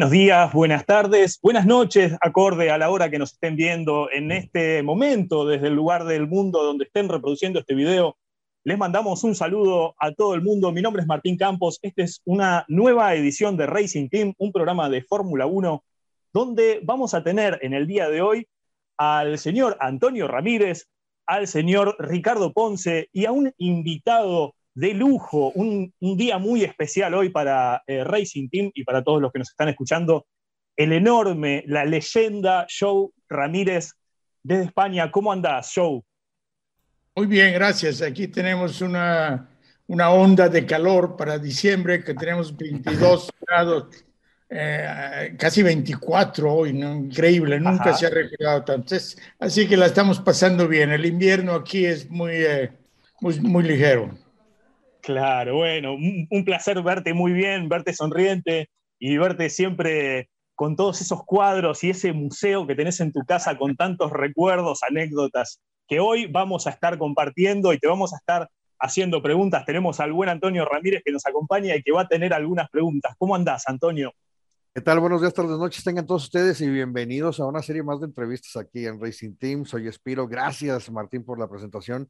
Buenos 0.00 0.12
días, 0.12 0.54
buenas 0.54 0.86
tardes, 0.86 1.38
buenas 1.42 1.66
noches, 1.66 2.16
acorde 2.22 2.70
a 2.70 2.78
la 2.78 2.88
hora 2.88 3.10
que 3.10 3.18
nos 3.18 3.34
estén 3.34 3.54
viendo 3.54 4.10
en 4.10 4.32
este 4.32 4.82
momento, 4.82 5.44
desde 5.44 5.66
el 5.66 5.74
lugar 5.74 6.06
del 6.06 6.26
mundo 6.26 6.62
donde 6.62 6.86
estén 6.86 7.10
reproduciendo 7.10 7.58
este 7.58 7.74
video. 7.74 8.16
Les 8.64 8.78
mandamos 8.78 9.24
un 9.24 9.34
saludo 9.34 9.94
a 9.98 10.10
todo 10.12 10.34
el 10.34 10.40
mundo. 10.40 10.72
Mi 10.72 10.80
nombre 10.80 11.02
es 11.02 11.06
Martín 11.06 11.36
Campos. 11.36 11.78
Esta 11.82 12.02
es 12.02 12.22
una 12.24 12.64
nueva 12.66 13.14
edición 13.14 13.58
de 13.58 13.66
Racing 13.66 14.08
Team, 14.08 14.32
un 14.38 14.52
programa 14.52 14.88
de 14.88 15.02
Fórmula 15.02 15.44
1, 15.44 15.84
donde 16.32 16.80
vamos 16.82 17.12
a 17.12 17.22
tener 17.22 17.58
en 17.60 17.74
el 17.74 17.86
día 17.86 18.08
de 18.08 18.22
hoy 18.22 18.48
al 18.96 19.38
señor 19.38 19.76
Antonio 19.80 20.28
Ramírez, 20.28 20.88
al 21.26 21.46
señor 21.46 21.96
Ricardo 21.98 22.54
Ponce 22.54 23.10
y 23.12 23.26
a 23.26 23.32
un 23.32 23.52
invitado 23.58 24.54
de 24.74 24.94
lujo, 24.94 25.52
un, 25.54 25.92
día 26.00 26.38
muy 26.38 26.64
especial 26.64 27.14
hoy 27.14 27.28
para 27.28 27.82
eh, 27.86 28.04
Racing 28.04 28.48
Team 28.48 28.70
y 28.74 28.84
para 28.84 29.02
todos 29.02 29.20
los 29.20 29.32
que 29.32 29.38
nos 29.40 29.50
están 29.50 29.68
escuchando. 29.68 30.26
El 30.76 30.92
enorme, 30.92 31.64
la 31.66 31.84
leyenda 31.84 32.66
Joe 32.68 33.08
Ramírez 33.28 33.92
desde 34.42 34.64
España. 34.64 35.10
¿Cómo 35.10 35.32
andás, 35.32 35.72
Joe? 35.74 36.00
Muy 37.14 37.26
bien, 37.26 37.52
gracias. 37.52 38.00
Aquí 38.00 38.28
tenemos 38.28 38.80
una, 38.80 39.50
una 39.88 40.10
onda 40.10 40.48
de 40.48 40.64
calor 40.64 41.16
para 41.16 41.38
diciembre, 41.38 42.02
que 42.02 42.14
tenemos 42.14 42.56
22 42.56 43.30
grados, 43.46 43.88
eh, 44.48 45.34
casi 45.38 45.62
24 45.62 46.52
hoy, 46.52 46.72
¿no? 46.72 46.94
increíble, 46.94 47.60
nunca 47.60 47.92
se 47.92 48.06
ha 48.06 48.10
recordado 48.10 48.64
tanto. 48.64 48.96
así 49.38 49.68
que 49.68 49.76
la 49.76 49.86
estamos 49.86 50.20
pasando 50.20 50.66
bien. 50.66 50.90
El 50.92 51.04
invierno 51.04 51.54
aquí 51.54 51.84
es 51.84 52.08
muy, 52.08 52.32
eh, 52.32 52.70
muy, 53.20 53.38
muy 53.40 53.64
ligero. 53.64 54.16
Claro, 55.10 55.56
bueno, 55.56 55.94
un, 55.94 56.44
placer 56.44 56.80
verte 56.82 57.14
muy 57.14 57.32
bien, 57.32 57.68
verte 57.68 57.92
sonriente 57.92 58.70
y 58.96 59.16
verte 59.16 59.50
siempre 59.50 60.30
con 60.54 60.76
todos 60.76 61.00
esos 61.00 61.24
cuadros 61.24 61.82
y 61.82 61.90
ese 61.90 62.12
museo 62.12 62.64
que 62.64 62.76
tenés 62.76 63.00
en 63.00 63.12
tu 63.12 63.24
casa 63.24 63.58
con 63.58 63.74
tantos 63.74 64.12
recuerdos, 64.12 64.84
anécdotas, 64.88 65.60
que 65.88 65.98
hoy 65.98 66.26
vamos 66.26 66.68
a 66.68 66.70
estar 66.70 66.96
compartiendo 66.96 67.72
y 67.72 67.78
te 67.78 67.88
vamos 67.88 68.12
a 68.12 68.18
estar 68.18 68.48
haciendo 68.78 69.20
preguntas. 69.20 69.64
Tenemos 69.66 69.98
al 69.98 70.12
buen 70.12 70.28
Antonio 70.28 70.64
Ramírez 70.64 71.02
que 71.04 71.10
nos 71.10 71.26
acompaña 71.26 71.74
y 71.74 71.82
que 71.82 71.90
va 71.90 72.02
a 72.02 72.08
tener 72.08 72.32
algunas 72.32 72.70
preguntas. 72.70 73.16
¿Cómo 73.18 73.34
andás, 73.34 73.64
Antonio? 73.66 74.12
¿Qué 74.72 74.80
tal? 74.80 75.00
Buenos 75.00 75.20
días, 75.20 75.34
tardes, 75.34 75.58
noches. 75.58 75.82
Tengan 75.82 76.06
todos 76.06 76.24
ustedes 76.24 76.60
y 76.60 76.68
bienvenidos 76.68 77.40
a 77.40 77.46
una 77.46 77.60
serie 77.60 77.82
más 77.82 77.98
de 77.98 78.06
entrevistas 78.06 78.56
aquí 78.56 78.86
en 78.86 79.00
Racing 79.00 79.34
Team. 79.34 79.64
Soy 79.64 79.88
Espiro. 79.88 80.28
Gracias, 80.28 80.90
Martín, 80.90 81.24
por 81.24 81.40
la 81.40 81.48
presentación 81.48 82.08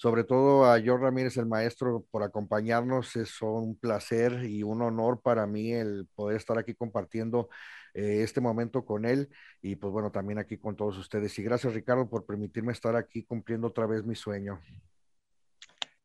sobre 0.00 0.24
todo 0.24 0.64
a 0.64 0.80
George 0.80 1.04
Ramírez, 1.04 1.36
el 1.36 1.44
maestro, 1.44 2.06
por 2.10 2.22
acompañarnos. 2.22 3.16
Es 3.16 3.42
un 3.42 3.78
placer 3.78 4.44
y 4.46 4.62
un 4.62 4.80
honor 4.80 5.20
para 5.20 5.46
mí 5.46 5.74
el 5.74 6.06
poder 6.14 6.38
estar 6.38 6.56
aquí 6.56 6.74
compartiendo 6.74 7.50
eh, 7.92 8.22
este 8.22 8.40
momento 8.40 8.86
con 8.86 9.04
él 9.04 9.28
y 9.60 9.76
pues 9.76 9.92
bueno, 9.92 10.10
también 10.10 10.38
aquí 10.38 10.56
con 10.56 10.74
todos 10.74 10.96
ustedes. 10.96 11.38
Y 11.38 11.42
gracias 11.42 11.74
Ricardo 11.74 12.08
por 12.08 12.24
permitirme 12.24 12.72
estar 12.72 12.96
aquí 12.96 13.24
cumpliendo 13.24 13.66
otra 13.66 13.84
vez 13.84 14.02
mi 14.02 14.14
sueño. 14.14 14.58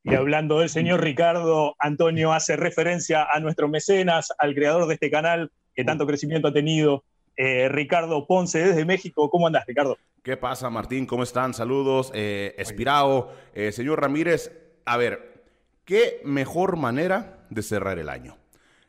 Y 0.03 0.13
hablando 0.13 0.59
del 0.59 0.67
señor 0.67 1.01
Ricardo, 1.01 1.75
Antonio 1.79 2.33
hace 2.33 2.57
referencia 2.57 3.25
a 3.31 3.39
nuestro 3.39 3.69
mecenas, 3.69 4.27
al 4.37 4.53
creador 4.53 4.87
de 4.87 4.95
este 4.95 5.09
canal 5.09 5.51
que 5.75 5.83
tanto 5.83 6.07
crecimiento 6.07 6.47
ha 6.47 6.53
tenido, 6.53 7.03
eh, 7.37 7.67
Ricardo 7.69 8.25
Ponce 8.25 8.59
desde 8.59 8.85
México. 8.85 9.29
¿Cómo 9.29 9.47
andás, 9.47 9.65
Ricardo? 9.67 9.97
¿Qué 10.23 10.37
pasa, 10.37 10.69
Martín? 10.69 11.05
¿Cómo 11.05 11.23
están? 11.23 11.53
Saludos. 11.53 12.11
Eh, 12.15 12.55
Espirao, 12.57 13.31
eh, 13.53 13.71
señor 13.71 14.01
Ramírez. 14.01 14.51
A 14.85 14.97
ver, 14.97 15.43
¿qué 15.83 16.21
mejor 16.23 16.77
manera 16.77 17.45
de 17.49 17.61
cerrar 17.61 17.99
el 17.99 18.09
año? 18.09 18.37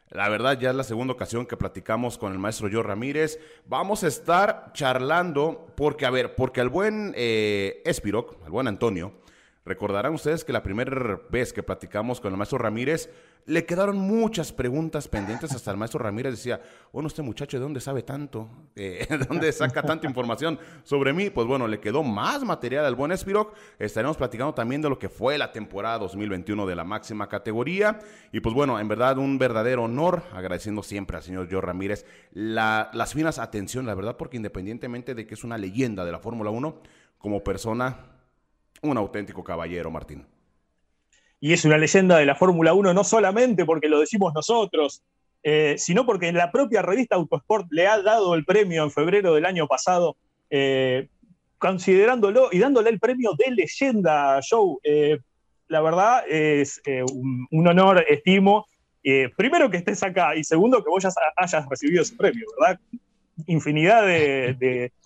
La 0.08 0.28
verdad, 0.28 0.58
ya 0.58 0.70
es 0.70 0.76
la 0.76 0.84
segunda 0.84 1.12
ocasión 1.12 1.44
que 1.44 1.56
platicamos 1.56 2.16
con 2.16 2.32
el 2.32 2.38
maestro 2.38 2.68
Joe 2.72 2.82
Ramírez. 2.82 3.40
Vamos 3.66 4.04
a 4.04 4.06
estar 4.06 4.70
charlando 4.72 5.66
porque, 5.76 6.06
a 6.06 6.10
ver, 6.10 6.36
porque 6.36 6.60
al 6.60 6.68
buen 6.68 7.12
eh, 7.16 7.82
Espiroc, 7.84 8.42
al 8.44 8.50
buen 8.50 8.68
Antonio, 8.68 9.12
recordarán 9.66 10.14
ustedes 10.14 10.44
que 10.44 10.52
la 10.52 10.62
primera 10.62 11.20
vez 11.28 11.52
que 11.52 11.62
platicamos 11.62 12.20
con 12.20 12.32
el 12.32 12.38
maestro 12.38 12.58
Ramírez, 12.58 13.10
le 13.46 13.66
quedaron 13.66 13.98
muchas 13.98 14.52
preguntas 14.52 15.08
pendientes. 15.08 15.52
Hasta 15.52 15.72
el 15.72 15.76
maestro 15.76 15.98
Ramírez 15.98 16.32
decía, 16.32 16.60
bueno, 16.92 17.08
este 17.08 17.22
muchacho, 17.22 17.58
¿de 17.58 17.62
dónde 17.62 17.80
sabe 17.80 18.02
tanto? 18.02 18.48
Eh, 18.78 19.06
¿De 19.08 19.16
dónde 19.16 19.50
saca 19.52 19.82
tanta 19.82 20.06
información 20.06 20.58
sobre 20.84 21.14
mí? 21.14 21.30
Pues 21.30 21.46
bueno, 21.46 21.66
le 21.66 21.80
quedó 21.80 22.02
más 22.02 22.44
material 22.44 22.84
al 22.84 22.94
buen 22.94 23.10
Espiroc. 23.10 23.54
Estaremos 23.78 24.18
platicando 24.18 24.52
también 24.52 24.82
de 24.82 24.90
lo 24.90 24.98
que 24.98 25.08
fue 25.08 25.38
la 25.38 25.50
temporada 25.50 25.98
2021 25.98 26.66
de 26.66 26.76
la 26.76 26.84
máxima 26.84 27.26
categoría. 27.26 27.98
Y 28.32 28.40
pues 28.40 28.54
bueno, 28.54 28.78
en 28.78 28.86
verdad, 28.86 29.16
un 29.16 29.38
verdadero 29.38 29.84
honor, 29.84 30.22
agradeciendo 30.34 30.82
siempre 30.82 31.16
al 31.16 31.22
señor 31.22 31.48
Joe 31.50 31.62
Ramírez 31.62 32.04
las 32.32 33.14
finas 33.14 33.38
atención, 33.38 33.86
la 33.86 33.94
verdad, 33.94 34.18
porque 34.18 34.36
independientemente 34.36 35.14
de 35.14 35.26
que 35.26 35.32
es 35.32 35.42
una 35.42 35.56
leyenda 35.56 36.04
de 36.04 36.12
la 36.12 36.18
Fórmula 36.18 36.50
1, 36.50 36.82
como 37.18 37.42
persona, 37.42 38.15
un 38.82 38.96
auténtico 38.96 39.42
caballero, 39.42 39.90
Martín 39.90 40.26
y 41.40 41.52
es 41.52 41.64
una 41.64 41.78
leyenda 41.78 42.18
de 42.18 42.26
la 42.26 42.34
Fórmula 42.34 42.74
1 42.74 42.94
no 42.94 43.04
solamente 43.04 43.64
porque 43.64 43.88
lo 43.88 44.00
decimos 44.00 44.32
nosotros, 44.34 45.02
eh, 45.42 45.76
sino 45.78 46.06
porque 46.06 46.32
la 46.32 46.50
propia 46.50 46.82
revista 46.82 47.16
Autosport 47.16 47.66
le 47.70 47.86
ha 47.86 48.00
dado 48.02 48.34
el 48.34 48.44
premio 48.44 48.82
en 48.82 48.90
febrero 48.90 49.34
del 49.34 49.44
año 49.44 49.66
pasado, 49.66 50.16
eh, 50.50 51.08
considerándolo 51.58 52.48
y 52.52 52.58
dándole 52.58 52.90
el 52.90 52.98
premio 52.98 53.32
de 53.38 53.50
leyenda 53.52 54.40
Show. 54.40 54.80
Eh, 54.82 55.18
la 55.68 55.80
verdad 55.80 56.22
es 56.28 56.80
un, 57.12 57.66
honor, 57.66 58.04
estimo, 58.08 58.66
primero 59.36 59.68
que 59.68 59.78
estés 59.78 60.02
acá 60.02 60.36
y 60.36 60.44
segundo 60.44 60.82
que 60.82 60.90
vos 60.90 61.02
ya 61.02 61.10
hayas 61.36 61.68
recibido 61.68 62.02
ese 62.02 62.14
premio, 62.14 62.46
¿verdad? 62.58 62.80
Infinidad 63.46 64.06
de 64.06 64.54
de 64.54 64.92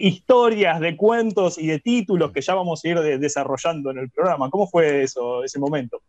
historias, 0.00 0.80
de 0.80 0.96
cuentos 0.96 1.58
y 1.58 1.66
de 1.66 1.78
títulos 1.78 2.32
que 2.32 2.40
ya 2.40 2.54
vamos 2.54 2.84
a 2.84 2.88
ir 2.88 2.98
desarrollando 3.18 3.90
en 3.90 3.98
el 3.98 4.10
programa. 4.10 4.50
¿Cómo 4.50 4.66
fue 4.68 5.02
eso, 5.02 5.44
ese 5.44 5.58
momento? 5.58 6.02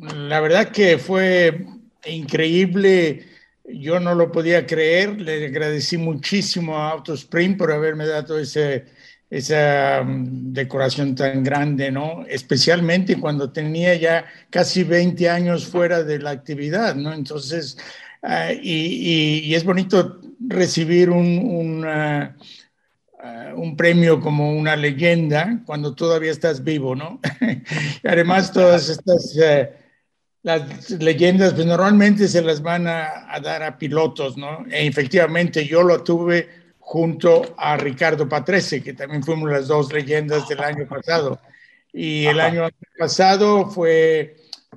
La 0.00 0.40
verdad 0.40 0.68
que 0.68 0.98
fue 0.98 1.66
increíble. 2.06 3.26
Yo 3.64 4.00
no 4.00 4.14
lo 4.14 4.30
podía 4.30 4.66
creer. 4.66 5.20
Le 5.20 5.46
agradecí 5.46 5.96
muchísimo 5.96 6.78
a 6.78 6.90
Autospring 6.90 7.56
por 7.56 7.72
haberme 7.72 8.06
dado 8.06 8.38
ese, 8.38 8.84
esa 9.30 10.02
mm, 10.04 10.52
decoración 10.52 11.14
tan 11.14 11.42
grande, 11.42 11.90
¿no? 11.90 12.24
Especialmente 12.28 13.18
cuando 13.18 13.50
tenía 13.50 13.94
ya 13.96 14.26
casi 14.50 14.84
20 14.84 15.28
años 15.28 15.66
fuera 15.66 16.02
de 16.02 16.18
la 16.18 16.30
actividad, 16.30 16.94
¿no? 16.94 17.12
Entonces, 17.12 17.76
ah, 18.22 18.52
y, 18.52 19.52
es 19.54 19.64
bonito 19.64 20.20
recibir 20.48 21.10
un, 21.10 21.84
eh, 23.24 23.54
un 23.56 23.74
premio 23.74 24.20
como 24.20 24.52
una 24.52 24.76
leyenda 24.76 25.62
cuando 25.64 25.94
todavía 25.94 26.30
estás 26.30 26.62
vivo, 26.62 26.94
¿no? 26.94 27.20
Además, 28.04 28.52
todas 28.52 28.90
estas 28.90 29.34
eh, 29.42 29.72
las 30.42 30.90
leyendas, 30.90 31.54
pues 31.54 31.64
normalmente 31.64 32.28
se 32.28 32.42
las 32.42 32.60
van 32.60 32.86
a, 32.86 33.40
dar 33.42 33.62
a 33.62 33.78
pilotos, 33.78 34.36
¿no? 34.36 34.66
E 34.70 34.86
efectivamente 34.86 35.64
yo 35.64 35.82
lo 35.82 36.02
tuve 36.02 36.50
junto 36.78 37.54
a 37.56 37.78
Ricardo 37.78 38.28
Patrese, 38.28 38.82
que 38.82 38.92
también 38.92 39.22
fuimos 39.22 39.50
las 39.50 39.68
dos 39.68 39.90
leyendas 39.90 40.46
del 40.46 40.60
año 40.60 40.86
pasado. 40.86 41.40
Y 41.94 42.26
el 42.26 42.40
año 42.40 42.68
pasado 42.98 43.70
fue 43.70 44.36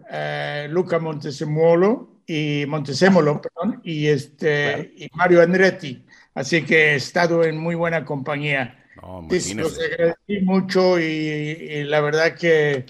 eh, 0.10 0.68
Luca 0.70 1.00
Montesemolo 1.00 2.22
y 2.26 2.64
Montesemolo, 2.66 3.42
perdón, 3.42 3.82
y 3.84 4.08
este 4.08 4.94
y 4.96 5.10
Mario 5.16 5.42
Andretti. 5.42 6.07
Así 6.38 6.64
que 6.64 6.92
he 6.92 6.96
estado 6.96 7.44
en 7.44 7.58
muy 7.58 7.74
buena 7.74 8.06
compañía. 8.06 8.78
No, 9.02 9.28
los 9.28 9.80
agradecí 9.80 10.40
mucho 10.44 11.00
y, 11.00 11.84
la 11.86 12.00
verdad 12.00 12.36
que, 12.36 12.86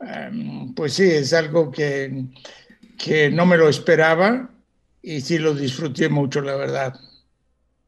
em, 0.00 0.74
pues 0.74 0.92
sí, 0.92 1.04
es 1.04 1.32
algo 1.32 1.70
que, 1.70 2.24
que 2.98 3.30
no 3.30 3.46
me 3.46 3.56
lo 3.56 3.70
esperaba 3.70 4.50
y 5.00 5.22
sí 5.22 5.38
lo 5.38 5.54
disfruté 5.54 6.10
mucho, 6.10 6.42
la 6.42 6.54
verdad. 6.54 7.00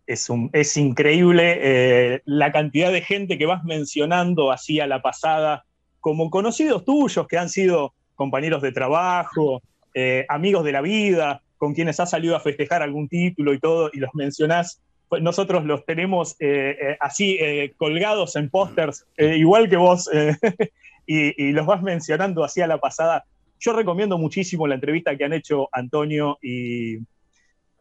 Es, 0.06 0.30
un, 0.30 0.48
es 0.54 0.74
increíble 0.78 1.58
eh, 1.60 2.22
la 2.24 2.50
cantidad 2.50 2.90
de 2.90 3.02
gente 3.02 3.36
que 3.36 3.44
vas 3.44 3.64
mencionando 3.64 4.50
así 4.50 4.80
a 4.80 4.86
la 4.86 5.02
pasada, 5.02 5.66
como 6.00 6.30
conocidos 6.30 6.86
tuyos 6.86 7.28
que 7.28 7.36
han 7.36 7.50
sido 7.50 7.92
compañeros 8.14 8.62
de 8.62 8.72
trabajo, 8.72 9.60
eh, 9.92 10.24
amigos 10.30 10.64
de 10.64 10.72
la 10.72 10.80
vida, 10.80 11.42
con 11.58 11.74
quienes 11.74 12.00
has 12.00 12.10
salido 12.10 12.36
a 12.36 12.40
festejar 12.40 12.82
algún 12.82 13.08
título 13.08 13.52
y 13.52 13.58
todo, 13.58 13.90
y 13.92 13.98
los 13.98 14.14
mencionás, 14.14 14.80
pues 15.08 15.22
nosotros 15.22 15.64
los 15.64 15.84
tenemos 15.84 16.36
eh, 16.38 16.76
eh, 16.80 16.96
así 17.00 17.36
eh, 17.40 17.74
colgados 17.76 18.36
en 18.36 18.50
pósters, 18.50 19.06
igual 19.16 19.68
que 19.68 19.76
vos, 19.76 20.08
y, 21.06 21.52
los 21.52 21.66
vas 21.66 21.82
mencionando 21.82 22.44
así 22.44 22.60
a 22.60 22.66
la 22.66 22.78
pasada. 22.78 23.24
Yo 23.58 23.72
recomiendo 23.72 24.18
muchísimo 24.18 24.66
la 24.66 24.76
entrevista 24.76 25.16
que 25.16 25.24
han 25.24 25.32
hecho 25.32 25.68
Antonio 25.72 26.38
y, 26.40 26.98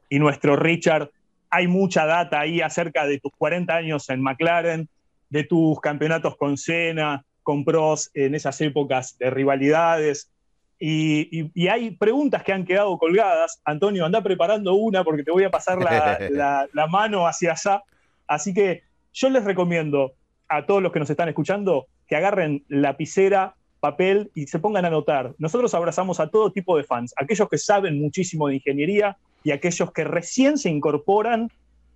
y 0.09 0.19
nuestro 0.19 0.56
Richard. 0.56 1.12
Hay 1.50 1.68
mucha 1.68 2.06
data 2.06 2.39
ahí 2.39 2.62
acerca 2.62 3.06
de 3.06 3.19
tus 3.19 3.31
40 3.38 3.75
años 3.75 4.09
en 4.09 4.21
McLaren, 4.21 4.89
de 5.30 5.44
tus 5.44 5.80
campeonatos 5.81 6.35
con 6.38 6.57
Senna, 6.57 7.25
con 7.44 7.63
Pros 7.63 8.09
en 8.13 8.35
esas 8.35 8.59
épocas 8.62 9.18
de 9.18 9.30
rivalidades, 9.30 10.31
y, 10.79 11.68
hay 11.68 11.91
preguntas 11.91 12.44
que 12.44 12.53
han 12.53 12.65
quedado 12.65 12.97
colgadas. 12.97 13.62
Antonio, 13.65 14.06
anda 14.06 14.21
preparando 14.21 14.74
una 14.75 15.03
porque 15.03 15.24
te 15.24 15.31
voy 15.31 15.44
a 15.44 15.51
pasar 15.51 15.79
la, 16.31 16.68
la, 16.71 16.88
mano 16.88 17.27
hacia 17.27 17.51
allá. 17.53 17.83
Así 18.27 18.53
que 18.53 18.83
yo 19.13 19.29
les 19.29 19.44
recomiendo 19.44 20.13
a 20.47 20.65
todos 20.65 20.81
los 20.81 20.91
que 20.91 21.00
nos 21.00 21.09
están 21.09 21.29
escuchando 21.29 21.88
que 22.07 22.15
agarren 22.15 22.63
lapicera, 22.68 23.56
papel 23.79 24.31
y 24.33 24.47
se 24.47 24.59
pongan 24.59 24.85
a 24.85 24.89
anotar. 24.89 25.33
Nosotros 25.38 25.74
abrazamos 25.74 26.19
a 26.19 26.29
todo 26.29 26.51
tipo 26.51 26.77
de 26.77 26.83
fans, 26.83 27.13
aquellos 27.18 27.50
que 27.50 27.57
saben 27.57 28.00
muchísimo 28.00 28.47
de 28.47 28.56
ingeniería 28.56 29.18
y 29.44 29.51
aquellos 29.51 29.91
que 29.91 30.03
recién 30.03 30.57
se 30.57 30.69
incorporan 30.69 31.50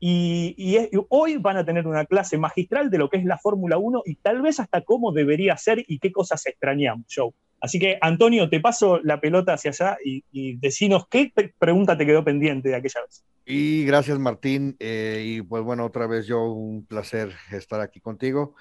y, 0.03 0.77
hoy 1.09 1.37
van 1.37 1.57
a 1.57 1.65
tener 1.65 1.85
una 1.85 2.05
clase 2.05 2.37
magistral 2.37 2.89
de 2.89 2.97
lo 2.97 3.09
que 3.09 3.17
es 3.17 3.25
la 3.25 3.37
Fórmula 3.37 3.77
1 3.77 4.01
y 4.05 4.15
tal 4.15 4.41
vez 4.41 4.59
hasta 4.59 4.81
cómo 4.81 5.11
debería 5.11 5.55
ser 5.57 5.85
y 5.87 5.99
qué 5.99 6.11
cosas 6.11 6.45
extrañamos, 6.47 7.05
Joe. 7.13 7.31
Así 7.61 7.79
que, 7.79 7.97
Antonio, 8.01 8.49
te 8.49 8.59
paso 8.59 8.99
la 9.03 9.21
pelota 9.21 9.53
hacia 9.53 9.69
allá 9.69 9.97
y, 10.03 10.23
y 10.31 10.57
decinos 10.57 11.07
qué 11.09 11.31
pregunta 11.59 11.97
te 11.97 12.05
quedó 12.05 12.23
pendiente 12.23 12.69
de 12.69 12.75
aquella 12.75 13.01
vez. 13.01 13.23
Y 13.45 13.85
gracias, 13.85 14.17
Martín. 14.19 14.75
Eh, 14.79 15.23
y 15.25 15.41
pues 15.41 15.63
bueno, 15.63 15.85
otra 15.85 16.07
vez 16.07 16.25
yo, 16.25 16.43
un 16.43 16.85
placer 16.85 17.31
estar 17.51 17.81
aquí 17.81 17.99
contigo. 17.99 18.55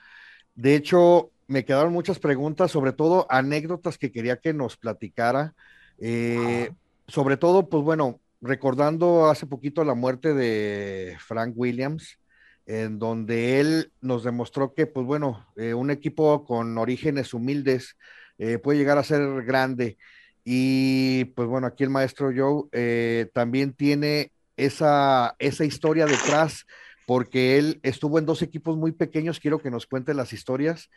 De 0.55 0.75
hecho, 0.75 1.31
me 1.47 1.65
quedaron 1.65 1.93
muchas 1.93 2.19
preguntas, 2.19 2.71
sobre 2.71 2.93
todo 2.93 3.27
anécdotas 3.31 3.99
que 3.99 4.13
quería 4.13 4.37
que 4.37 4.53
nos 4.53 4.77
platicara. 4.77 5.55
Eh, 5.99 6.71
sobre 7.09 7.37
todo, 7.37 7.69
pues 7.69 7.83
bueno, 7.83 8.21
recordando 8.41 9.29
hace 9.31 9.47
poquito 9.47 9.85
la 9.85 9.95
muerte 9.95 10.35
de 10.35 11.17
Frank 11.21 11.53
Williams, 11.57 12.19
en 12.67 12.99
donde 12.99 13.61
él 13.61 13.93
nos 14.01 14.25
demostró 14.25 14.75
que, 14.75 14.87
pues 14.87 15.07
bueno, 15.07 15.47
eh, 15.57 15.75
un 15.75 15.91
equipo 15.91 16.45
con 16.45 16.79
orígenes 16.79 17.35
humildes 17.35 17.97
eh, 18.41 18.59
puede 18.59 18.79
llegar 18.79 18.99
a 18.99 19.05
ser 19.05 19.45
grande. 19.45 19.97
Y 20.43 21.27
pues 21.37 21.47
bueno, 21.47 21.69
aquí 21.69 21.85
el 21.85 21.91
maestro 21.91 22.33
Joe 22.35 22.65
eh, 22.73 23.31
también 23.33 23.73
tiene 23.75 24.33
esa, 24.57 25.37
esa 25.39 25.65
historia 25.65 26.07
detrás, 26.07 26.67
porque 27.07 27.59
él 27.59 27.79
estuvo 27.83 28.19
en 28.19 28.27
dos 28.27 28.43
equipos 28.43 28.77
muy 28.77 28.93
pequeños, 28.93 29.39
quiero 29.39 29.61
que 29.61 29.71
nos 29.71 29.87
cuente 29.87 30.15
las 30.15 30.33
historias. 30.33 30.91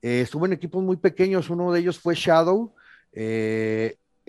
estuvo 0.00 0.46
en 0.46 0.54
equipos 0.54 0.82
muy 0.82 0.96
pequeños, 0.96 1.50
uno 1.50 1.72
de 1.72 1.80
ellos 1.80 1.98
fue 2.00 2.14
Shadow, 2.14 2.74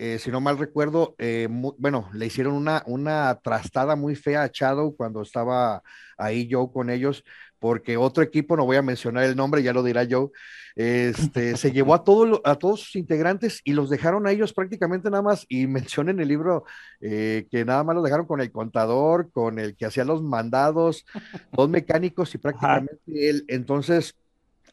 eh, 0.00 0.20
si 0.20 0.30
no 0.30 0.40
mal 0.40 0.58
recuerdo, 0.58 1.16
eh, 1.18 1.48
bueno, 1.50 2.08
le 2.12 2.26
hicieron 2.26 2.54
una, 2.54 2.84
una 2.86 3.34
trastada 3.42 3.96
muy 3.96 4.14
fea 4.14 4.44
a 4.44 4.50
Shadow 4.52 4.94
cuando 4.96 5.22
estaba 5.22 5.82
ahí 6.16 6.48
Joe 6.48 6.70
con 6.72 6.88
ellos, 6.88 7.24
porque 7.58 7.96
otro 7.96 8.22
equipo, 8.22 8.56
no 8.56 8.64
voy 8.64 8.76
a 8.76 8.82
mencionar 8.82 9.24
el 9.24 9.36
nombre, 9.36 9.62
ya 9.62 9.72
lo 9.72 9.82
dirá 9.82 10.06
Joe, 10.08 10.30
este, 10.76 11.56
se 11.56 11.72
llevó 11.72 11.94
a, 11.94 12.04
todo, 12.04 12.40
a 12.44 12.54
todos 12.54 12.80
sus 12.80 12.96
integrantes 12.96 13.60
y 13.64 13.72
los 13.72 13.90
dejaron 13.90 14.26
a 14.26 14.32
ellos 14.32 14.52
prácticamente 14.52 15.10
nada 15.10 15.22
más, 15.22 15.44
y 15.48 15.66
menciona 15.66 16.10
en 16.10 16.20
el 16.20 16.28
libro 16.28 16.64
eh, 17.00 17.46
que 17.50 17.64
nada 17.64 17.82
más 17.84 17.96
los 17.96 18.04
dejaron 18.04 18.26
con 18.26 18.40
el 18.40 18.52
contador, 18.52 19.30
con 19.32 19.58
el 19.58 19.76
que 19.76 19.86
hacía 19.86 20.04
los 20.04 20.22
mandados, 20.22 21.04
dos 21.52 21.68
mecánicos 21.68 22.34
y 22.34 22.38
prácticamente 22.38 23.00
él. 23.06 23.44
Entonces, 23.48 24.14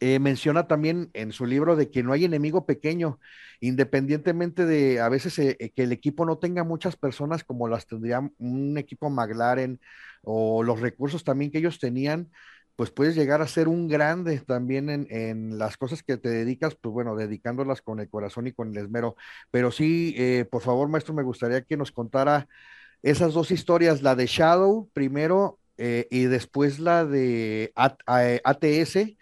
eh, 0.01 0.19
menciona 0.19 0.67
también 0.67 1.09
en 1.13 1.31
su 1.31 1.45
libro 1.45 1.75
de 1.75 1.89
que 1.89 2.03
no 2.03 2.11
hay 2.11 2.25
enemigo 2.25 2.65
pequeño, 2.65 3.19
independientemente 3.61 4.65
de 4.65 4.99
a 4.99 5.09
veces 5.09 5.39
eh, 5.39 5.55
eh, 5.59 5.69
que 5.69 5.83
el 5.83 5.91
equipo 5.91 6.25
no 6.25 6.37
tenga 6.37 6.63
muchas 6.63 6.97
personas 6.97 7.43
como 7.43 7.67
las 7.69 7.87
tendría 7.87 8.29
un 8.37 8.77
equipo 8.77 9.09
McLaren 9.09 9.79
o 10.21 10.63
los 10.63 10.81
recursos 10.81 11.23
también 11.23 11.51
que 11.51 11.59
ellos 11.59 11.79
tenían, 11.79 12.29
pues 12.75 12.92
puedes 12.92 13.16
llegar 13.16 13.42
a 13.42 13.48
ser 13.48 13.68
un 13.68 13.88
grande 13.88 14.39
también 14.39 14.89
en, 14.89 15.57
las 15.57 15.77
cosas 15.77 16.04
que 16.04 16.18
te 16.18 16.30
dedicas, 16.30 16.75
pues 16.75 16.94
bueno, 16.94 17.16
dedicándolas 17.16 17.81
con 17.81 18.00
el 18.00 18.10
corazón 18.10 18.48
y 18.48 18.51
con 18.51 18.72
el 18.72 18.77
esmero. 18.77 19.16
Pero 19.51 19.72
sí, 19.72 20.16
por 20.51 20.62
favor, 20.62 20.89
maestro, 20.89 21.13
me 21.13 21.24
gustaría 21.24 21.62
que 21.62 21.77
nos 21.77 21.92
contara 21.92 22.48
esas 23.01 23.33
dos 23.33 23.51
historias, 23.51 24.01
la 24.01 24.16
de 24.16 24.25
Shadow 24.25 24.89
primero 24.94 25.60
y 25.77 26.25
después 26.25 26.80
la 26.80 27.06
de 27.06 27.72
ATS 27.75 29.16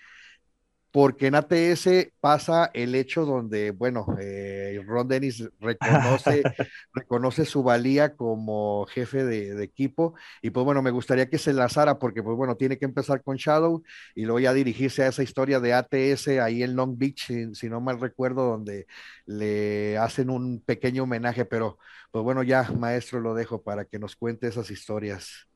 porque 0.94 1.26
en 1.26 1.34
ATS 1.34 1.90
pasa 2.20 2.70
el 2.72 2.94
hecho 2.94 3.26
donde, 3.26 3.72
bueno, 3.72 4.06
eh, 4.22 4.80
Ron 4.86 5.08
Dennis 5.08 5.44
reconoce, 5.60 6.44
reconoce 6.94 7.46
su 7.46 7.64
valía 7.64 8.16
como 8.16 8.86
jefe 8.86 9.26
de, 9.26 9.64
equipo 9.64 10.14
y 10.44 10.52
pues 10.52 10.64
bueno, 10.64 10.84
me 10.84 10.92
gustaría 10.92 11.28
que 11.28 11.40
se 11.40 11.50
enlazara 11.50 11.98
porque 11.98 12.22
pues 12.22 12.38
bueno, 12.38 12.58
tiene 12.58 12.78
que 12.78 12.86
empezar 12.86 13.24
con 13.24 13.38
Shadow 13.38 13.82
y 14.14 14.26
luego 14.26 14.40
ya 14.40 14.54
dirigirse 14.54 15.02
a 15.02 15.08
esa 15.08 15.24
historia 15.24 15.60
de 15.60 15.74
ATS 15.74 16.28
ahí 16.40 16.62
en 16.62 16.76
Long 16.76 16.96
Beach, 16.96 17.32
si, 17.54 17.70
no 17.70 17.82
mal 17.82 18.00
recuerdo, 18.00 18.44
donde 18.44 18.86
le 19.26 19.98
hacen 19.98 20.30
un 20.30 20.62
pequeño 20.62 21.04
homenaje, 21.04 21.44
pero 21.44 21.80
pues 22.12 22.24
bueno, 22.24 22.44
ya 22.44 22.70
maestro 22.72 23.20
lo 23.20 23.34
dejo 23.34 23.64
para 23.64 23.86
que 23.86 23.98
nos 23.98 24.16
cuente 24.16 24.46
esas 24.46 24.70
historias. 24.70 25.48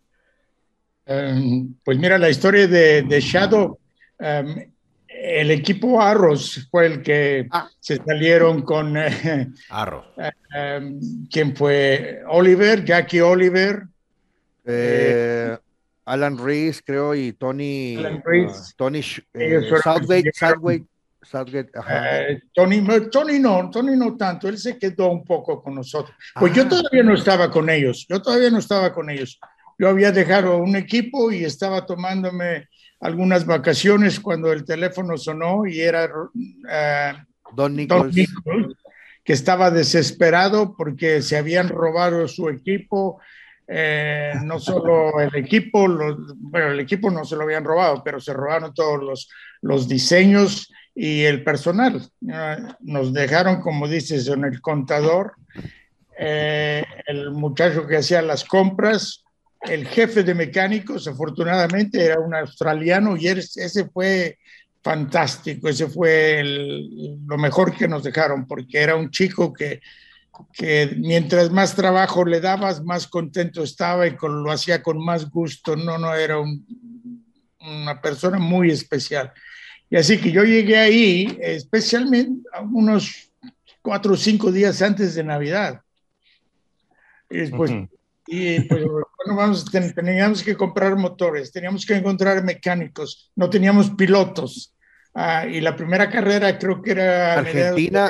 Em, 1.06 1.75
pues 1.86 2.00
mira, 2.00 2.18
la 2.18 2.31
historia 2.31 2.68
de, 2.68 3.19
Shadow... 3.22 3.78
Em, 4.18 4.72
el 5.19 5.52
equipo 5.52 6.02
Arros 6.02 6.68
fue 6.69 6.86
el 6.86 7.02
que 7.02 7.48
ah. 7.52 7.69
se 7.80 7.98
salieron 7.98 8.62
con... 8.62 8.96
Eh, 8.98 9.48
Arros. 9.69 10.06
Eh, 10.56 11.00
¿Quién 11.31 11.56
fue? 11.56 12.21
Oliver, 12.28 12.86
Jackie 12.86 13.21
Oliver. 13.21 13.83
Eh, 14.66 15.57
Alan 16.06 16.38
Reese, 16.38 16.81
creo, 16.86 17.16
y 17.16 17.33
Tony... 17.33 17.97
Alan 17.97 18.21
Reese. 18.24 18.74
Tony 18.76 19.02
Southgate, 19.04 20.31
Southgate, 20.33 20.86
Southgate 21.24 21.71
Tony, 22.54 22.86
Tony 23.12 23.40
no, 23.40 23.69
Tony 23.69 23.97
no 23.97 24.16
tanto, 24.16 24.47
él 24.47 24.57
se 24.57 24.78
quedó 24.78 25.09
un 25.09 25.26
poco 25.26 25.62
con 25.62 25.76
nosotros. 25.76 26.16
Pues 26.40 26.54
yo 26.54 26.64
ah. 26.64 26.69
todavía 26.69 27.04
no 27.04 27.16
estaba 27.16 27.50
con 27.52 27.69
ellos, 27.69 28.06
yo 28.07 28.21
todavía 28.21 28.50
no 28.50 28.59
estaba 28.59 28.94
con 28.94 29.09
ellos. 29.09 29.40
Yo 29.80 29.90
había 29.90 30.12
dejado 30.12 30.57
un 30.57 30.76
equipo 30.76 31.31
y 31.31 31.44
estaba 31.44 31.86
tomándome 31.86 32.68
algunas 32.99 33.45
vacaciones 33.45 34.19
cuando 34.19 34.51
el 34.51 34.66
teléfono 34.66 35.18
sonó 35.18 35.66
y 35.66 35.81
era 35.81 36.09
eh, 36.69 37.13
Don, 37.56 37.75
Nichols. 37.75 38.16
que 39.23 39.33
estaba 39.33 39.71
desesperado 39.71 40.75
porque 40.75 41.21
se 41.21 41.37
habían 41.37 41.69
robado 41.69 42.27
su 42.27 42.49
equipo. 42.49 43.19
Eh, 43.69 44.33
no 44.44 44.59
solo 44.59 45.19
el 45.19 45.35
equipo, 45.35 45.87
bueno, 46.37 46.71
el 46.71 46.80
equipo 46.80 47.11
no 47.11 47.25
se 47.25 47.35
lo 47.35 47.44
habían 47.44 47.66
robado, 47.66 48.01
pero 48.04 48.19
se 48.21 48.33
robaron 48.33 48.73
todos 48.73 49.04
los, 49.04 49.30
los 49.61 49.87
diseños 49.89 50.71
y 50.95 51.23
el 51.23 51.44
personal. 51.44 52.01
nos 52.80 53.13
dejaron, 53.13 53.61
como 53.61 53.87
dices, 53.87 54.27
en 54.30 54.45
el 54.45 54.61
contador. 54.61 55.33
Eh, 56.19 56.83
el 57.06 57.30
muchacho 57.30 57.85
que 57.85 57.97
hacía 57.97 58.23
las 58.23 58.44
compras 58.44 59.23
el 59.69 59.88
jefe 59.88 60.24
de 60.24 60.33
mecánicos, 60.33 61.07
afortunadamente, 61.07 62.04
era 62.04 62.19
un 62.19 62.33
australiano 62.33 63.18
y 63.18 63.28
ese 63.28 63.90
fue 63.90 64.38
fantástico, 64.81 65.68
ese 65.68 65.88
fue 65.88 66.42
lo 66.44 67.38
mejor 67.38 67.76
que 67.76 67.88
nos 67.88 68.04
dejaron, 68.04 68.47
porque 68.47 68.80
era 68.80 68.95
un 68.95 69.09
chico 69.09 69.52
que, 69.52 69.81
que 70.54 70.95
mientras 70.97 71.52
más 71.52 71.76
trabajo 71.76 72.24
le 72.26 72.40
dabas, 72.40 72.83
más 72.83 73.07
contento 73.07 73.64
estaba 73.64 74.07
y 74.07 74.16
lo 74.21 74.52
hacía 74.52 74.81
con 74.81 75.04
más 75.04 75.30
gusto. 75.30 75.76
No, 75.76 75.97
no, 75.97 76.14
era 76.16 76.38
una 77.59 78.02
persona 78.02 78.40
muy 78.40 78.71
especial. 78.71 79.33
Y 79.90 79.97
así 79.97 80.18
que 80.19 80.31
yo 80.31 80.44
llegué 80.44 80.78
ahí, 80.78 81.38
especialmente 81.42 82.50
unos 82.71 83.31
cuatro 83.81 84.14
o 84.14 84.18
cinco 84.18 84.52
días 84.52 84.81
antes 84.81 85.16
de 85.16 85.24
Navidad. 85.24 85.81
Y 87.30 87.38
después, 87.38 87.71
y 88.28 88.60
pues, 88.62 88.84
bueno, 88.84 89.36
vamos, 89.36 89.66
teníamos 89.96 90.44
que 90.44 90.56
comprar 90.56 90.96
motores, 90.98 91.52
teníamos 91.52 91.86
que 91.86 91.96
encontrar 91.96 92.44
mecánicos, 92.44 93.31
no 93.36 93.50
teníamos 93.50 93.90
pilotos. 93.92 94.74
Ah, 95.14 95.48
y 95.48 95.62
la 95.62 95.76
primera 95.76 96.10
carrera 96.10 96.60
creo 96.60 96.81
que 96.81 96.92
era 96.92 97.40
Argentina, 97.40 98.07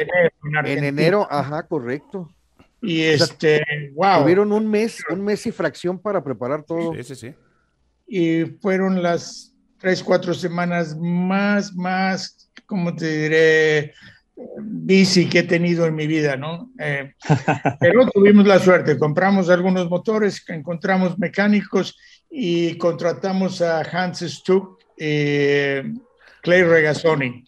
en, 0.66 0.84
enero, 0.84 1.26
ajá, 1.30 1.64
correcto. 1.64 2.34
Y 2.82 3.04
este, 3.04 3.64
wow. 3.94 4.24
Tuvieron 4.24 4.52
un 4.52 4.70
mes, 4.70 5.02
un 5.10 5.24
mes 5.24 5.46
y 5.46 5.52
fracción 5.52 6.00
para 6.00 6.24
preparar 6.24 6.64
todo. 6.64 6.94
Sí, 6.96 7.04
sí, 7.04 7.16
sí. 7.16 7.36
Y 8.08 8.46
fueron 8.62 9.02
las 9.02 9.54
tres, 9.80 10.04
cuatro 10.04 10.34
semanas 10.34 10.98
más, 10.98 11.74
más, 11.76 12.50
¿cómo 12.66 12.96
te 12.96 13.18
diré? 13.22 13.94
Bici 14.60 15.28
que 15.28 15.40
he 15.40 15.44
tenido 15.44 15.86
en 15.86 15.96
mi 15.96 16.08
vida, 16.08 16.36
¿no? 16.36 16.72
Eh, 16.80 17.14
pero 17.80 18.08
tuvimos 18.10 18.46
la 18.46 18.60
suerte, 18.60 18.98
compramos 18.98 19.50
algunos 19.50 19.90
motores, 19.90 20.44
encontramos 20.48 21.18
mecánicos 21.18 21.98
y 22.30 22.78
contratamos 22.78 23.62
a 23.62 23.82
Hans 23.82 24.20
Stuck 24.20 24.80
y 24.98 25.82
Clay 26.42 26.64
Regazzoni, 26.64 27.46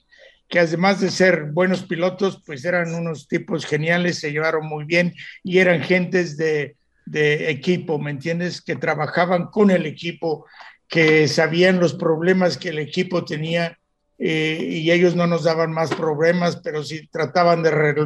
que 0.47 0.59
además 0.59 0.99
de 0.99 1.11
ser 1.11 1.51
buenos 1.51 1.83
pilotos, 1.83 2.41
pues 2.45 2.65
eran 2.65 2.93
unos 2.93 3.27
tipos 3.27 3.65
geniales, 3.65 4.19
se 4.19 4.31
llevaron 4.31 4.65
muy 4.65 4.85
bien 4.85 5.13
y 5.43 5.59
eran 5.59 5.81
gentes 5.81 6.37
de, 6.37 6.75
de 7.05 7.51
equipo, 7.51 7.99
¿me 7.99 8.11
entiendes? 8.11 8.61
Que 8.61 8.75
trabajaban 8.75 9.47
con 9.47 9.69
el 9.69 9.85
equipo, 9.85 10.45
que 10.87 11.27
sabían 11.27 11.79
los 11.79 11.93
problemas 11.93 12.57
que 12.57 12.69
el 12.69 12.79
equipo 12.79 13.25
tenía 13.25 13.77
y 14.19 14.91
ellos 14.91 15.15
no 15.15 15.27
nos 15.27 15.45
daban 15.45 15.71
más 15.71 15.93
problemas, 15.95 16.57
pero 16.57 16.83
sí 16.83 17.07
trataban 17.07 17.63
de 17.63 18.05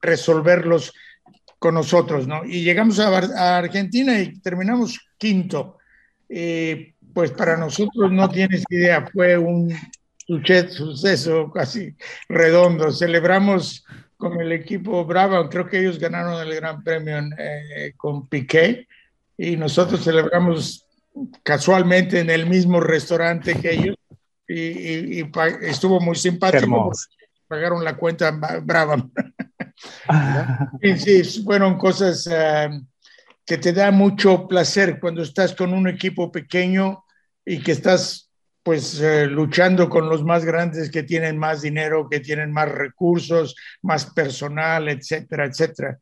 resolverlos 0.00 0.94
con 1.58 1.74
nosotros, 1.74 2.26
¿no? 2.26 2.44
Y 2.44 2.64
llegamos 2.64 2.98
a, 2.98 3.56
Argentina 3.58 4.18
y 4.18 4.38
terminamos 4.40 4.98
quinto. 5.18 5.78
pues 7.12 7.30
para 7.32 7.56
nosotros 7.56 8.10
no 8.10 8.28
tienes 8.30 8.64
idea, 8.70 9.06
fue 9.12 9.36
un 9.36 9.74
suceso 10.68 11.50
casi 11.52 11.94
redondo. 12.28 12.92
Celebramos 12.92 13.84
con 14.16 14.40
el 14.40 14.52
equipo 14.52 15.04
Bravo, 15.04 15.48
creo 15.48 15.66
que 15.66 15.80
ellos 15.80 15.98
ganaron 15.98 16.40
el 16.40 16.54
Gran 16.54 16.82
Premio 16.82 17.18
eh, 17.38 17.92
con 17.96 18.28
Piqué 18.28 18.86
y 19.36 19.56
nosotros 19.56 20.02
celebramos 20.02 20.86
casualmente 21.42 22.20
en 22.20 22.30
el 22.30 22.46
mismo 22.46 22.80
restaurante 22.80 23.54
que 23.54 23.74
ellos 23.74 23.96
y, 24.48 25.24
estuvo 25.62 26.00
muy 26.00 26.16
simpático. 26.16 26.92
Pagaron 27.48 27.84
la 27.84 27.96
cuenta 27.96 28.32
brava. 28.62 28.96
sí, 30.82 31.24
sí, 31.24 31.42
fueron 31.44 31.78
cosas 31.78 32.28
eh, 32.30 32.68
que 33.44 33.58
te 33.58 33.72
da 33.72 33.90
mucho 33.90 34.48
placer 34.48 34.98
cuando 35.00 35.22
estás 35.22 35.54
con 35.54 35.72
un 35.72 35.88
equipo 35.88 36.32
pequeño 36.32 37.04
y 37.44 37.62
que 37.62 37.72
estás 37.72 38.30
pues 38.64 39.00
eh, 39.00 39.26
luchando 39.26 39.88
con 39.88 40.08
los 40.08 40.24
más 40.24 40.44
grandes 40.44 40.90
que 40.90 41.04
tienen 41.04 41.38
más 41.38 41.62
dinero, 41.62 42.08
que 42.10 42.18
tienen 42.18 42.50
más 42.50 42.68
recursos, 42.68 43.54
más 43.82 44.06
personal, 44.06 44.88
etcétera, 44.88 45.44
etcétera. 45.44 45.98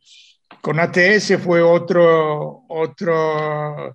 Con 0.63 0.81
ATS 0.81 1.37
fue 1.43 1.61
otro, 1.61 2.65
otro 2.69 3.95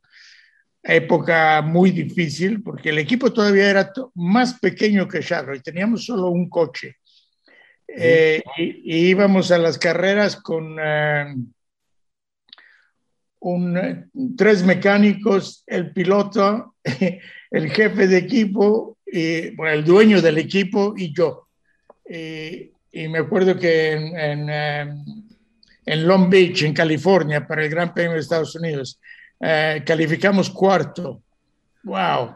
época 0.93 1.61
muy 1.61 1.91
difícil 1.91 2.61
porque 2.63 2.89
el 2.89 2.97
equipo 2.97 3.31
todavía 3.31 3.69
era 3.69 3.91
más 4.15 4.59
pequeño 4.59 5.07
que 5.07 5.19
y 5.19 5.59
teníamos 5.59 6.05
solo 6.05 6.29
un 6.29 6.49
coche. 6.49 6.97
Eh, 7.87 8.43
y, 8.57 9.07
íbamos 9.07 9.51
a 9.51 9.57
las 9.57 9.77
carreras 9.77 10.35
con 10.35 10.77
eh, 10.79 11.35
un, 13.39 14.35
tres 14.37 14.63
mecánicos, 14.63 15.63
el 15.65 15.91
piloto 15.91 16.75
el 17.51 17.71
jefe 17.71 18.07
de 18.07 18.17
equipo, 18.17 18.97
y, 19.05 19.55
bueno, 19.55 19.73
el 19.73 19.83
dueño 19.83 20.21
del 20.21 20.37
equipo 20.37 20.93
y 20.97 21.13
yo. 21.13 21.47
Y, 22.07 22.71
me 23.07 23.19
acuerdo 23.19 23.57
que 23.57 23.91
en, 23.93 24.49
em, 24.49 25.03
en, 25.85 26.07
Long 26.07 26.29
Beach, 26.29 26.63
en 26.63 26.73
California, 26.73 27.45
para 27.47 27.63
el 27.63 27.69
Gran 27.69 27.93
Premio 27.93 28.13
de 28.13 28.19
Estados 28.19 28.55
Unidos, 28.55 28.99
eh, 29.39 29.83
calificamos 29.85 30.49
cuarto. 30.49 31.21
¡Wow! 31.83 32.35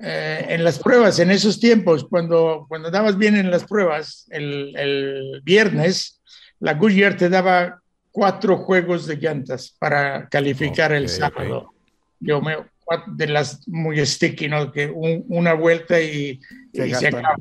Eh, 0.00 0.46
en 0.48 0.64
las 0.64 0.78
pruebas, 0.78 1.18
en 1.18 1.30
esos 1.30 1.60
tiempos, 1.60 2.04
cuando, 2.04 2.66
cuando 2.68 2.90
dabas 2.90 3.16
bien 3.16 3.36
en 3.36 3.50
las 3.50 3.64
pruebas, 3.64 4.26
el, 4.30 4.74
el 4.76 5.40
viernes, 5.44 6.20
la 6.60 6.74
Goodyear 6.74 7.16
te 7.16 7.28
daba 7.28 7.80
cuatro 8.10 8.58
juegos 8.58 9.06
de 9.06 9.16
llantas 9.16 9.74
para 9.78 10.28
calificar 10.28 10.92
el 10.92 11.08
sábado. 11.08 11.72
Yo 12.20 12.40
me, 12.40 12.56
de 13.06 13.26
las 13.26 13.66
muy 13.66 14.04
sticky, 14.04 14.48
¿no? 14.48 14.70
Que 14.72 14.90
una 14.90 15.54
vuelta 15.54 16.00
y, 16.00 16.40
se, 16.72 17.08
acaba. 17.08 17.36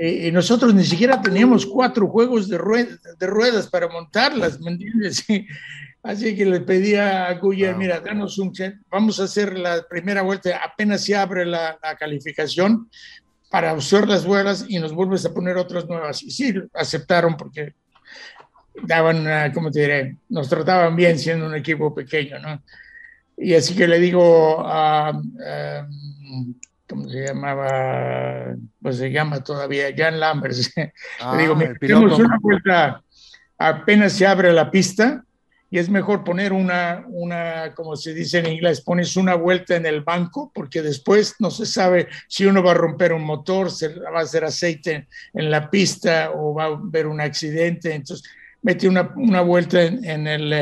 y, 0.00 0.30
nosotros 0.32 0.74
ni 0.74 0.84
siquiera 0.84 1.20
teníamos 1.20 1.66
cuatro 1.66 2.08
juegos 2.08 2.48
de, 2.48 2.58
de 3.18 3.26
ruedas 3.26 3.68
para 3.68 3.88
montarlas, 3.88 4.60
¿me 4.60 4.72
entiendes? 4.72 5.24
Así 6.04 6.36
que 6.36 6.44
le 6.44 6.60
pedí 6.60 6.96
a 6.96 7.32
Guyer, 7.32 7.74
mira, 7.76 7.98
danos 7.98 8.36
un 8.38 8.52
vamos 8.90 9.18
a 9.18 9.24
hacer 9.24 9.58
la 9.58 9.82
primera 9.88 10.20
vuelta, 10.20 10.60
apenas 10.62 11.02
se 11.02 11.16
abre 11.16 11.46
la, 11.46 11.78
calificación 11.98 12.90
para 13.50 13.72
usar 13.72 14.06
las 14.06 14.26
vuelas 14.26 14.66
y 14.68 14.78
nos 14.78 14.92
vuelves 14.92 15.24
a 15.24 15.32
poner 15.32 15.56
otras 15.56 15.88
nuevas. 15.88 16.22
Y 16.22 16.30
sí, 16.30 16.54
aceptaron 16.74 17.38
porque 17.38 17.72
daban, 18.82 19.26
ah, 19.26 19.50
¿cómo 19.54 19.70
te 19.70 19.80
diré? 19.80 20.16
Nos 20.28 20.50
trataban 20.50 20.94
bien 20.94 21.18
siendo 21.18 21.46
un 21.46 21.54
equipo 21.54 21.94
pequeño, 21.94 22.38
¿no? 22.38 22.62
Y 23.38 23.54
así 23.54 23.74
que 23.74 23.88
le 23.88 23.98
digo 23.98 24.60
a, 24.60 25.18
¿cómo 26.86 27.08
se 27.08 27.28
llamaba? 27.28 28.54
Pues 28.82 28.98
se 28.98 29.10
llama 29.10 29.42
todavía 29.42 29.86
Jan 29.96 30.20
Lambert. 30.20 30.54
le 30.76 31.38
digo, 31.38 31.56
ah, 31.58 31.72
tenemos 31.80 32.18
una 32.18 32.38
vuelta, 32.42 33.02
apenas 33.56 34.12
se 34.12 34.26
abre 34.26 34.52
la 34.52 34.70
pista 34.70 35.24
y 35.74 35.78
es 35.78 35.90
mejor 35.90 36.22
poner 36.22 36.52
una, 36.52 37.04
una, 37.08 37.74
como 37.74 37.96
se 37.96 38.14
dice 38.14 38.38
en 38.38 38.46
inglés, 38.46 38.80
pones 38.80 39.16
una 39.16 39.34
vuelta 39.34 39.74
en 39.74 39.86
el 39.86 40.02
banco 40.02 40.52
porque 40.54 40.82
después 40.82 41.34
no 41.40 41.50
se 41.50 41.66
sabe 41.66 42.06
si 42.28 42.46
uno 42.46 42.62
va 42.62 42.70
a 42.70 42.74
romper 42.74 43.12
un 43.12 43.24
motor, 43.24 43.72
se 43.72 43.88
va 43.88 44.20
a 44.20 44.22
hacer 44.22 44.44
aceite 44.44 45.08
en 45.32 45.50
la 45.50 45.68
pista 45.70 46.30
o 46.32 46.54
va 46.54 46.66
a 46.66 46.66
haber 46.68 47.08
un 47.08 47.20
accidente. 47.20 47.92
Entonces, 47.92 48.24
mete 48.62 48.86
una, 48.86 49.12
una 49.16 49.40
vuelta 49.40 49.82
en, 49.82 50.04
en 50.04 50.28
el 50.28 50.52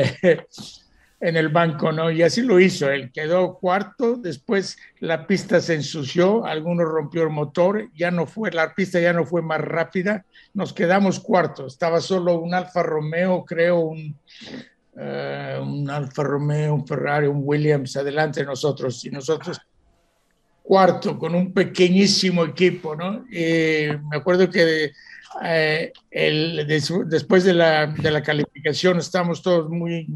en 1.23 1.37
el 1.37 1.49
banco, 1.49 1.91
¿no? 1.91 2.11
Y 2.11 2.21
así 2.21 2.41
lo 2.41 2.59
hizo, 2.59 2.89
él 2.89 3.09
quedó 3.13 3.57
cuarto, 3.57 4.17
después 4.17 4.77
la 4.99 5.25
pista 5.25 5.61
se 5.61 5.75
ensució, 5.75 6.45
algunos 6.45 6.85
rompió 6.85 7.23
el 7.23 7.29
motor, 7.29 7.89
ya 7.95 8.11
no 8.11 8.25
fue, 8.25 8.51
la 8.51 8.73
pista 8.75 8.99
ya 8.99 9.13
no 9.13 9.25
fue 9.25 9.41
más 9.41 9.61
rápida, 9.61 10.25
nos 10.53 10.73
quedamos 10.73 11.21
cuarto, 11.21 11.67
estaba 11.67 12.01
solo 12.01 12.39
un 12.39 12.53
Alfa 12.53 12.83
Romeo, 12.83 13.45
creo, 13.45 13.79
un, 13.79 14.17
eh, 14.97 15.59
un 15.61 15.89
Alfa 15.89 16.23
Romeo, 16.23 16.75
un 16.75 16.87
Ferrari, 16.87 17.27
un 17.27 17.41
Williams 17.43 17.95
adelante 17.97 18.41
de 18.41 18.45
nosotros, 18.45 19.03
y 19.05 19.09
nosotros 19.09 19.59
cuarto 20.61 21.19
con 21.19 21.35
un 21.35 21.53
pequeñísimo 21.53 22.45
equipo, 22.45 22.95
¿no? 22.95 23.25
Y 23.29 23.89
me 24.09 24.17
acuerdo 24.17 24.49
que 24.49 24.91
eh, 25.43 25.91
el, 26.11 26.65
después 27.07 27.43
de 27.43 27.53
la, 27.53 27.87
de 27.87 28.11
la 28.11 28.23
calificación 28.23 28.99
estamos 28.99 29.41
todos 29.41 29.69
muy 29.69 30.07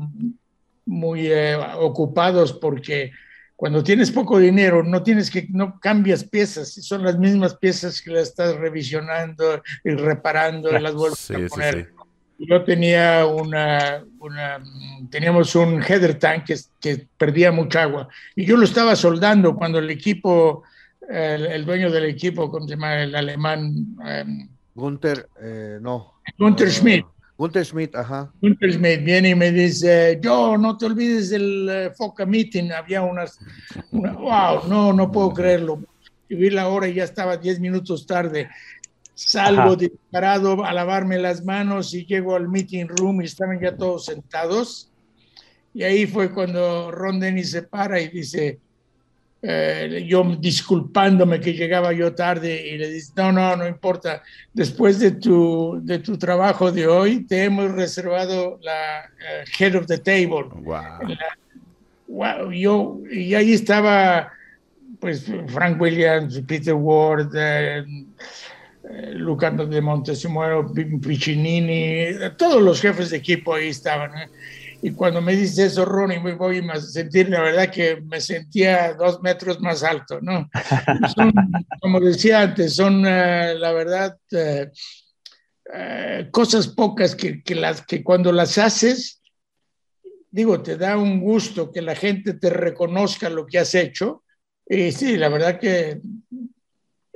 muy 0.88 1.27
eh, 1.27 1.55
ocupados 1.79 2.53
porque 2.53 3.12
cuando 3.55 3.84
tienes 3.84 4.10
poco 4.10 4.39
dinero 4.39 4.84
no 4.84 5.03
tienes 5.03 5.29
que 5.29 5.48
no 5.50 5.79
cambias 5.79 6.24
piezas. 6.24 6.74
Son 6.74 7.03
las 7.03 7.19
mismas 7.19 7.55
piezas 7.57 8.01
que 8.01 8.12
las 8.12 8.29
estás 8.29 8.55
revisionando 8.55 9.62
y 9.84 9.91
reparando 9.91 10.75
y 10.75 10.79
las 10.79 10.93
vuelves 10.93 11.31
a 11.31 11.48
poner 11.50 11.93
yo 12.39 12.63
tenía 12.63 13.25
una, 13.25 14.03
una, 14.20 14.60
teníamos 15.10 15.56
un 15.56 15.82
header 15.82 16.15
tank 16.20 16.46
que, 16.46 16.56
que, 16.79 17.08
perdía 17.17 17.51
mucha 17.51 17.84
agua 17.84 18.08
y 18.36 18.46
yo 18.46 18.58
lo 18.58 18.63
estaba 18.63 18.96
soldando 18.96 19.56
cuando 19.56 19.79
el 19.79 19.89
equipo 19.89 20.63
el, 21.10 21.65
dueño 21.65 21.89
del 21.89 22.06
equipo 22.06 22.51
¿cómo 22.51 22.67
se 22.67 22.75
llama? 22.75 23.01
el 23.01 23.15
alemán 23.15 23.96
um, 23.98 24.50
Gunther 24.75 25.27
eh, 25.41 25.79
no 25.82 26.13
Gunther 26.38 26.70
Schmidt 26.70 27.06
Gunther 27.38 27.63
Schmidt, 27.63 27.96
ajá. 27.96 28.32
Gunther 28.41 28.74
Schmidt 28.74 29.03
viene 29.03 29.29
y 29.29 29.36
me 29.36 29.51
dice, 29.51 30.20
yo, 30.22 30.58
no 30.58 30.75
te 30.75 30.88
olvides 30.88 31.29
del 31.29 31.70
eh, 31.70 31.91
FOCA 31.96 32.25
Meeting, 32.25 32.72
había 32.72 33.03
unas, 33.03 33.39
wow, 33.91 34.67
no, 34.67 34.91
no 34.91 35.12
puedo 35.12 35.34
creerlo. 35.34 35.84
Y 36.29 36.36
vi 36.36 36.50
la 36.50 36.67
hora 36.67 36.88
y 36.88 36.96
ya 36.96 37.03
estaba 37.03 37.38
10 37.38 37.60
minutos 37.60 38.06
tarde. 38.06 38.50
Salgo 39.17 39.75
disparado 39.75 40.63
a 40.63 40.71
lavarme 40.74 41.17
las 41.17 41.43
manos 41.43 41.91
y 41.95 42.05
llego 42.05 42.36
al 42.36 42.47
meeting 42.47 42.86
room 42.86 43.21
y 43.21 43.25
estaban 43.25 43.59
ya 43.59 43.75
todos 43.75 44.05
sentados. 44.05 44.91
Y 45.74 45.81
ahí 45.81 46.05
fue 46.05 46.31
cuando 46.31 46.91
Ron 46.91 47.19
Dennis 47.19 47.50
se 47.50 47.63
para 47.63 48.00
y 48.00 48.09
dice, 48.09 48.59
eh, 49.41 50.05
yo 50.07 50.24
disculpándome 50.39 51.39
que 51.39 51.53
llegaba 51.53 51.93
yo 51.93 52.13
tarde 52.13 52.67
y 52.67 52.77
le 52.77 52.91
dice, 52.91 53.12
no, 53.15 53.31
no, 53.31 53.55
no 53.55 53.67
importa, 53.67 54.21
después 54.53 55.00
de 55.00 55.09
tu, 55.13 55.79
de 55.81 55.97
tu 55.97 56.15
trabajo 56.19 56.71
de 56.71 56.86
hoy, 56.86 57.25
te 57.25 57.43
hemos 57.43 57.71
reservado 57.71 58.59
la 58.62 59.05
eh, 59.05 59.45
head 59.57 59.75
of 59.75 59.88
the 59.88 59.97
table. 59.97 60.45
Wow. 62.07 62.51
yo, 62.51 63.00
y 63.12 63.33
ahí 63.33 63.53
estaba, 63.53 64.31
pues, 65.00 65.25
Frank 65.47 65.81
Williams, 65.81 66.39
Peter 66.47 66.75
Ward, 66.75 67.31
eh 67.36 67.83
Lucano 69.13 69.65
de 69.65 69.82
Montesimuero, 69.82 70.72
Piccinini, 70.74 72.17
todos 72.38 72.62
los 72.62 72.79
jefes 72.82 73.10
de 73.10 73.17
equipo 73.17 73.53
ahí 73.53 73.70
estaban. 73.70 74.12
Y 74.82 74.91
cuando 74.91 75.22
me 75.22 75.36
dice 75.36 75.65
eso, 75.65 75.86
Ronnie, 75.86 76.20
me 76.20 76.36
voy 76.36 76.65
a 76.70 76.79
sentir, 76.79 77.29
la 77.29 77.41
verdad 77.41 77.72
que 77.72 78.00
me 78.01 78.22
sentía 78.22 78.94
dos 78.94 79.22
metros 79.22 79.60
más 79.60 79.84
alto, 79.84 80.20
¿no? 80.22 80.50
como 81.82 82.00
decía 82.00 82.41
antes, 82.41 82.75
son, 82.75 83.03
eh, 83.06 83.56
la 83.56 83.72
verdad, 83.72 84.17
eh, 84.32 84.70
eh, 85.74 86.27
cosas 86.32 86.67
pocas 86.67 87.15
que, 87.15 87.41
que, 87.41 87.56
las, 87.56 87.86
que 87.86 88.03
cuando 88.03 88.32
las 88.32 88.58
haces, 88.60 89.22
digo, 90.29 90.62
te 90.62 90.77
da 90.77 90.96
un 90.96 91.22
gusto 91.22 91.72
que 91.72 91.82
la 91.82 91.96
gente 91.96 92.36
te 92.36 92.51
reconozca 92.51 93.29
lo 93.29 93.48
que 93.48 93.60
has 93.60 93.74
hecho. 93.74 94.24
Y 94.65 94.91
sí, 94.91 95.17
la 95.17 95.29
verdad 95.29 95.60
que 95.60 96.00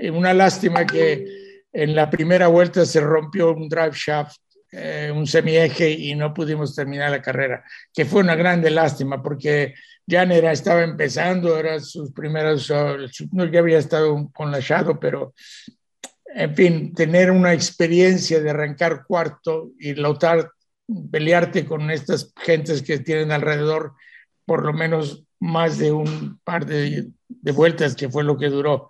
una 0.09 0.33
lástima 0.33 0.85
que 0.85 1.40
en 1.73 1.95
la 1.95 2.09
primera 2.09 2.47
vuelta 2.47 2.85
se 2.85 2.99
rompió 2.99 3.51
un 3.53 3.69
drive 3.69 3.93
shaft 3.93 4.37
eh, 4.73 5.11
un 5.13 5.27
semieje 5.27 5.89
y 5.89 6.15
no 6.15 6.33
pudimos 6.33 6.73
terminar 6.73 7.11
la 7.11 7.21
carrera, 7.21 7.61
que 7.93 8.05
fue 8.05 8.21
una 8.21 8.35
grande 8.35 8.71
lástima 8.71 9.21
porque 9.21 9.73
Jan 10.07 10.31
era, 10.31 10.53
estaba 10.53 10.81
empezando, 10.81 11.57
era 11.57 11.77
sus 11.81 12.13
primeras, 12.13 12.69
no 13.33 13.45
ya 13.45 13.59
había 13.59 13.79
estado 13.79 14.29
con 14.33 14.49
la 14.49 14.61
Shadow, 14.61 14.97
pero 14.97 15.33
en 16.33 16.55
fin, 16.55 16.93
tener 16.93 17.31
una 17.31 17.51
experiencia 17.51 18.39
de 18.39 18.49
arrancar 18.49 19.03
cuarto 19.05 19.71
y 19.77 19.93
lotar, 19.93 20.51
pelearte 21.11 21.65
con 21.65 21.91
estas 21.91 22.31
gentes 22.37 22.81
que 22.81 22.99
tienen 22.99 23.33
alrededor 23.33 23.95
por 24.45 24.65
lo 24.65 24.71
menos 24.71 25.25
más 25.41 25.79
de 25.79 25.91
un 25.91 26.39
par 26.45 26.65
de, 26.65 27.09
de 27.27 27.51
vueltas, 27.51 27.93
que 27.93 28.07
fue 28.07 28.23
lo 28.23 28.37
que 28.37 28.47
duró. 28.47 28.89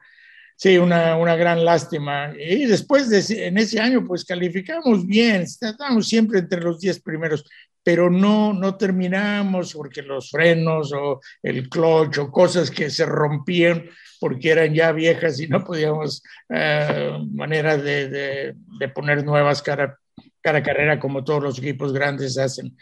Sí, 0.62 0.78
una, 0.78 1.18
una, 1.18 1.36
gran 1.36 1.66
lástima. 1.66 2.36
Y 2.38 2.68
después 2.68 3.10
de 3.10 3.48
en 3.48 3.58
ese 3.58 3.80
año, 3.80 4.06
pues 4.06 4.24
calificamos 4.24 5.08
bien, 5.08 5.42
estábamos 5.42 6.08
siempre 6.08 6.38
entre 6.38 6.62
los 6.62 6.80
10 6.80 7.02
primeros, 7.02 7.50
pero 7.82 8.12
no, 8.12 8.54
no 8.54 8.78
terminamos 8.78 9.74
porque 9.74 10.04
los 10.04 10.30
frenos 10.30 10.94
o 10.94 11.20
el 11.42 11.68
clutch 11.68 12.20
o 12.20 12.32
cosas 12.32 12.70
que 12.70 12.92
se 12.92 13.08
rompían 13.08 13.90
porque 14.20 14.52
eran 14.52 14.72
ya 14.76 14.92
viejas 14.92 15.40
y 15.40 15.48
no 15.48 15.64
podíamos, 15.64 16.22
eh, 16.50 17.18
manera 17.32 17.76
de, 17.76 18.08
de, 18.10 18.56
de, 18.80 18.90
poner 18.90 19.26
nuevas 19.26 19.64
cara, 19.64 19.98
cara 20.42 20.62
carrera 20.62 21.00
como 21.00 21.24
todos 21.24 21.42
los 21.42 21.58
equipos 21.58 21.92
grandes 21.92 22.38
hacen. 22.38 22.78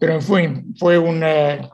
Pero 0.00 0.20
fue, 0.20 0.64
fue 0.76 0.98
una, 0.98 1.70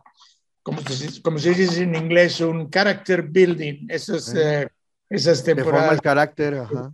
como 0.63 0.83
se, 0.83 1.23
como 1.23 1.39
se 1.39 1.55
dice 1.55 1.85
en 1.85 1.95
inglés, 1.95 2.43
un 2.43 2.69
character 2.69 3.23
building. 3.23 3.87
Eso 3.89 4.17
es... 4.17 4.35
Eh, 4.35 4.69
esas 5.09 5.45
temporadas. 5.45 5.81
forma 5.81 5.95
el 5.95 6.01
carácter. 6.01 6.55
Ajá. 6.55 6.91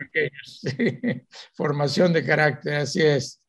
Formación 1.54 2.12
de 2.12 2.25
carácter, 2.25 2.75
así 2.75 3.02
es. 3.02 3.40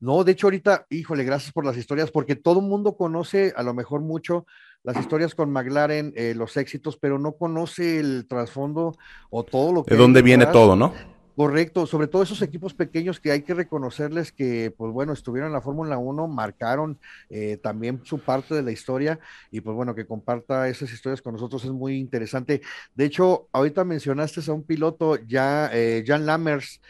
No, 0.00 0.24
de 0.24 0.32
hecho 0.32 0.46
ahorita, 0.46 0.86
híjole, 0.88 1.24
gracias 1.24 1.52
por 1.52 1.66
las 1.66 1.76
historias, 1.76 2.10
porque 2.10 2.34
todo 2.34 2.60
el 2.60 2.66
mundo 2.66 2.96
conoce 2.96 3.52
a 3.54 3.62
lo 3.62 3.74
mejor 3.74 4.00
mucho 4.00 4.46
las 4.82 4.96
historias 4.96 5.34
con 5.34 5.52
McLaren, 5.52 6.14
eh, 6.16 6.32
los 6.34 6.56
éxitos, 6.56 6.96
pero 6.96 7.18
no 7.18 7.32
conoce 7.32 7.98
el 7.98 8.26
trasfondo 8.26 8.96
o 9.28 9.44
todo 9.44 9.72
lo 9.74 9.84
que... 9.84 9.94
De 9.94 10.00
dónde 10.00 10.22
viene 10.22 10.46
todo, 10.46 10.74
¿no? 10.74 10.94
Correcto, 11.36 11.86
sobre 11.86 12.06
todo 12.06 12.22
esos 12.22 12.42
equipos 12.42 12.74
pequeños 12.74 13.20
que 13.20 13.30
hay 13.30 13.42
que 13.42 13.54
reconocerles 13.54 14.32
que, 14.32 14.74
pues 14.76 14.92
bueno, 14.92 15.12
estuvieron 15.12 15.48
en 15.48 15.54
la 15.54 15.60
Fórmula 15.60 15.96
1, 15.96 16.28
marcaron 16.28 16.98
eh, 17.30 17.56
también 17.62 18.00
su 18.04 18.18
parte 18.18 18.54
de 18.54 18.62
la 18.62 18.72
historia 18.72 19.18
y 19.50 19.60
pues 19.60 19.74
bueno, 19.74 19.94
que 19.94 20.06
comparta 20.06 20.68
esas 20.68 20.92
historias 20.92 21.22
con 21.22 21.32
nosotros 21.34 21.64
es 21.64 21.70
muy 21.70 21.98
interesante. 21.98 22.60
De 22.94 23.04
hecho, 23.04 23.48
ahorita 23.52 23.84
mencionaste 23.84 24.40
a 24.48 24.52
un 24.52 24.64
piloto, 24.64 25.16
ya, 25.16 25.70
eh, 25.72 26.04
Jan 26.06 26.26
Lammers, 26.26 26.80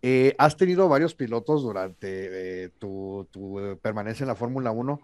eh, 0.00 0.34
has 0.38 0.56
tenido 0.56 0.88
varios 0.88 1.14
pilotos 1.14 1.62
durante 1.62 2.64
eh, 2.64 2.68
tu, 2.78 3.28
tu, 3.32 3.78
permanencia 3.82 4.22
en 4.24 4.28
la 4.28 4.36
Fórmula 4.36 4.70
1, 4.70 5.00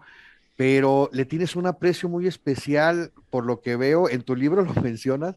pero 0.55 1.09
le 1.11 1.25
tienes 1.25 1.55
un 1.55 1.67
aprecio 1.67 2.07
muy 2.07 2.27
especial, 2.27 3.11
por 3.29 3.45
lo 3.45 3.59
que 3.61 3.75
veo, 3.75 4.09
en 4.09 4.21
tu 4.21 4.35
libro 4.35 4.61
lo 4.63 4.73
mencionas, 4.81 5.35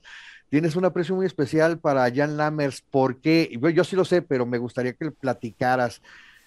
tienes 0.49 0.77
un 0.77 0.85
aprecio 0.85 1.15
muy 1.15 1.27
especial 1.27 1.79
para 1.79 2.13
Jan 2.15 2.37
Lammers. 2.37 2.83
¿Por 2.83 3.21
qué? 3.21 3.51
Yo 3.75 3.85
sí 3.85 3.97
lo 3.97 4.05
sé, 4.05 4.23
pero 4.23 4.47
me 4.47 4.59
gustaría 4.59 4.93
que 4.93 5.11
platicaras 5.11 6.01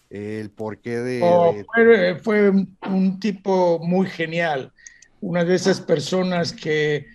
el 0.10 0.50
porqué 0.50 0.98
de... 0.98 1.22
Oh, 1.24 1.56
fue, 1.74 2.20
fue, 2.22 2.50
un 2.50 3.20
tipo 3.20 3.80
muy 3.80 4.08
genial, 4.08 4.72
una 5.22 5.46
de 5.46 5.56
esas 5.56 5.80
personas 5.80 6.52
que 6.52 7.06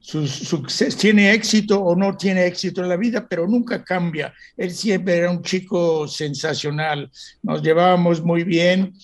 su, 0.00 0.26
su, 0.26 0.62
tiene 0.98 1.32
éxito 1.32 1.80
o 1.82 1.96
no 1.96 2.16
tiene 2.16 2.46
éxito 2.46 2.82
en 2.82 2.88
la 2.88 2.96
vida, 2.96 3.26
pero 3.28 3.46
nunca 3.46 3.82
cambia. 3.84 4.32
Él 4.56 4.70
siempre 4.70 5.16
era 5.16 5.30
un 5.30 5.42
chico 5.42 6.08
sensacional, 6.08 7.10
nos 7.42 7.62
llevábamos 7.62 8.22
muy 8.22 8.44
bien 8.44 8.94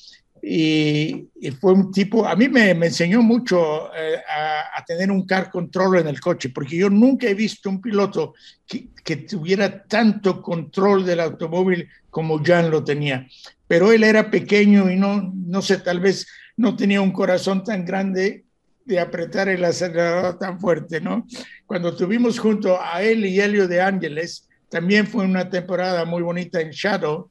y, 0.45 1.29
y, 1.41 1.51
fue 1.53 1.73
un 1.73 1.93
tipo, 1.93 2.27
a 2.27 2.35
mí 2.35 2.49
me, 2.49 2.75
me 2.75 2.87
enseñó 2.87 3.23
mucho 3.23 3.95
eh, 3.95 4.17
a, 4.29 4.77
a, 4.77 4.85
tener 4.85 5.13
un 5.13 5.25
car 5.25 5.53
control 5.53 6.01
en 6.01 6.09
el 6.09 6.21
coche, 6.21 6.49
porque 6.49 6.77
yo 6.77 6.91
nunca 6.91 7.29
he 7.29 7.35
visto 7.35 7.71
un 7.71 7.81
piloto 7.81 8.35
que, 8.67 8.89
que, 9.05 9.19
tuviera 9.19 9.85
tanto 9.85 10.43
control 10.43 11.07
del 11.07 11.21
automóvil 11.21 11.89
como 12.11 12.43
Jan 12.45 12.73
lo 12.73 12.83
tenía. 12.83 13.29
Pero 13.69 13.93
él 13.93 14.03
era 14.03 14.33
pequeño 14.33 14.91
y 14.91 14.97
no, 14.97 15.33
no 15.33 15.63
sé, 15.63 15.79
tal 15.79 16.01
vez 16.01 16.27
no 16.57 16.75
tenía 16.75 17.01
un 17.01 17.13
corazón 17.13 17.63
tan 17.63 17.85
grande 17.85 18.45
de 18.85 18.99
apretar 18.99 19.49
el 19.49 19.65
acelerador 19.65 20.41
tan 20.41 20.59
fuerte, 20.59 21.01
¿no? 21.01 21.25
Cuando 21.67 21.95
tuvimos 21.95 22.41
junto 22.41 22.83
a 22.83 23.01
él 23.01 23.25
y 23.25 23.41
Helio 23.41 23.69
de 23.69 23.81
Ángeles, 23.81 24.49
también 24.69 25.07
fue 25.07 25.25
una 25.25 25.49
temporada 25.49 26.05
muy 26.05 26.23
bonita 26.23 26.61
en 26.61 26.71
Shadow, 26.71 27.31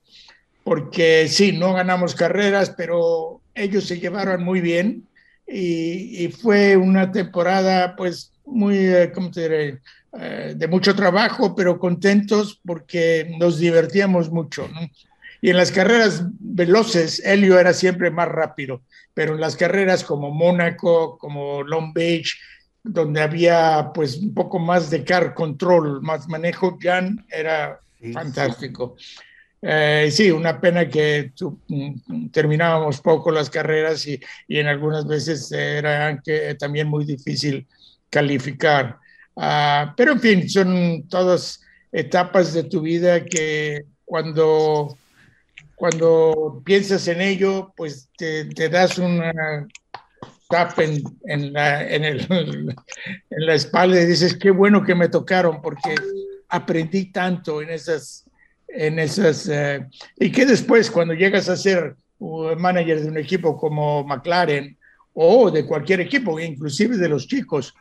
porque 0.64 1.28
sí, 1.28 1.52
no 1.52 1.74
ganamos 1.74 2.16
carreras, 2.16 2.72
pero 2.72 3.42
ellos 3.56 3.86
se 3.86 4.00
llevaron 4.00 4.44
muy 4.44 4.62
bien 4.62 5.08
y, 5.48 6.26
y 6.26 6.32
fue 6.32 6.78
una 6.78 7.12
temporada 7.12 7.96
pues 7.96 8.32
muy, 8.46 8.78
eh, 8.78 9.12
¿cómo 9.14 9.32
te 9.32 9.42
diré? 9.42 9.80
Eh, 10.20 10.56
de 10.58 10.68
mucho 10.68 10.94
trabajo, 10.94 11.56
pero 11.56 11.80
contentos 11.80 12.60
porque 12.66 13.34
nos 13.40 13.60
divertíamos 13.60 14.30
mucho. 14.30 14.68
¿no? 14.68 14.82
Y 15.42 15.50
en 15.50 15.58
las 15.58 15.72
carreras 15.72 16.24
veloces, 16.40 17.22
Helio 17.26 17.58
era 17.58 17.74
siempre 17.74 18.12
más 18.12 18.28
rápido, 18.28 18.82
pero 19.14 19.36
en 19.36 19.42
las 19.42 19.56
carreras 19.56 20.04
como 20.04 20.30
Mónaco, 20.32 21.18
como 21.18 21.64
Long 21.64 21.94
Beach, 21.94 22.38
donde 22.84 23.22
había 23.22 23.92
pues 23.94 24.18
un 24.18 24.34
poco 24.34 24.60
más 24.60 24.90
de 24.90 25.04
car 25.06 25.34
control, 25.34 26.02
más 26.02 26.28
manejo, 26.28 26.78
Jan 26.82 27.26
era 27.30 27.80
sí, 28.02 28.12
fantástico. 28.12 28.96
Sí. 28.98 29.16
Eh, 29.62 30.10
sí, 30.12 30.32
una 30.32 30.60
pena 30.60 30.90
que 30.90 31.32
tu, 31.36 31.60
mm, 31.68 32.30
terminábamos 32.32 33.00
poco 33.00 33.32
las 33.32 33.50
carreras 33.50 34.08
y, 34.08 34.20
y, 34.48 34.58
en 34.58 34.68
algunas 34.68 35.06
veces 35.08 35.52
era 35.52 36.20
que, 36.24 36.56
también 36.56 36.88
muy 36.88 37.06
difícil 37.06 37.68
calificar. 38.10 38.98
Uh, 39.36 39.94
pero 39.96 40.14
en 40.14 40.20
fin, 40.20 40.50
son 40.50 41.08
todas 41.08 41.62
etapas 41.92 42.54
de 42.54 42.64
tu 42.64 42.82
vida 42.82 43.24
que 43.24 43.86
cuando, 44.04 44.98
cuando 45.76 46.62
piensas 46.66 47.08
en 47.08 47.22
ello, 47.22 47.72
pues 47.78 48.10
te, 48.18 48.46
te 48.46 48.68
das 48.68 48.98
una 48.98 49.68
tap 50.50 50.78
en, 50.80 51.04
en, 51.26 51.54
la, 51.54 51.88
en, 51.88 52.04
el, 52.04 52.28
en 53.30 53.46
la 53.46 53.54
espalda 53.54 54.02
y 54.02 54.06
dices, 54.06 54.36
qué 54.36 54.52
bueno 54.52 54.84
que 54.84 54.96
me 54.96 55.08
tocaron 55.08 55.62
porque 55.62 55.96
aprendí 56.50 57.12
tanto 57.12 57.62
en 57.62 57.70
esas 57.70 58.26
en 58.74 59.00
esas 59.00 59.48
eh, 59.50 59.86
y 60.18 60.32
que 60.32 60.46
después 60.46 60.90
cuando 60.90 61.14
llegas 61.14 61.50
a 61.50 61.58
ser 61.58 61.96
manager 62.58 63.02
de 63.02 63.10
un 63.10 63.18
equipo 63.18 63.58
como 63.58 64.04
McLaren 64.04 64.78
o 65.14 65.52
de 65.52 65.66
cualquier 65.66 66.02
equipo, 66.02 66.40
inclusive 66.40 66.98
de 66.98 67.10
los 67.10 67.28
chicos, 67.28 67.74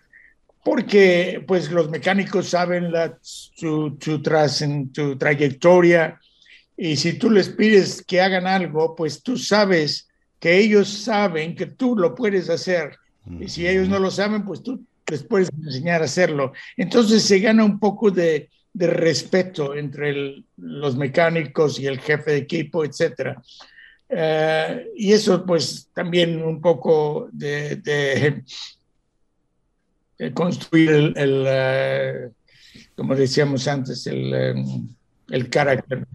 porque 0.65 1.45
pues 1.47 1.71
los 1.71 1.91
mecánicos 1.91 2.49
saben 2.49 2.91
la, 2.91 3.19
su, 3.21 3.97
su, 4.01 4.23
tras, 4.23 4.65
su 4.93 5.17
trayectoria 5.17 6.19
y 6.77 6.97
si 6.97 7.15
tú 7.15 7.31
les 7.31 7.49
pides 7.51 8.03
que 8.03 8.21
hagan 8.21 8.47
algo, 8.47 8.95
pues 8.97 9.23
tú 9.23 9.37
sabes 9.37 10.09
que 10.39 10.59
ellos 10.59 10.89
saben 10.89 11.55
que 11.55 11.67
tú 11.67 11.97
lo 11.97 12.15
puedes 12.15 12.49
hacer 12.49 12.97
y 13.39 13.49
si 13.49 13.67
ellos 13.67 13.89
no 13.89 13.99
lo 13.99 14.11
saben, 14.11 14.45
pues 14.45 14.63
tú 14.63 14.85
les 15.07 15.23
puedes 15.23 15.51
enseñar 15.53 16.03
a 16.03 16.07
hacerlo. 16.07 16.53
Entonces 16.77 17.23
se 17.23 17.39
gana 17.39 17.65
un 17.65 17.79
poco 17.79 18.11
de, 18.11 18.49
de 18.73 18.87
respeto 18.87 19.75
entre 19.75 20.45
los 20.57 20.97
mecánicos 20.97 21.79
y 21.81 21.87
el 21.87 21.99
jefe 21.99 22.33
de 22.33 22.37
equipo, 22.39 22.85
etcétera. 22.85 23.43
Uh, 24.09 24.91
y 24.97 25.13
eso, 25.13 25.45
pues, 25.47 25.89
también 25.95 26.43
un 26.43 26.61
poco 26.61 27.29
de, 27.33 28.43
construir 30.35 31.13
el, 31.17 31.47
uh, 31.47 32.33
como 32.97 33.15
decíamos 33.15 33.67
antes, 33.69 34.07
el, 34.07 34.57
um, 34.57 34.89
el 35.31 35.49
carácter. 35.49 36.07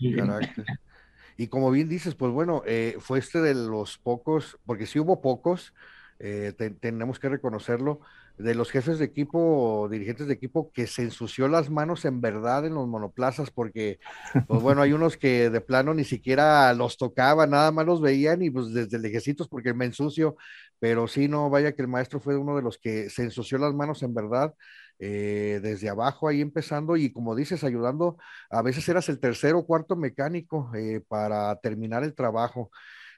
Y 1.38 1.48
como 1.48 1.72
bien 1.72 1.90
dices, 1.90 2.16
pues 2.16 2.32
bueno, 2.32 2.64
eh, 2.66 2.96
fue 3.00 3.20
este 3.20 3.42
de 3.42 3.54
los 3.54 3.98
pocos, 3.98 4.58
porque 4.66 4.86
sí 4.86 5.00
hubo 5.00 5.22
pocos, 5.22 5.74
eh, 6.20 6.54
te, 6.58 6.70
tenemos 6.70 7.20
que 7.20 7.30
reconocerlo, 7.30 8.00
de 8.38 8.56
los 8.56 8.72
jefes 8.72 9.00
de 9.00 9.06
equipo, 9.06 9.88
dirigentes 9.90 10.28
de 10.28 10.34
equipo, 10.34 10.72
que 10.72 10.88
se 10.88 11.04
ensució 11.04 11.48
las 11.48 11.70
manos 11.70 12.06
en 12.06 12.22
verdad 12.22 12.66
en 12.66 12.76
los 12.76 12.88
monoplazas, 12.88 13.52
porque, 13.52 14.00
pues 14.48 14.62
bueno, 14.62 14.82
hay 14.82 14.94
unos 14.94 15.18
que 15.18 15.50
de 15.50 15.62
plano 15.62 15.94
ni 15.94 16.04
siquiera 16.04 16.74
los 16.74 16.98
tocaban, 16.98 17.52
nada 17.52 17.72
más 17.72 17.86
los 17.86 18.02
veían 18.02 18.42
y 18.42 18.50
pues 18.50 18.74
desde 18.74 19.00
lejecitos 19.00 19.48
porque 19.48 19.74
me 19.74 19.86
ensucio, 19.86 20.36
pero 20.80 21.08
sí, 21.08 21.28
no, 21.28 21.50
vaya 21.50 21.74
que 21.74 21.82
el 21.82 21.88
maestro 21.88 22.20
fue 22.20 22.38
uno 22.38 22.56
de 22.56 22.62
los 22.62 22.78
que 22.78 23.10
se 23.10 23.24
ensució 23.24 23.58
las 23.58 23.74
manos 23.74 24.04
en 24.04 24.14
verdad. 24.14 24.54
Eh, 24.98 25.60
desde 25.62 25.90
abajo 25.90 26.30
ahí 26.30 26.40
empezando 26.40 26.96
y 26.96 27.12
como 27.12 27.36
dices, 27.36 27.66
ayudando, 27.66 28.18
a 28.50 28.62
veces 28.62 28.88
eras 28.88 29.10
el 29.10 29.20
tercero 29.20 29.60
o 29.60 29.66
cuarto 29.66 29.98
mecánico 29.98 30.72
eh, 30.74 31.02
para 31.08 31.56
terminar 31.58 32.04
el 32.04 32.16
trabajo. 32.16 32.72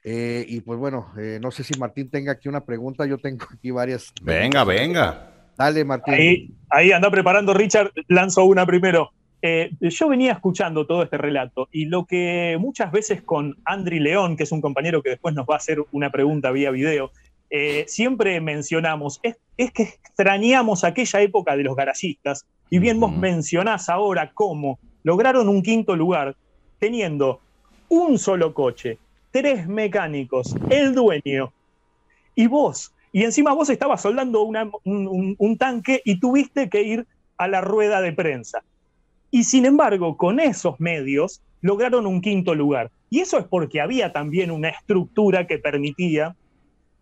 Eh, 0.04 0.44
y 0.48 0.60
pues 0.60 0.78
bueno, 0.78 1.12
eh, 1.18 1.38
no 1.40 1.50
sé 1.50 1.64
si 1.64 1.78
Martín 1.78 2.10
tenga 2.10 2.32
aquí 2.32 2.48
una 2.48 2.64
pregunta, 2.64 3.06
yo 3.06 3.18
tengo 3.18 3.46
aquí 3.52 3.70
varias. 3.70 4.12
Venga, 4.22 4.64
venga. 4.64 5.32
Dale, 5.56 5.84
Martín. 5.84 6.14
Ahí, 6.14 6.50
ahí 6.70 6.92
anda 6.92 7.10
preparando 7.10 7.52
Richard, 7.52 7.92
lanzo 8.08 8.44
una 8.44 8.64
primero. 8.64 9.10
eh, 9.42 9.70
yo 9.80 10.08
venía 10.08 10.32
escuchando 10.32 10.86
todo 10.86 11.02
este 11.02 11.16
relato 11.16 11.68
y 11.70 11.86
lo 11.86 12.06
que 12.06 12.56
muchas 12.60 12.90
veces 12.90 13.22
con 13.22 13.56
Andri 13.64 14.00
León, 14.00 14.36
que 14.36 14.44
es 14.44 14.52
un 14.52 14.60
compañero 14.60 15.02
que 15.02 15.10
después 15.10 15.34
nos 15.34 15.46
va 15.46 15.54
a 15.54 15.58
hacer 15.58 15.78
una 15.92 16.10
pregunta 16.10 16.50
vía 16.50 16.70
video, 16.70 17.12
eh, 17.50 17.84
siempre 17.88 18.40
mencionamos, 18.40 19.20
es, 19.22 19.36
que 19.72 19.82
extrañamos 19.82 20.84
aquella 20.84 21.22
época 21.22 21.56
de 21.56 21.64
los 21.64 21.76
garayistas 21.76 22.46
y 22.68 22.78
bien 22.78 23.00
vos 23.00 23.16
mencionás 23.16 23.88
ahora 23.88 24.32
cómo 24.34 24.78
lograron 25.02 25.48
un 25.48 25.62
quinto 25.62 25.96
lugar 25.96 26.36
teniendo 26.78 27.40
un 27.88 28.18
solo 28.18 28.52
coche, 28.52 28.98
tres 29.30 29.66
mecánicos, 29.68 30.54
el 30.70 30.94
dueño 30.94 31.52
y 32.34 32.46
vos. 32.46 32.92
Y 33.12 33.24
encima 33.24 33.52
vos 33.52 33.70
estabas 33.70 34.02
soldando 34.02 34.42
un 34.42 35.56
tanque 35.58 36.02
y 36.04 36.20
tuviste 36.20 36.68
que 36.68 36.82
ir 36.82 37.06
a 37.36 37.48
la 37.48 37.60
rueda 37.60 38.00
de 38.00 38.12
prensa. 38.12 38.62
Y 39.30 39.44
sin 39.44 39.64
embargo, 39.64 40.16
con 40.16 40.40
esos 40.40 40.78
medios 40.80 41.42
lograron 41.60 42.06
un 42.06 42.20
quinto 42.20 42.54
lugar. 42.54 42.90
Y 43.10 43.20
eso 43.20 43.38
es 43.38 43.44
porque 43.46 43.80
había 43.80 44.12
también 44.12 44.50
una 44.50 44.68
estructura 44.68 45.46
que 45.46 45.58
permitía 45.58 46.36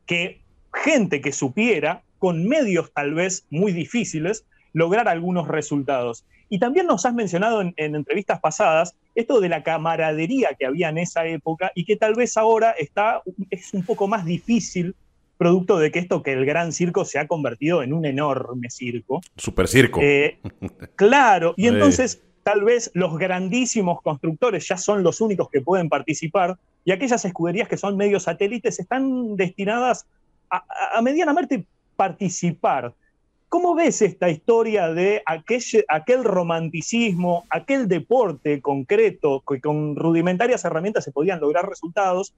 que 0.07 0.41
gente 0.73 1.21
que 1.21 1.33
supiera, 1.33 2.03
con 2.19 2.47
medios 2.47 2.93
tal 2.93 3.15
vez 3.15 3.45
muy 3.51 3.73
difíciles, 3.73 4.47
lograr 4.73 5.09
algunos 5.09 5.49
resultados. 5.49 6.25
Y 6.49 6.59
también 6.59 6.87
nos 6.87 7.05
has 7.07 7.15
mencionado 7.15 7.61
en, 7.61 7.75
entrevistas 7.77 8.41
pasadas 8.41 8.95
esto 9.15 9.41
de 9.41 9.49
la 9.49 9.63
camaradería 9.63 10.51
que 10.59 10.67
había 10.67 10.89
en 10.89 10.99
esa 10.99 11.27
época 11.27 11.73
y 11.75 11.85
que 11.85 11.97
tal 11.97 12.15
vez 12.15 12.37
ahora 12.37 12.73
está, 12.73 13.23
es 13.51 13.75
un 13.75 13.85
poco 13.85 14.07
más 14.07 14.25
difícil, 14.25 14.95
producto 15.39 15.79
de 15.79 15.91
que 15.91 15.99
esto 15.99 16.23
que 16.23 16.33
el 16.33 16.47
gran 16.47 16.73
circo 16.73 17.05
se 17.05 17.19
ha 17.19 17.27
convertido 17.27 17.83
en 17.83 17.93
un 17.93 18.07
enorme 18.07 18.71
circo. 18.71 19.21
Super 19.37 19.69
circo. 19.69 20.01
Eh, 20.03 20.39
claro, 20.97 21.55
y 21.57 21.67
entonces 21.67 22.23
tal 22.47 22.63
vez 22.63 22.93
los 22.95 23.19
grandísimos 23.19 24.01
constructores 24.03 24.69
ya 24.69 24.77
son 24.77 25.03
los 25.03 25.21
únicos 25.21 25.51
que 25.51 25.61
pueden 25.61 25.89
participar 25.89 26.57
y 26.85 26.93
aquellas 26.93 27.25
escuderías 27.25 27.69
que 27.69 27.77
son 27.77 27.97
medios 27.97 28.23
satélites 28.23 28.79
están 28.79 29.35
destinadas 29.35 30.07
a, 30.49 31.03
medianamente 31.03 31.67
participar. 31.97 32.95
¿Cómo 33.49 33.77
ves 33.77 34.03
esta 34.03 34.29
historia 34.29 34.89
de 34.89 35.23
aquel, 35.25 36.25
romanticismo, 36.25 37.45
aquel 37.49 37.87
deporte 37.87 38.61
concreto 38.61 39.43
que 39.49 39.61
con 39.61 39.95
rudimentarias 39.95 40.65
herramientas 40.65 41.05
se 41.05 41.13
podían 41.13 41.41
lograr 41.41 41.69
resultados 41.69 42.35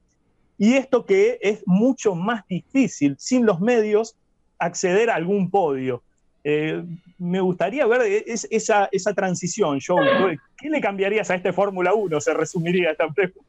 y 0.58 0.74
esto 0.74 1.06
que 1.06 1.38
es 1.40 1.62
mucho 1.66 2.14
más 2.14 2.46
difícil 2.46 3.16
sin 3.18 3.46
los 3.46 3.60
medios 3.60 4.16
acceder 4.58 5.08
a 5.08 5.14
algún 5.14 5.50
podio? 5.50 6.02
Eh, 6.44 6.84
me 7.18 7.40
gustaría 7.40 7.86
ver 7.86 8.02
esa, 8.26 8.88
esa 8.92 9.14
transición, 9.14 9.80
Joe. 9.84 10.38
¿Qué 10.58 10.68
le 10.68 10.80
cambiarías 10.80 11.30
a 11.30 11.36
este 11.36 11.52
Fórmula 11.52 11.94
1? 11.94 12.20
Se 12.20 12.34
resumiría 12.34 12.90
esta 12.90 13.08
pregunta. 13.08 13.48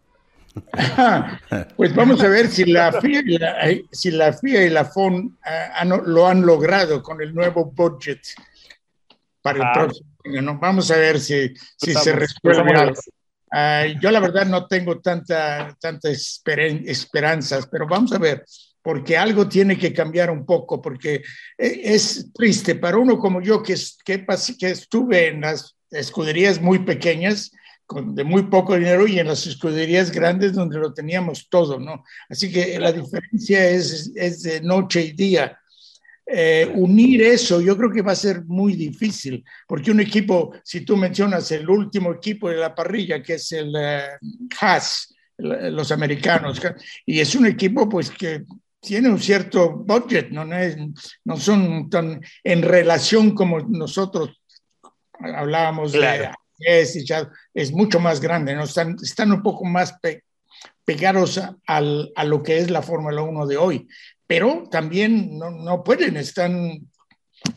pues 1.77 1.95
vamos 1.95 2.21
a 2.21 2.27
ver 2.27 2.47
si 2.47 2.65
la 2.65 2.91
FIA 2.93 3.21
y 3.25 3.37
la, 3.37 3.69
eh, 3.69 3.83
si 3.91 4.11
la, 4.11 4.33
FIA 4.33 4.65
y 4.65 4.69
la 4.69 4.85
FON 4.85 5.37
eh, 5.45 5.85
lo 6.05 6.27
han 6.27 6.41
logrado 6.41 7.01
con 7.01 7.21
el 7.21 7.33
nuevo 7.33 7.65
budget 7.65 8.19
para 9.41 9.59
el 9.59 9.65
ah. 9.65 9.71
próximo 9.73 10.09
año. 10.25 10.59
Vamos 10.59 10.91
a 10.91 10.97
ver 10.97 11.19
si, 11.19 11.53
si 11.77 11.93
se 11.93 12.13
resuelve 12.13 12.73
algo. 12.73 12.99
Ah, 13.51 13.85
yo 13.99 14.11
la 14.11 14.19
verdad 14.19 14.45
no 14.45 14.67
tengo 14.67 14.99
tanta, 14.99 15.75
tantas 15.79 16.41
esperanzas, 16.85 17.67
pero 17.67 17.87
vamos 17.87 18.13
a 18.13 18.19
ver 18.19 18.45
porque 18.81 19.17
algo 19.17 19.47
tiene 19.47 19.77
que 19.77 19.93
cambiar 19.93 20.31
un 20.31 20.45
poco, 20.45 20.81
porque 20.81 21.15
eh, 21.57 21.81
es 21.83 22.31
triste 22.33 22.75
para 22.75 22.97
uno 22.97 23.19
como 23.19 23.41
yo 23.41 23.61
que, 23.61 23.75
que, 24.05 24.25
que 24.57 24.69
estuve 24.69 25.27
en 25.27 25.41
las 25.41 25.75
escuderías 25.91 26.61
muy 26.61 26.79
pequeñas, 26.79 27.51
con, 27.89 28.13
de 28.13 28.23
muy 28.23 28.43
poco 28.43 28.75
dinero, 28.75 29.07
y 29.07 29.17
en 29.17 29.25
las 29.25 29.47
escuderías 29.47 30.11
grandes 30.11 30.53
donde 30.53 30.77
lo 30.77 30.93
teníamos 30.93 31.49
todo, 31.49 31.79
¿no? 31.79 32.03
Así 32.29 32.51
que 32.51 32.79
la 32.79 32.91
diferencia 32.91 33.67
es, 33.67 34.11
es 34.15 34.43
de 34.43 34.61
noche 34.61 35.01
y 35.01 35.11
día. 35.13 35.57
Eh, 36.23 36.71
unir 36.75 37.23
eso 37.23 37.59
yo 37.59 37.75
creo 37.75 37.91
que 37.91 38.03
va 38.03 38.11
a 38.11 38.27
ser 38.27 38.45
muy 38.45 38.73
difícil, 38.73 39.43
porque 39.67 39.89
un 39.89 40.01
equipo, 40.01 40.53
si 40.63 40.81
tú 40.81 40.95
mencionas 40.95 41.51
el 41.51 41.67
último 41.67 42.13
equipo 42.13 42.47
de 42.49 42.57
la 42.57 42.75
parrilla, 42.75 43.23
que 43.23 43.33
es 43.33 43.51
el 43.53 43.69
uh, 43.69 44.47
Haas, 44.61 45.11
los 45.37 45.91
americanos, 45.91 46.61
y 47.07 47.19
es 47.19 47.33
un 47.33 47.47
equipo 47.47 47.89
pues 47.89 48.11
que 48.11 48.43
tiene 48.79 49.09
un 49.09 49.19
cierto 49.19 49.71
budget, 49.71 50.29
no, 50.29 50.43
es, 50.55 50.77
no 51.25 51.37
son 51.37 51.89
tan 51.89 52.21
en 52.43 52.61
relación 52.61 53.33
como 53.33 53.61
nosotros 53.61 54.29
hablábamos 55.13 55.93
de 55.93 56.29
es, 56.59 56.97
es 57.53 57.71
mucho 57.71 57.99
más 57.99 58.19
grande, 58.19 58.55
¿no? 58.55 58.63
están, 58.63 58.95
están 59.01 59.31
un 59.31 59.41
poco 59.41 59.65
más 59.65 59.95
pegados 60.85 61.39
al, 61.65 62.11
a 62.15 62.23
lo 62.23 62.43
que 62.43 62.57
es 62.57 62.69
la 62.69 62.81
Fórmula 62.81 63.21
1 63.21 63.47
de 63.47 63.57
hoy, 63.57 63.87
pero 64.25 64.67
también 64.69 65.37
no, 65.37 65.51
no 65.51 65.83
pueden, 65.83 66.17
están 66.17 66.87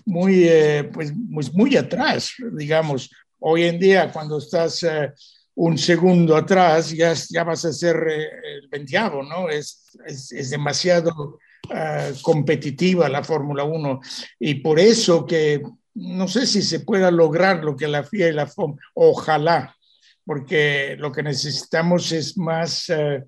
muy, 0.05 0.49
eh, 0.49 0.85
pues, 0.93 1.15
muy, 1.15 1.45
muy, 1.53 1.77
atrás, 1.77 2.33
digamos. 2.53 3.11
Hoy 3.39 3.65
en 3.65 3.79
día, 3.79 4.13
cuando 4.13 4.39
estás 4.39 4.83
eh, 4.83 5.13
un 5.55 5.77
segundo 5.77 6.37
atrás, 6.37 6.91
ya, 6.91 7.13
ya 7.29 7.45
vas 7.45 7.65
a 7.65 7.73
ser 7.73 7.97
eh, 8.09 8.29
el 8.59 8.69
veintiavo, 8.69 9.23
¿no? 9.23 9.49
Es, 9.49 9.91
es, 10.07 10.51
demasiado 10.51 11.39
ah, 11.71 12.11
competitiva 12.23 13.09
la 13.09 13.23
Fórmula 13.23 13.65
1 13.65 14.01
y 14.41 14.55
por 14.57 14.79
eso 14.79 15.27
que 15.27 15.63
no 15.95 16.29
sé 16.29 16.47
si 16.47 16.63
se 16.63 16.81
pueda 16.81 17.11
lograr 17.11 17.63
lo 17.65 17.77
que 17.77 17.89
la 17.89 18.03
FIA 18.03 18.29
y 18.29 18.33
la 18.33 18.47
FOM, 18.47 18.77
ojalá, 18.95 19.77
porque 20.25 20.97
lo 20.99 21.13
que 21.13 21.23
necesitamos 21.23 22.13
es 22.13 22.37
más, 22.39 22.89
eh, 22.89 23.25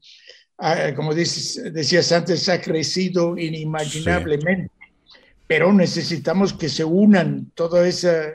ah, 0.59 0.93
como 0.95 1.15
dices, 1.15 1.73
decías 1.73 2.11
antes, 2.13 2.49
ha 2.49 2.61
crecido 2.61 3.37
inimaginablemente, 3.37 4.71
pero 5.47 5.73
necesitamos 5.73 6.53
que 6.53 6.69
se 6.69 6.85
unan 6.85 7.51
toda 7.55 7.87
esa 7.87 8.33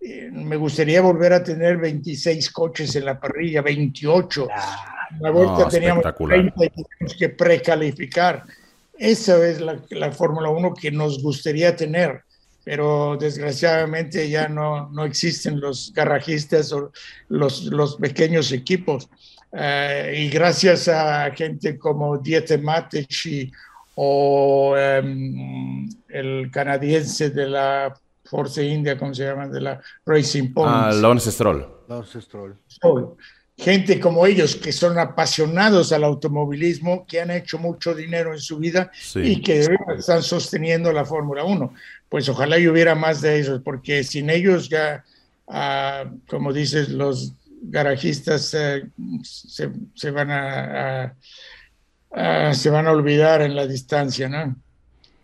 eh, 0.00 0.30
me 0.32 0.56
gustaría 0.56 1.02
volver 1.02 1.34
a 1.34 1.44
tener 1.44 1.76
26 1.76 2.50
coches 2.52 2.96
en 2.96 3.04
la 3.04 3.20
parrilla, 3.20 3.60
28. 3.60 4.48
la 5.20 5.30
vuelta 5.30 5.68
teníamos 5.68 6.02
30 6.02 6.64
y 6.64 6.68
teníamos 6.70 7.16
que 7.18 7.28
precalificar. 7.28 8.44
Esa 8.96 9.46
es 9.46 9.60
la, 9.60 9.78
la 9.90 10.10
Fórmula 10.10 10.48
1 10.48 10.74
que 10.74 10.90
nos 10.90 11.22
gustaría 11.22 11.76
tener, 11.76 12.22
pero 12.70 13.16
desgraciadamente 13.18 14.30
ya 14.30 14.48
no, 14.48 14.88
no 14.90 15.04
existen 15.04 15.58
los 15.58 15.92
garrajistas 15.92 16.72
o 16.72 16.92
los, 17.28 17.64
los 17.64 17.96
pequeños 17.96 18.52
equipos. 18.52 19.08
Eh, 19.50 20.14
y 20.16 20.28
gracias 20.30 20.86
a 20.86 21.28
gente 21.32 21.76
como 21.76 22.18
Dieter 22.18 22.62
Matic 22.62 23.52
o 23.96 24.76
em, 24.78 25.88
el 26.10 26.48
canadiense 26.52 27.30
de 27.30 27.48
la 27.48 27.92
Force 28.24 28.64
India, 28.64 28.96
¿cómo 28.96 29.14
se 29.14 29.24
llama? 29.24 29.48
De 29.48 29.60
la 29.60 29.80
Racing 30.06 30.54
Point. 30.54 30.72
Ah, 30.72 30.92
Lawrence 30.92 31.32
Stroll. 31.32 31.66
Lawrence 31.88 32.20
Stroll. 32.20 32.56
Gente 33.56 34.00
como 34.00 34.24
ellos 34.24 34.54
que 34.54 34.72
son 34.72 34.96
apasionados 34.98 35.92
al 35.92 36.04
automovilismo, 36.04 37.04
que 37.04 37.20
han 37.20 37.32
hecho 37.32 37.58
mucho 37.58 37.94
dinero 37.94 38.32
en 38.32 38.38
su 38.38 38.58
vida 38.58 38.90
y 39.16 39.42
que 39.42 39.66
están 39.98 40.22
sosteniendo 40.22 40.92
la 40.92 41.04
Fórmula 41.04 41.44
1. 41.44 41.74
Pues 42.10 42.28
ojalá 42.28 42.58
y 42.58 42.68
hubiera 42.68 42.94
más 42.94 43.22
de 43.22 43.40
ellos, 43.40 43.62
porque 43.64 44.04
sin 44.04 44.28
ellos 44.28 44.68
ya, 44.68 45.04
ah, 45.48 46.04
como 46.28 46.52
dices, 46.52 46.90
los 46.90 47.32
garajistas 47.62 48.52
eh, 48.52 48.82
se, 49.22 50.10
van 50.10 50.30
a, 50.30 51.14
se 52.52 52.68
van 52.68 52.86
a 52.86 52.92
olvidar 52.92 53.40
en 53.40 53.56
la 53.56 53.66
distancia, 53.66 54.28
¿no? 54.28 54.56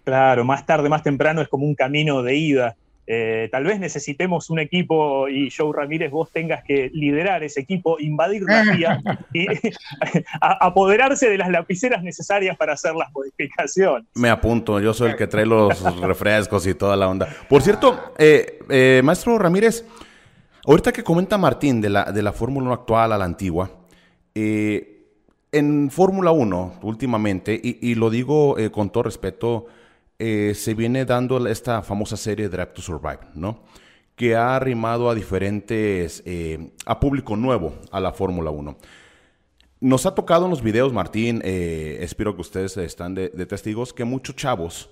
Claro, 0.04 0.44
más 0.44 0.64
tarde, 0.64 0.88
más 0.88 1.02
temprano 1.02 1.42
es 1.42 1.48
como 1.48 1.66
un 1.66 1.74
camino 1.74 2.22
de 2.22 2.36
ida. 2.36 2.76
Eh, 3.08 3.48
tal 3.52 3.62
vez 3.62 3.78
necesitemos 3.78 4.50
un 4.50 4.58
equipo 4.58 5.28
y 5.28 5.48
Joe 5.50 5.72
Ramírez 5.72 6.10
vos 6.10 6.32
tengas 6.32 6.64
que 6.64 6.90
liderar 6.92 7.44
ese 7.44 7.60
equipo, 7.60 8.00
invadir 8.00 8.42
la 8.42 8.62
vía 8.76 9.00
y 9.32 9.46
apoderarse 10.40 11.30
de 11.30 11.38
las 11.38 11.48
lapiceras 11.50 12.02
necesarias 12.02 12.56
para 12.56 12.72
hacer 12.72 12.96
las 12.96 13.12
modificaciones. 13.12 14.08
Me 14.14 14.28
apunto, 14.28 14.80
yo 14.80 14.92
soy 14.92 15.10
el 15.10 15.16
que 15.16 15.28
trae 15.28 15.46
los 15.46 16.00
refrescos 16.00 16.66
y 16.66 16.74
toda 16.74 16.96
la 16.96 17.08
onda. 17.08 17.28
Por 17.48 17.62
cierto, 17.62 18.12
eh, 18.18 18.58
eh, 18.68 19.00
maestro 19.04 19.38
Ramírez, 19.38 19.84
ahorita 20.66 20.92
que 20.92 21.04
comenta 21.04 21.38
Martín 21.38 21.80
de 21.80 21.90
la, 21.90 22.04
de 22.04 22.22
la 22.22 22.32
Fórmula 22.32 22.66
1 22.66 22.74
actual 22.74 23.12
a 23.12 23.18
la 23.18 23.24
antigua, 23.24 23.70
en 24.34 25.90
Fórmula 25.90 26.32
1 26.32 26.80
últimamente, 26.82 27.58
y, 27.62 27.94
lo 27.94 28.10
digo 28.10 28.56
con 28.72 28.90
todo 28.90 29.04
respeto, 29.04 29.66
eh, 30.18 30.54
se 30.54 30.72
viene 30.72 31.04
dando 31.04 31.46
esta 31.46 31.82
famosa 31.82 32.16
serie 32.16 32.48
Drive 32.48 32.72
to 32.72 32.80
Survive, 32.80 33.20
¿no? 33.34 33.64
Que 34.14 34.34
ha 34.34 34.56
arrimado 34.56 35.10
a 35.10 35.14
diferentes, 35.14 36.22
eh, 36.24 36.72
a 36.86 36.98
público 36.98 37.36
nuevo 37.36 37.74
a 37.90 38.00
la 38.00 38.12
Fórmula 38.12 38.50
1. 38.50 38.78
Nos 39.80 40.06
ha 40.06 40.14
tocado 40.14 40.46
en 40.46 40.50
los 40.50 40.62
videos, 40.62 40.92
Martín, 40.94 41.42
eh, 41.44 41.98
espero 42.00 42.34
que 42.34 42.40
ustedes 42.40 42.78
están 42.78 43.14
de, 43.14 43.28
testigos, 43.28 43.92
que 43.92 44.04
muchos 44.04 44.34
chavos 44.36 44.90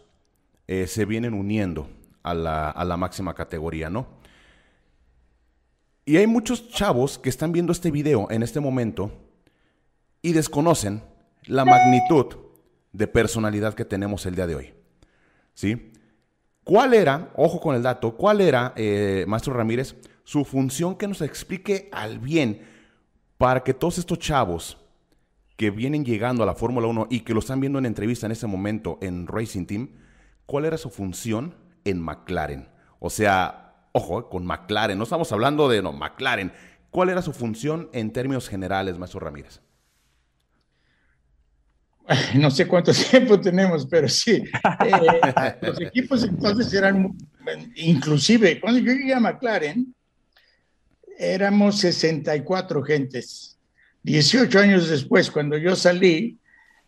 se 0.67 1.05
vienen 1.05 1.35
uniendo 1.35 1.89
a 2.23 2.35
la, 2.35 2.97
máxima 2.97 3.35
categoría, 3.35 3.91
¿no? 3.91 4.07
Y 6.07 6.17
hay 6.17 6.27
muchos 6.27 6.69
chavos 6.69 7.19
que 7.19 7.29
están 7.29 7.53
viendo 7.53 7.73
este 7.73 7.91
video 7.91 8.31
en 8.31 8.43
este 8.43 8.61
momento 8.61 9.11
y 10.23 10.33
desconocen 10.33 11.03
la 11.45 11.65
magnitud 11.65 12.37
de 12.93 13.07
personalidad 13.07 13.75
que 13.75 13.85
tenemos 13.85 14.25
el 14.27 14.35
día 14.35 14.47
de 14.47 14.55
hoy. 14.55 14.84
¿Sí? 15.55 15.93
¿Cuál 16.64 16.95
era, 16.95 17.33
ojo 17.37 17.61
con 17.61 17.77
el 17.77 17.83
dato, 17.83 18.17
cuál 18.17 18.40
era, 18.40 18.73
eh, 18.77 19.25
Maestro 19.29 19.55
Ramírez, 19.55 19.97
su 20.25 20.45
función 20.45 20.97
que 20.97 21.07
nos 21.07 21.21
explique 21.21 21.88
al 21.93 22.19
bien 22.19 22.62
para 23.37 23.62
que 23.62 23.75
todos 23.75 23.99
estos 23.99 24.19
chavos 24.19 24.79
que 25.57 25.71
vienen 25.71 26.05
llegando 26.05 26.43
a 26.43 26.47
la 26.47 26.55
Fórmula 26.55 26.87
1 26.87 27.09
y 27.11 27.21
que 27.21 27.35
lo 27.35 27.40
están 27.40 27.61
viendo 27.61 27.79
en 27.79 27.87
entrevista 27.87 28.27
en 28.27 28.33
este 28.33 28.47
momento 28.47 28.99
en 29.03 29.27
Racing 29.27 29.67
Team, 29.67 29.90
cuál 30.47 30.64
era 30.64 30.79
su 30.79 30.90
función 30.90 31.55
en 31.85 32.01
McLaren? 32.01 32.69
O 32.99 33.11
sea, 33.11 33.88
ojo, 33.93 34.29
con 34.29 34.47
McLaren, 34.47 34.97
no 34.99 35.05
estamos 35.05 35.31
hablando 35.33 35.69
de, 35.69 35.83
no, 35.83 35.93
McLaren. 35.93 36.53
¿Cuál 36.90 37.11
era 37.11 37.23
su 37.23 37.33
función 37.33 37.90
en 37.93 38.12
términos 38.12 38.49
generales, 38.49 38.99
Maestro 38.99 39.21
Ramírez? 39.21 39.61
no 42.35 42.51
sé 42.51 42.67
cuánto 42.67 42.93
tiempo 43.11 43.40
tenemos, 43.40 43.87
pero 43.87 44.09
sí. 44.09 44.33
Eh, 44.33 45.57
los 45.62 45.81
equipos 45.81 46.25
entonces 46.25 46.73
eran, 46.73 47.17
inclusive, 47.77 48.61
cuando 48.61 48.81
yo 48.81 48.93
llegué 48.93 49.14
a 49.14 49.21
McLaren, 49.21 49.95
éramos 51.19 51.79
64 51.81 52.83
gentes. 52.83 53.59
18 54.03 54.59
años 54.59 54.88
después, 54.88 55.31
cuando 55.31 55.57
yo 55.57 55.75
salí, 55.75 56.37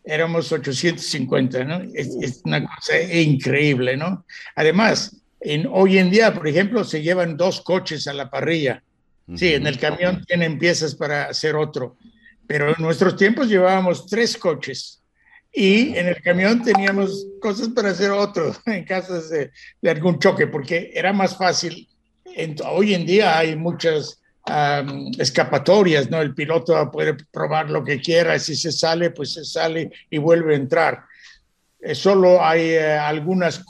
éramos 0.03 0.51
850, 0.51 1.63
¿no? 1.63 1.81
Es, 1.95 2.41
una 2.45 2.63
cosa 2.63 3.01
increíble, 3.01 3.97
¿no? 3.97 4.23
Además, 4.55 5.17
en, 5.39 5.67
hoy 5.71 5.97
en 5.97 6.11
día, 6.11 6.33
por 6.33 6.47
ejemplo, 6.47 6.83
se 6.83 7.01
llevan 7.01 7.35
dos 7.35 7.61
coches 7.61 8.07
a 8.07 8.13
la 8.13 8.29
parrilla. 8.29 8.83
Sí, 9.35 9.55
en 9.55 9.67
el 9.67 9.77
camión 9.77 10.23
tienen 10.25 10.57
piezas 10.57 10.95
para 10.95 11.25
hacer 11.25 11.57
otro, 11.57 11.97
pero 12.47 12.69
en 12.69 12.75
nuestros 12.81 13.17
tiempos 13.17 13.49
llevábamos 13.49 14.05
tres 14.05 14.37
coches 14.37 14.96
y 15.59 15.97
en 15.97 16.05
el 16.05 16.21
camión 16.21 16.61
teníamos 16.61 17.25
cosas 17.41 17.69
para 17.69 17.89
hacer 17.89 18.11
otro 18.11 18.55
en 18.67 18.85
caso 18.85 19.19
de, 19.19 19.49
algún 19.89 20.19
choque, 20.19 20.45
porque 20.45 20.91
era 20.93 21.11
más 21.11 21.35
fácil. 21.35 21.89
hoy 22.63 22.93
en 22.93 23.07
día 23.07 23.39
hay 23.39 23.55
muchas 23.55 24.21
escapatorias, 25.17 26.11
¿no? 26.11 26.21
El 26.21 26.35
piloto 26.35 26.91
puede 26.91 27.15
probar 27.31 27.71
lo 27.71 27.83
que 27.83 27.99
quiera, 27.99 28.37
si 28.37 28.55
se 28.55 28.71
sale, 28.71 29.09
pues 29.09 29.33
se 29.33 29.43
sale 29.43 29.91
y 30.11 30.19
vuelve 30.19 30.53
a 30.53 30.57
entrar. 30.57 31.03
Eh, 31.79 31.93
solo 31.93 32.43
hay 32.43 32.71
eh, 32.71 32.93
algunas 32.93 33.63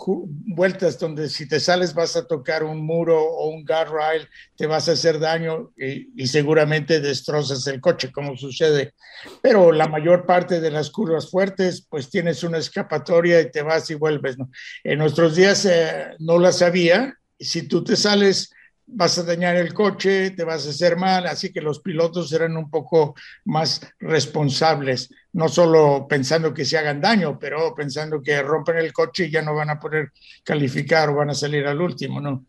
vueltas 0.46 0.98
donde 0.98 1.28
si 1.28 1.46
te 1.46 1.60
sales 1.60 1.94
vas 1.94 2.16
a 2.16 2.26
tocar 2.26 2.64
un 2.64 2.86
muro 2.86 3.22
o 3.22 3.50
un 3.50 3.66
guardrail, 3.66 4.28
te 4.56 4.66
vas 4.66 4.88
a 4.88 4.94
hacer 4.94 5.20
daño 5.20 5.72
y, 5.78 6.26
seguramente 6.28 7.02
destrozas 7.02 7.68
el 7.68 7.82
coche, 7.82 8.12
como 8.12 8.38
sucede. 8.38 8.94
Pero 9.42 9.74
la 9.74 9.88
mayor 9.88 10.26
parte 10.26 10.62
de 10.62 10.72
las 10.72 10.90
curvas 10.90 11.30
fuertes, 11.30 11.86
pues 11.90 12.10
tienes 12.10 12.44
una 12.44 12.60
escapatoria 12.60 13.42
y 13.42 13.52
te 13.52 13.62
vas 13.62 13.90
y 13.90 13.96
vuelves. 13.96 14.38
En 14.84 15.00
nuestros 15.00 15.36
días 15.36 15.66
eh, 15.66 16.16
no 16.20 16.40
las 16.40 16.62
había. 16.62 17.14
Si 17.40 17.68
tú 17.68 17.84
te 17.84 17.98
sales 17.98 18.52
vas 18.88 19.18
a 19.18 19.24
dañar 19.24 19.58
el 19.58 19.74
coche, 19.74 20.32
te 20.32 20.44
vas 20.46 20.66
a 20.66 20.70
hacer 20.70 20.96
mal, 20.96 21.28
así 21.28 21.52
que 21.52 21.62
los 21.62 21.82
pilotos 21.82 22.32
eran 22.32 22.56
un 22.56 22.70
poco 22.70 23.16
más 23.46 23.82
responsables, 24.00 25.14
no 25.34 25.50
solo 25.50 26.08
pensando 26.10 26.54
que 26.54 26.66
se 26.66 26.78
hagan 26.78 27.02
daño, 27.02 27.38
pero 27.38 27.76
pensando 27.76 28.22
que 28.22 28.42
rompen 28.42 28.78
el 28.78 28.94
coche 28.94 29.26
y 29.26 29.32
ya 29.32 29.42
no 29.42 29.54
van 29.54 29.70
a 29.70 29.80
poder 29.80 30.12
calificar 30.44 31.10
o 31.10 31.16
van 31.16 31.30
a 31.30 31.36
salir 31.36 31.68
al 31.68 31.82
último, 31.82 32.22
¿no? 32.22 32.46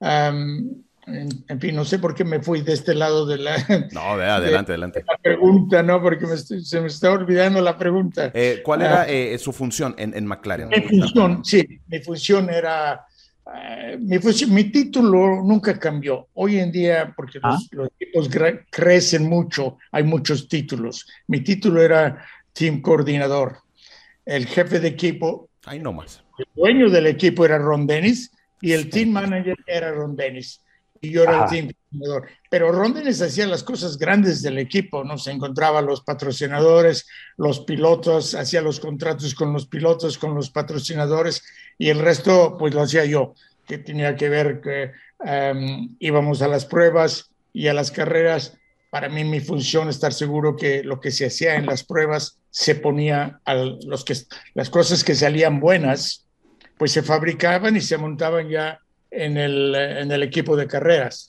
en, 0.00 1.60
fin, 1.60 1.76
no 1.76 1.84
sé 1.84 1.98
por 1.98 2.14
qué 2.14 2.24
me 2.24 2.40
fui 2.40 2.62
de 2.62 2.72
este 2.72 2.94
lado 2.94 3.26
de 3.26 3.38
la... 3.38 3.56
No, 3.92 4.16
de, 4.16 4.24
adelante, 4.24 4.72
adelante. 4.72 5.04
la 5.06 5.18
pregunta, 5.18 5.82
¿no? 5.82 6.02
Porque 6.02 6.26
se 6.36 6.80
me 6.80 6.88
está 6.88 7.10
olvidando 7.10 7.60
la 7.60 7.78
pregunta. 7.78 8.30
Eh, 8.34 8.60
¿Cuál 8.62 8.82
era 8.82 9.02
ah. 9.02 9.08
eh, 9.08 9.38
su 9.38 9.52
función 9.52 9.94
en, 9.98 10.14
en 10.14 10.26
McLaren? 10.26 10.68
Mi 10.68 10.80
función, 10.80 11.44
sí, 11.44 11.80
mi 11.86 12.00
función 12.00 12.50
era 12.50 13.06
eh, 13.52 13.98
mi, 14.00 14.64
título 14.64 15.42
nunca 15.42 15.78
cambió. 15.78 16.28
Hoy 16.34 16.58
en 16.58 16.72
día, 16.72 17.12
porque 17.14 17.38
los, 17.40 17.68
ah. 17.70 17.88
equipos 18.00 18.30
crecen 18.70 19.28
mucho, 19.28 19.78
hay 19.92 20.02
muchos 20.02 20.48
títulos. 20.48 21.06
Mi 21.26 21.40
título 21.40 21.82
era 21.82 22.24
team 22.52 22.80
coordinador. 22.80 23.58
El 24.24 24.46
jefe 24.46 24.80
de 24.80 24.88
equipo, 24.88 25.50
Ahí 25.66 25.78
no 25.78 25.92
más. 25.92 26.22
el 26.38 26.46
dueño 26.54 26.90
del 26.90 27.06
equipo 27.06 27.44
era 27.44 27.58
Ron 27.58 27.86
Dennis 27.86 28.30
y 28.60 28.72
el 28.72 28.88
team 28.88 29.10
manager 29.10 29.56
era 29.66 29.92
Ron 29.92 30.16
Dennis. 30.16 30.60
Y 31.00 31.10
yo 31.10 31.24
era 31.24 31.44
el 31.44 31.50
team 31.50 31.70
coordinador. 31.90 32.28
Pero 32.48 32.72
Ron 32.72 32.94
Dennis 32.94 33.20
hacía 33.20 33.46
las 33.46 33.62
cosas 33.62 33.98
grandes 33.98 34.40
del 34.40 34.56
equipo, 34.56 35.04
¿no? 35.04 35.18
Se 35.18 35.30
encontraba 35.30 35.82
los 35.82 36.00
patrocinadores, 36.00 37.06
los 37.36 37.60
pilotos, 37.60 38.34
hacía 38.34 38.62
los 38.62 38.80
contratos 38.80 39.34
con 39.34 39.52
los 39.52 39.66
pilotos, 39.66 40.16
con 40.16 40.34
los 40.34 40.48
patrocinadores 40.50 41.42
y 41.78 41.90
el 41.90 41.98
resto 41.98 42.56
pues 42.58 42.74
lo 42.74 42.82
hacía 42.82 43.04
yo, 43.04 43.34
que 43.66 43.78
tenía 43.78 44.16
que 44.16 44.28
ver 44.28 44.60
que 44.60 44.92
em, 45.24 45.94
íbamos 45.98 46.42
a 46.42 46.48
las 46.48 46.64
pruebas 46.66 47.30
y 47.52 47.68
a 47.68 47.74
las 47.74 47.90
carreras. 47.90 48.56
Para 48.90 49.08
mí 49.08 49.24
mi 49.24 49.40
función 49.40 49.88
estar 49.88 50.12
seguro 50.12 50.56
que 50.56 50.84
lo 50.84 51.00
que 51.00 51.10
se 51.10 51.26
hacía 51.26 51.56
en 51.56 51.66
las 51.66 51.82
pruebas 51.82 52.38
se 52.50 52.76
ponía 52.76 53.40
a 53.44 53.54
los 53.54 54.04
que 54.04 54.14
las 54.54 54.70
cosas 54.70 55.02
que 55.02 55.14
salían 55.14 55.58
buenas, 55.58 56.26
pues 56.78 56.92
se 56.92 57.02
fabricaban 57.02 57.76
y 57.76 57.80
se 57.80 57.98
montaban 57.98 58.48
ya 58.48 58.78
en 59.10 59.36
el, 59.36 59.74
en 59.74 60.12
el 60.12 60.22
equipo 60.22 60.56
de 60.56 60.68
carreras. 60.68 61.28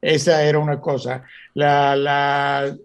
Esa 0.00 0.42
era 0.42 0.58
una 0.58 0.80
cosa. 0.80 1.22
Las 1.54 1.98
la 1.98 2.76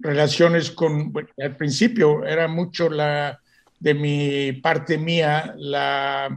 relaciones 0.00 0.70
con, 0.70 1.12
al 1.42 1.56
principio 1.56 2.24
era 2.24 2.48
mucho 2.48 2.88
la, 2.88 3.40
de 3.80 3.94
mi 3.94 4.52
parte 4.52 4.98
mía 4.98 5.54
la, 5.56 6.36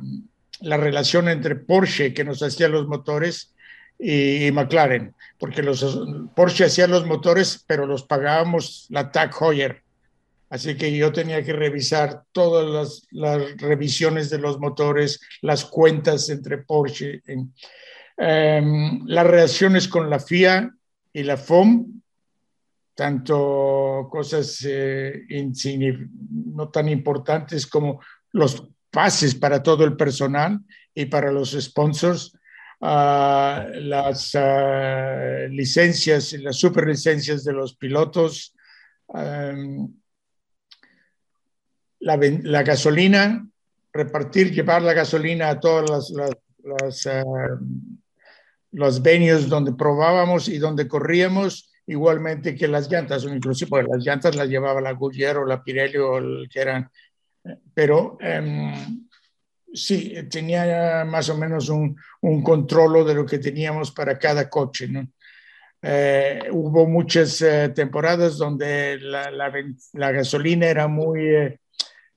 la 0.61 0.77
relación 0.77 1.27
entre 1.29 1.55
Porsche, 1.55 2.13
que 2.13 2.23
nos 2.23 2.41
hacía 2.43 2.67
los 2.67 2.87
motores, 2.87 3.51
y, 4.01 4.51
McLaren, 4.51 5.13
porque 5.37 5.61
los, 5.61 5.85
Porsche 6.35 6.65
hacía 6.65 6.87
los 6.87 7.05
motores, 7.05 7.63
pero 7.67 7.85
los 7.85 8.03
pagábamos 8.03 8.87
la 8.89 9.11
TAG 9.11 9.31
Heuer. 9.39 9.83
Así 10.49 10.75
que 10.75 10.95
yo 10.95 11.13
tenía 11.13 11.43
que 11.43 11.53
revisar 11.53 12.23
todas 12.31 13.05
las, 13.11 13.57
revisiones 13.57 14.29
de 14.29 14.39
los 14.39 14.59
motores, 14.59 15.21
las 15.41 15.63
cuentas 15.65 16.29
entre 16.29 16.57
Porsche, 16.57 17.21
em, 18.17 19.03
las 19.05 19.27
relaciones 19.27 19.87
con 19.87 20.09
la 20.09 20.19
FIA 20.19 20.71
y 21.13 21.23
la 21.23 21.37
FOM, 21.37 22.00
tanto 22.93 24.07
cosas 24.11 24.65
eh, 24.67 25.23
no 25.27 26.69
tan 26.69 26.89
importantes 26.89 27.65
como 27.65 28.01
los 28.31 28.67
pases 28.89 29.35
para 29.35 29.63
todo 29.63 29.83
el 29.85 29.95
personal 29.95 30.59
y 30.93 31.05
para 31.05 31.31
los 31.31 31.51
sponsors, 31.51 32.37
ah, 32.81 33.65
las 33.73 34.35
uh, 34.35 35.47
licencias, 35.49 36.33
las 36.33 36.57
superlicencias 36.57 37.43
de 37.43 37.53
los 37.53 37.75
pilotos, 37.75 38.53
la, 41.99 42.63
gasolina, 42.63 43.47
repartir, 43.93 44.51
llevar 44.51 44.81
la 44.81 44.93
gasolina 44.93 45.49
a 45.49 45.59
todas 45.59 45.89
las, 45.89 46.09
las, 46.63 47.07
los 48.71 49.01
venues 49.01 49.49
donde 49.49 49.73
probábamos 49.73 50.47
y 50.47 50.57
donde 50.57 50.87
corríamos 50.87 51.70
igualmente 51.87 52.55
que 52.55 52.67
las 52.67 52.89
llantas, 52.89 53.23
inclusive 53.23 53.83
las 53.83 54.05
llantas 54.05 54.35
las 54.35 54.47
llevaba 54.47 54.81
la 54.81 54.93
Goodyear 54.93 55.37
o 55.37 55.45
la 55.45 55.63
Pirelli 55.63 55.97
o 55.97 56.17
el 56.17 56.49
que 56.49 56.59
eran, 56.59 56.89
pero 57.73 58.17
em, 58.19 59.07
sí, 59.73 60.15
tenía 60.29 61.03
más 61.05 61.29
o 61.29 61.37
menos 61.37 61.69
un, 61.69 61.95
un 62.21 62.43
control 62.43 63.05
de 63.05 63.15
lo 63.15 63.25
que 63.25 63.39
teníamos 63.39 63.91
para 63.91 64.17
cada 64.17 64.49
coche, 64.49 64.87
¿no? 64.87 65.07
Eh, 65.83 66.43
hubo 66.51 66.85
muchas 66.85 67.41
eh, 67.41 67.69
temporadas 67.69 68.37
donde 68.37 68.99
la, 68.99 69.31
la, 69.31 70.11
gasolina 70.11 70.67
era 70.67 70.87
muy, 70.87 71.25
eh, 71.25 71.59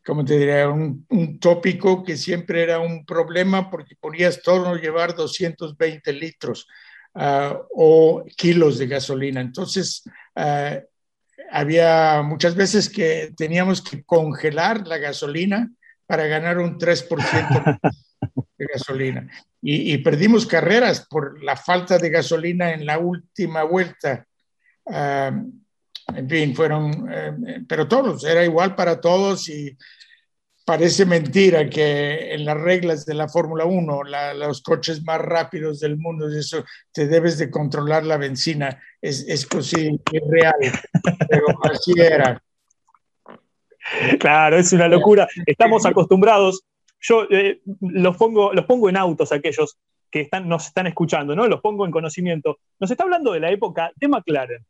como 0.04 0.22
te 0.22 0.38
diría, 0.38 0.68
un, 0.68 1.06
un, 1.08 1.40
tópico 1.40 2.04
que 2.04 2.18
siempre 2.18 2.62
era 2.62 2.78
un 2.78 3.06
problema 3.06 3.70
porque 3.70 3.96
ponías 3.96 4.42
todo 4.42 4.76
llevar 4.76 5.14
220 5.14 6.12
litros. 6.12 6.68
Ah, 7.14 7.60
o 7.70 8.24
kilos 8.36 8.78
de 8.78 8.88
gasolina. 8.88 9.40
Entonces, 9.40 10.02
ah, 10.34 10.80
había 11.50 12.22
muchas 12.22 12.56
veces 12.56 12.88
que 12.88 13.32
teníamos 13.36 13.80
que 13.80 14.02
congelar 14.02 14.86
la 14.86 14.98
gasolina 14.98 15.70
para 16.06 16.26
ganar 16.26 16.58
un 16.58 16.76
3% 16.76 17.78
de 18.58 18.66
gasolina. 18.66 19.30
Y, 19.62 19.96
perdimos 19.98 20.44
carreras 20.44 21.06
por 21.08 21.42
la 21.42 21.56
falta 21.56 21.96
de 21.98 22.10
gasolina 22.10 22.72
en 22.72 22.84
la 22.84 22.98
última 22.98 23.62
vuelta. 23.62 24.26
Ah, 24.86 25.32
en 26.14 26.28
fin, 26.28 26.54
fueron, 26.54 27.08
eh, 27.10 27.62
pero 27.66 27.88
todos, 27.88 28.24
era 28.24 28.44
igual 28.44 28.74
para 28.74 29.00
todos 29.00 29.48
y 29.48 29.74
parece 30.64 31.04
mentira 31.04 31.68
que 31.68 32.34
en 32.34 32.44
las 32.44 32.58
reglas 32.58 33.04
de 33.04 33.14
la 33.14 33.28
Fórmula 33.28 33.64
1, 33.64 34.02
los 34.34 34.62
coches 34.62 35.04
más 35.04 35.20
rápidos 35.20 35.80
del 35.80 35.96
mundo, 35.96 36.28
eso 36.28 36.64
te 36.92 37.06
debes 37.06 37.38
de 37.38 37.50
controlar 37.50 38.04
la 38.04 38.16
benzina. 38.16 38.80
Es, 39.00 39.26
es 39.28 39.46
posible, 39.46 40.00
es 40.10 40.22
real, 40.28 40.54
pero 41.28 41.46
así 41.62 41.92
era. 42.00 42.42
Claro, 44.18 44.56
es 44.56 44.72
una 44.72 44.88
locura. 44.88 45.28
Estamos 45.46 45.84
acostumbrados. 45.84 46.64
Yo 47.00 47.24
eh, 47.30 47.60
los, 47.80 48.16
pongo, 48.16 48.52
los 48.54 48.64
pongo 48.64 48.88
en 48.88 48.96
autos 48.96 49.30
aquellos 49.32 49.78
que 50.10 50.22
están, 50.22 50.48
nos 50.48 50.68
están 50.68 50.86
escuchando, 50.86 51.36
¿no? 51.36 51.46
Los 51.46 51.60
pongo 51.60 51.84
en 51.84 51.90
conocimiento. 51.90 52.58
Nos 52.80 52.90
está 52.90 53.02
hablando 53.02 53.32
de 53.32 53.40
la 53.40 53.50
época 53.50 53.92
de 53.96 54.08
McLaren, 54.08 54.64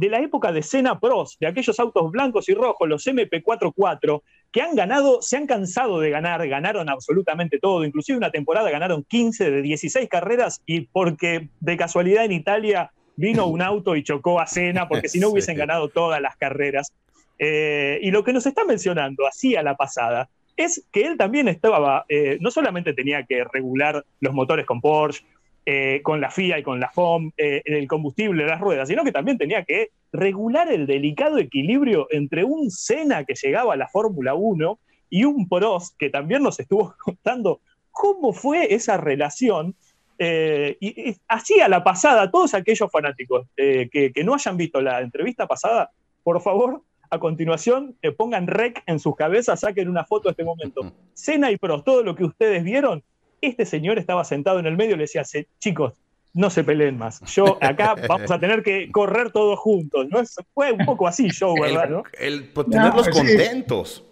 de 0.00 0.08
la 0.08 0.20
época 0.20 0.50
de 0.50 0.62
Senna 0.62 0.98
Pros, 0.98 1.36
de 1.38 1.46
aquellos 1.46 1.78
autos 1.78 2.10
blancos 2.10 2.48
y 2.48 2.54
rojos, 2.54 2.88
los 2.88 3.06
MP44, 3.06 4.22
que 4.50 4.62
han 4.62 4.74
ganado, 4.74 5.20
se 5.20 5.36
han 5.36 5.46
cansado 5.46 6.00
de 6.00 6.08
ganar, 6.08 6.48
ganaron 6.48 6.88
absolutamente 6.88 7.58
todo, 7.58 7.84
inclusive 7.84 8.16
una 8.16 8.30
temporada 8.30 8.70
ganaron 8.70 9.04
15 9.04 9.50
de 9.50 9.60
16 9.60 10.08
carreras 10.08 10.62
y 10.64 10.86
porque 10.86 11.50
de 11.60 11.76
casualidad 11.76 12.24
en 12.24 12.32
Italia 12.32 12.90
vino 13.16 13.46
un 13.46 13.60
auto 13.60 13.94
y 13.94 14.02
chocó 14.02 14.40
a 14.40 14.46
Senna, 14.46 14.88
porque 14.88 15.10
si 15.10 15.20
no 15.20 15.28
hubiesen 15.32 15.58
ganado 15.58 15.90
todas 15.90 16.22
las 16.22 16.34
carreras. 16.38 16.94
Eh, 17.38 17.98
y 18.00 18.10
lo 18.10 18.24
que 18.24 18.32
nos 18.32 18.46
está 18.46 18.64
mencionando 18.64 19.26
así 19.26 19.54
a 19.54 19.62
la 19.62 19.76
pasada 19.76 20.30
es 20.56 20.82
que 20.90 21.02
él 21.02 21.18
también 21.18 21.46
estaba, 21.46 22.06
eh, 22.08 22.38
no 22.40 22.50
solamente 22.50 22.94
tenía 22.94 23.24
que 23.24 23.44
regular 23.44 24.02
los 24.20 24.32
motores 24.32 24.64
con 24.64 24.80
Porsche, 24.80 25.26
eh, 25.66 26.00
con 26.02 26.20
la 26.20 26.30
FIA 26.30 26.58
y 26.58 26.62
con 26.62 26.80
la 26.80 26.90
FOM, 26.90 27.32
el 27.36 27.86
combustible, 27.86 28.46
las 28.46 28.60
ruedas, 28.60 28.88
sino 28.88 29.04
que 29.04 29.12
también 29.12 29.38
tenía 29.38 29.64
que 29.64 29.90
regular 30.12 30.70
el 30.72 30.86
delicado 30.86 31.38
equilibrio 31.38 32.08
entre 32.10 32.44
un 32.44 32.70
Senna 32.70 33.24
que 33.24 33.34
llegaba 33.34 33.74
a 33.74 33.76
la 33.76 33.88
Fórmula 33.88 34.34
1 34.34 34.78
y 35.10 35.24
un 35.24 35.48
Prost 35.48 35.96
que 35.98 36.08
también 36.08 36.42
nos 36.42 36.58
estuvo 36.60 36.94
contando 37.04 37.60
cómo 37.90 38.32
fue 38.32 38.72
esa 38.72 38.96
relación. 38.96 39.74
Eh, 40.18 40.76
y, 40.80 41.16
así 41.28 41.60
a 41.60 41.68
la 41.68 41.82
pasada, 41.82 42.30
todos 42.30 42.54
aquellos 42.54 42.90
fanáticos 42.90 43.46
eh, 43.56 43.88
que, 43.90 44.12
no 44.22 44.34
hayan 44.34 44.56
visto 44.56 44.80
la 44.80 45.00
entrevista 45.00 45.46
pasada, 45.46 45.90
por 46.22 46.40
favor, 46.40 46.82
a 47.08 47.18
continuación 47.18 47.96
eh, 48.02 48.12
pongan 48.12 48.46
rec 48.46 48.82
en 48.86 49.00
sus 49.00 49.16
cabezas, 49.16 49.60
saquen 49.60 49.88
una 49.88 50.04
foto 50.04 50.28
de 50.28 50.32
este 50.32 50.44
momento. 50.44 50.92
Senna 51.14 51.50
y 51.50 51.56
Prost, 51.56 51.84
todo 51.84 52.02
lo 52.02 52.14
que 52.14 52.24
ustedes 52.24 52.62
vieron, 52.62 53.02
este 53.40 53.64
señor 53.64 53.98
estaba 53.98 54.24
sentado 54.24 54.58
en 54.58 54.66
el 54.66 54.76
medio 54.76 54.94
y 54.94 54.98
le 54.98 55.04
decía, 55.04 55.22
chicos, 55.58 55.94
no 56.32 56.50
se 56.50 56.64
peleen 56.64 56.96
más. 56.96 57.20
Yo 57.32 57.58
acá 57.60 57.94
vamos 58.08 58.30
a 58.30 58.38
tener 58.38 58.62
que 58.62 58.90
correr 58.90 59.32
todos 59.32 59.58
juntos. 59.58 60.06
¿no? 60.08 60.22
Fue 60.54 60.72
un 60.72 60.84
poco 60.84 61.06
así 61.06 61.28
show, 61.28 61.54
¿verdad? 61.60 62.02
El, 62.18 62.52
tenerlos 62.52 63.08
contentos. 63.08 64.04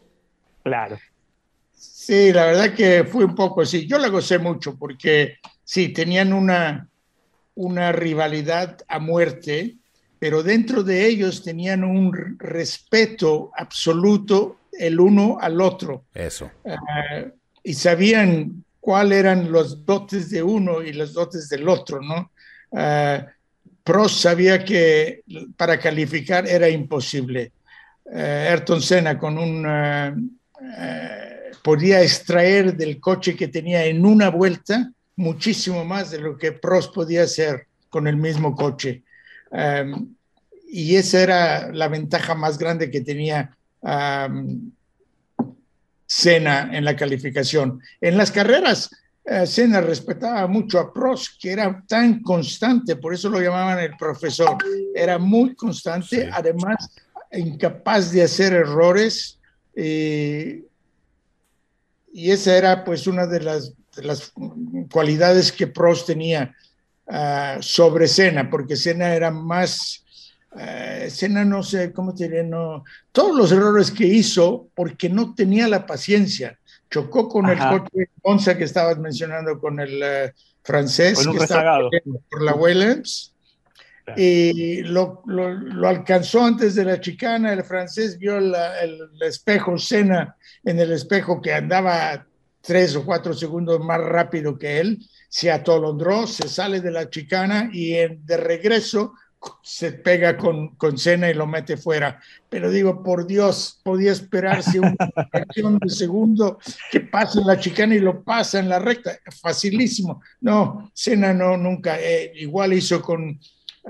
Claro. 0.62 0.98
Sí, 1.72 2.32
la 2.32 2.46
verdad 2.46 2.74
que 2.74 3.04
fue 3.04 3.24
un 3.24 3.34
poco 3.34 3.62
así. 3.62 3.86
Yo 3.86 3.98
la 3.98 4.08
gocé 4.08 4.38
mucho 4.38 4.76
porque 4.76 5.36
sí, 5.62 5.90
tenían 5.90 6.32
una, 6.32 6.88
una 7.54 7.92
rivalidad 7.92 8.78
a 8.88 8.98
muerte, 8.98 9.76
pero 10.18 10.42
dentro 10.42 10.82
de 10.82 11.06
ellos 11.06 11.44
tenían 11.44 11.84
un 11.84 12.38
respeto 12.38 13.50
absoluto 13.54 14.56
el 14.72 14.98
uno 14.98 15.38
al 15.40 15.60
otro. 15.60 16.04
Eso. 16.14 16.50
Ah, 16.64 17.26
y 17.62 17.74
sabían 17.74 18.64
cuáles 18.80 19.18
eran 19.18 19.50
los 19.50 19.84
dotes 19.84 20.30
de 20.30 20.42
uno 20.42 20.82
y 20.82 20.92
los 20.92 21.12
dotes 21.12 21.48
del 21.48 21.68
otro, 21.68 22.00
¿no? 22.00 22.30
Uh, 22.70 23.24
Prost 23.82 24.20
sabía 24.22 24.64
que 24.64 25.22
para 25.56 25.78
calificar 25.78 26.46
era 26.46 26.68
imposible. 26.68 27.52
Uh, 28.04 28.50
Ayrton 28.50 28.82
Senna 28.82 29.18
con 29.18 29.38
un 29.38 29.66
uh, 29.66 30.30
podía 31.62 32.02
extraer 32.02 32.76
del 32.76 33.00
coche 33.00 33.34
que 33.34 33.48
tenía 33.48 33.84
en 33.84 34.04
una 34.04 34.30
vuelta 34.30 34.90
muchísimo 35.16 35.84
más 35.84 36.10
de 36.10 36.20
lo 36.20 36.36
que 36.38 36.52
Prost 36.52 36.94
podía 36.94 37.24
hacer 37.24 37.66
con 37.88 38.06
el 38.06 38.16
mismo 38.16 38.54
coche. 38.54 39.02
Y 40.70 40.96
esa 40.96 41.22
era 41.22 41.72
la 41.72 41.88
ventaja 41.88 42.34
más 42.34 42.58
grande 42.58 42.90
que 42.90 43.00
tenía 43.00 43.56
Senna 46.08 46.70
en 46.72 46.84
la 46.86 46.96
calificación. 46.96 47.82
En 48.00 48.16
las 48.16 48.32
carreras, 48.32 48.90
eh, 49.26 49.46
Senna 49.46 49.82
respetaba 49.82 50.46
mucho 50.46 50.78
a 50.78 50.90
Prost, 50.90 51.38
que 51.38 51.52
era 51.52 51.84
tan 51.86 52.22
constante, 52.22 52.96
por 52.96 53.12
eso 53.12 53.28
lo 53.28 53.40
llamaban 53.40 53.78
el 53.78 53.94
profesor. 53.96 54.56
Era 54.94 55.18
muy 55.18 55.54
constante, 55.54 56.30
además 56.32 56.90
incapaz 57.30 58.10
de 58.10 58.22
hacer 58.22 58.54
errores. 58.54 59.38
Eh, 59.76 60.64
y 62.10 62.30
esa 62.30 62.56
era 62.56 62.84
pues 62.84 63.06
una 63.06 63.26
de 63.26 63.40
las, 63.40 63.74
las 63.96 64.32
cualidades 64.90 65.52
que 65.52 65.66
Prost 65.66 66.06
tenía 66.06 66.54
uh, 67.06 67.60
sobre 67.62 68.08
Senna, 68.08 68.48
porque 68.48 68.76
Senna 68.76 69.14
era 69.14 69.30
más 69.30 70.06
eh, 70.56 71.08
Senna 71.10 71.44
no 71.44 71.62
sé 71.62 71.92
cómo 71.92 72.14
te 72.14 72.24
diré, 72.24 72.44
no, 72.44 72.84
todos 73.12 73.36
los 73.36 73.52
errores 73.52 73.90
que 73.90 74.06
hizo 74.06 74.68
porque 74.74 75.08
no 75.08 75.34
tenía 75.34 75.68
la 75.68 75.86
paciencia. 75.86 76.58
Chocó 76.90 77.28
con 77.28 77.48
el 77.50 77.58
coche 77.58 78.08
Monza 78.24 78.56
que 78.56 78.64
estabas 78.64 78.98
mencionando, 78.98 79.58
con 79.60 79.78
el 79.78 80.00
eh, 80.02 80.32
francés 80.62 81.26
que 81.26 81.36
estaba 81.36 81.80
por 82.30 82.42
la 82.42 82.54
Williams. 82.54 83.34
Y 84.16 84.82
lo, 84.84 85.22
lo, 85.26 85.86
alcanzó 85.86 86.42
antes 86.42 86.74
de 86.74 86.84
la 86.86 86.98
chicana, 86.98 87.52
el 87.52 87.62
francés 87.62 88.16
vio 88.16 88.38
el, 88.38 88.54
espejo 89.20 89.76
Senna 89.76 90.34
en 90.64 90.80
el 90.80 90.92
espejo 90.92 91.42
que 91.42 91.52
andaba 91.52 92.26
tres 92.62 92.96
o 92.96 93.04
cuatro 93.04 93.34
segundos 93.34 93.80
más 93.80 94.00
rápido 94.00 94.58
que 94.58 94.80
él, 94.80 94.98
se 95.28 95.50
atolondró, 95.50 96.26
se 96.26 96.48
sale 96.48 96.80
de 96.80 96.90
la 96.90 97.10
chicana 97.10 97.68
y 97.70 97.90
de 97.90 98.36
regreso 98.38 99.12
se 99.62 99.92
pega 99.92 100.36
con, 100.36 100.74
con 100.76 100.98
Cena 100.98 101.30
y 101.30 101.34
lo 101.34 101.46
mete 101.46 101.76
fuera. 101.76 102.20
Pero 102.48 102.70
digo, 102.70 103.02
por 103.02 103.26
Dios, 103.26 103.80
podía 103.82 104.12
esperarse 104.12 104.80
una 104.80 104.96
fracción 105.30 105.78
de 105.78 105.90
segundo 105.90 106.58
que 106.90 107.00
pase 107.00 107.40
la 107.44 107.58
chicana 107.58 107.94
y 107.94 108.00
lo 108.00 108.22
pasa 108.22 108.58
en 108.58 108.68
la 108.68 108.78
recta. 108.78 109.18
Facilísimo. 109.40 110.22
No, 110.40 110.90
Cena 110.94 111.32
no, 111.32 111.56
nunca. 111.56 111.98
Eh, 112.00 112.32
igual 112.36 112.72
hizo 112.72 113.00
con 113.00 113.38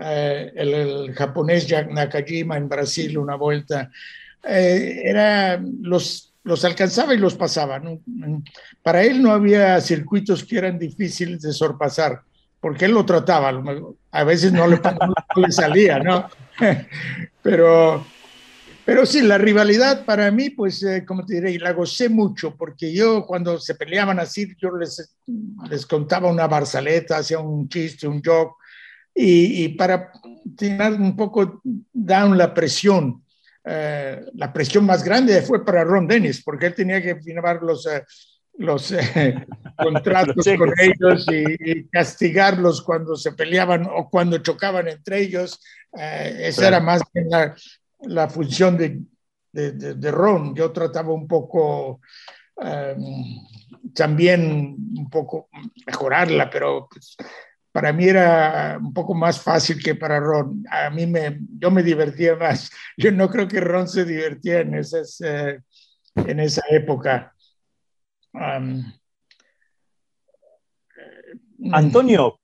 eh, 0.00 0.52
el, 0.54 1.14
japonés 1.14 1.66
Jack 1.66 1.90
Nakajima 1.90 2.56
en 2.56 2.68
Brasil 2.68 3.16
una 3.18 3.36
vuelta. 3.36 3.90
Eh, 4.44 5.02
era 5.04 5.60
los, 5.80 6.34
los 6.44 6.64
alcanzaba 6.64 7.14
y 7.14 7.18
los 7.18 7.34
pasaba. 7.34 7.80
Para 8.82 9.02
él 9.02 9.22
no 9.22 9.32
había 9.32 9.80
circuitos 9.80 10.44
que 10.44 10.58
eran 10.58 10.78
difíciles 10.78 11.40
de 11.40 11.52
sorpasar 11.52 12.22
porque 12.60 12.86
él 12.86 12.92
lo 12.92 13.06
trataba, 13.06 13.62
a 14.10 14.24
veces 14.24 14.52
no 14.52 14.66
le, 14.66 14.80
salía, 15.50 15.98
¿no? 15.98 16.28
pero, 17.42 18.04
pero 18.84 19.06
sí, 19.06 19.22
la 19.22 19.38
rivalidad 19.38 20.04
para 20.04 20.30
mí, 20.30 20.50
pues, 20.50 20.82
eh, 20.82 21.04
como 21.06 21.24
te 21.24 21.34
diré, 21.34 21.58
la 21.58 21.72
gocé 21.72 22.08
mucho, 22.08 22.56
porque 22.56 22.92
yo 22.92 23.26
cuando 23.26 23.58
se 23.58 23.74
peleaban 23.74 24.18
así, 24.18 24.54
yo 24.60 24.76
les, 24.76 25.16
les 25.70 25.86
contaba 25.86 26.30
una 26.30 26.46
barzaleta, 26.46 27.18
hacía 27.18 27.38
un 27.38 27.68
chiste, 27.68 28.08
un 28.08 28.22
joke, 28.22 28.56
y, 29.20 29.68
para 29.70 30.12
tener 30.56 30.92
un 30.92 31.16
poco 31.16 31.60
down 31.92 32.38
la 32.38 32.54
presión. 32.54 33.24
Eh, 33.64 34.24
la 34.34 34.52
presión 34.52 34.86
más 34.86 35.02
grande 35.02 35.42
fue 35.42 35.64
para 35.64 35.82
Ron 35.82 36.06
Dennis, 36.06 36.42
porque 36.42 36.66
él 36.66 36.74
tenía 36.74 37.02
que 37.02 37.16
firmar 37.16 37.60
los... 37.62 37.86
Eh, 37.86 38.04
los 38.58 38.92
eh, 38.92 39.46
contratos 39.76 40.46
con 40.56 40.72
ellos 40.78 41.26
y, 41.30 41.84
castigarlos 41.88 42.82
cuando 42.82 43.16
se 43.16 43.32
peleaban 43.32 43.88
o 43.90 44.08
cuando 44.10 44.38
chocaban 44.38 44.88
entre 44.88 45.20
ellos. 45.20 45.60
Eh, 45.98 46.42
esa 46.44 46.68
era 46.68 46.80
más 46.80 47.02
bien 47.12 47.30
la, 47.30 47.54
la 48.00 48.28
función 48.28 48.76
de, 48.76 49.00
de, 49.52 49.72
de, 49.72 50.10
Ron. 50.10 50.54
Yo 50.54 50.70
trataba 50.72 51.12
un 51.12 51.26
poco 51.26 52.00
em, 52.56 53.38
también 53.94 54.76
un 54.96 55.08
poco 55.08 55.48
mejorarla, 55.86 56.50
pero 56.50 56.88
pues, 56.90 57.16
para 57.72 57.92
mí 57.92 58.08
era 58.08 58.78
un 58.80 58.92
poco 58.92 59.14
más 59.14 59.40
fácil 59.40 59.82
que 59.82 59.94
para 59.94 60.20
Ron. 60.20 60.64
A 60.70 60.90
mí 60.90 61.06
me, 61.06 61.38
yo 61.58 61.70
me 61.70 61.82
divertía 61.82 62.36
más. 62.36 62.70
Yo 62.96 63.12
no 63.12 63.30
creo 63.30 63.46
que 63.46 63.60
Ron 63.60 63.88
se 63.88 64.04
divertía 64.04 64.60
en, 64.60 64.74
esas, 64.74 65.20
eh, 65.20 65.60
en 66.16 66.40
esa 66.40 66.62
época. 66.70 67.32
Antonio, 71.72 72.38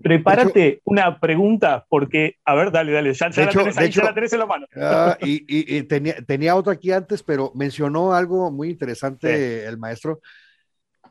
prepárate 0.00 0.80
una 0.84 1.18
pregunta 1.18 1.86
porque, 1.88 2.36
a 2.44 2.54
ver, 2.54 2.70
dale, 2.70 2.92
dale, 2.92 3.12
ya, 3.14 3.28
la, 3.28 4.14
tenés 4.14 4.32
en 4.32 4.38
la 4.38 4.46
mano. 4.46 4.66
Ah, 4.76 5.16
y, 5.20 5.82
tenía, 5.84 6.16
tenía 6.26 6.56
otro 6.56 6.72
aquí 6.72 6.92
antes, 6.92 7.22
pero 7.22 7.52
mencionó 7.54 8.12
algo 8.12 8.50
muy 8.50 8.70
interesante 8.70 9.64
el 9.66 9.78
maestro. 9.78 10.20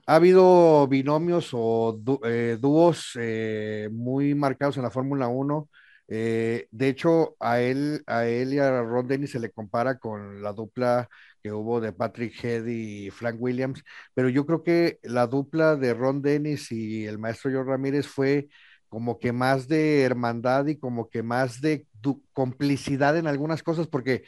Ha 0.07 0.15
habido 0.15 0.87
binomios 0.87 1.49
o 1.53 1.99
eh, 2.25 2.57
dúos 2.59 3.17
eh, 3.19 3.89
muy 3.91 4.35
marcados 4.35 4.77
en 4.77 4.83
la 4.83 4.91
Fórmula 4.91 5.27
1 5.27 5.69
Eh, 6.07 6.67
de 6.69 6.87
hecho, 6.89 7.35
a 7.39 7.59
él, 7.59 8.03
a 8.05 8.27
él 8.27 8.53
y 8.53 8.59
a 8.59 8.83
Ron 8.83 9.07
Dennis 9.07 9.31
se 9.31 9.39
le 9.39 9.49
compara 9.49 9.97
con 9.97 10.43
la 10.43 10.53
dupla 10.53 11.09
que 11.45 11.51
hubo 11.51 11.79
de 11.79 11.93
Patrick 11.93 12.43
Head 12.43 12.65
y 12.65 13.11
Frank 13.11 13.35
Williams, 13.39 13.83
pero 14.15 14.29
yo 14.29 14.47
creo 14.47 14.63
que 14.63 14.97
la 15.03 15.27
dupla 15.27 15.75
de 15.75 15.93
Ron 15.93 16.23
Dennis 16.23 16.71
y 16.71 17.05
el 17.05 17.19
maestro 17.19 17.51
Joe 17.51 17.63
Ramírez 17.63 18.07
fue 18.07 18.47
como 18.89 19.19
que 19.19 19.31
más 19.31 19.67
de 19.67 20.01
hermandad 20.01 20.65
y 20.65 20.79
como 20.79 21.07
que 21.07 21.21
más 21.21 21.61
de 21.61 21.85
complicidad 22.33 23.15
en 23.15 23.27
algunas 23.27 23.61
cosas, 23.61 23.85
porque 23.85 24.23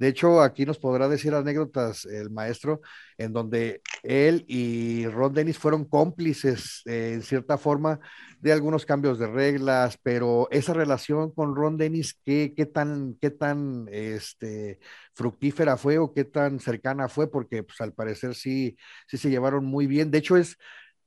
de 0.00 0.08
hecho, 0.08 0.40
aquí 0.40 0.64
nos 0.64 0.78
podrá 0.78 1.08
decir 1.08 1.34
anécdotas 1.34 2.06
el 2.06 2.30
maestro, 2.30 2.80
en 3.18 3.34
donde 3.34 3.82
él 4.02 4.46
y 4.48 5.06
Ron 5.06 5.34
Dennis 5.34 5.58
fueron 5.58 5.84
cómplices 5.84 6.80
eh, 6.86 7.12
en 7.12 7.22
cierta 7.22 7.58
forma 7.58 8.00
de 8.40 8.50
algunos 8.50 8.86
cambios 8.86 9.18
de 9.18 9.26
reglas, 9.26 9.98
pero 10.02 10.48
esa 10.50 10.72
relación 10.72 11.32
con 11.32 11.54
Ron 11.54 11.76
Dennis, 11.76 12.18
¿qué, 12.24 12.48
tan, 12.72 13.18
qué 13.20 13.28
tan 13.28 13.88
este, 13.92 14.78
fructífera 15.12 15.76
fue 15.76 15.98
o 15.98 16.14
qué 16.14 16.24
tan 16.24 16.60
cercana 16.60 17.06
fue? 17.10 17.30
Porque 17.30 17.62
pues, 17.62 17.78
al 17.82 17.92
parecer 17.92 18.34
sí, 18.34 18.78
sí 19.06 19.18
se 19.18 19.28
llevaron 19.28 19.66
muy 19.66 19.86
bien. 19.86 20.10
De 20.10 20.16
hecho, 20.16 20.38
es 20.38 20.56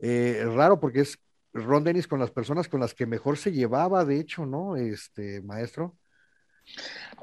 eh, 0.02 0.46
raro 0.54 0.80
porque 0.80 1.00
es 1.02 1.18
Ron 1.52 1.84
Dennis 1.84 2.06
con 2.08 2.20
las 2.20 2.30
personas 2.30 2.68
con 2.68 2.80
las 2.80 2.94
que 2.94 3.08
mejor 3.08 3.38
se 3.38 3.52
llevaba, 3.52 4.06
de 4.06 4.20
hecho, 4.20 4.46
¿no? 4.46 4.76
Este, 4.76 5.42
maestro. 5.42 5.98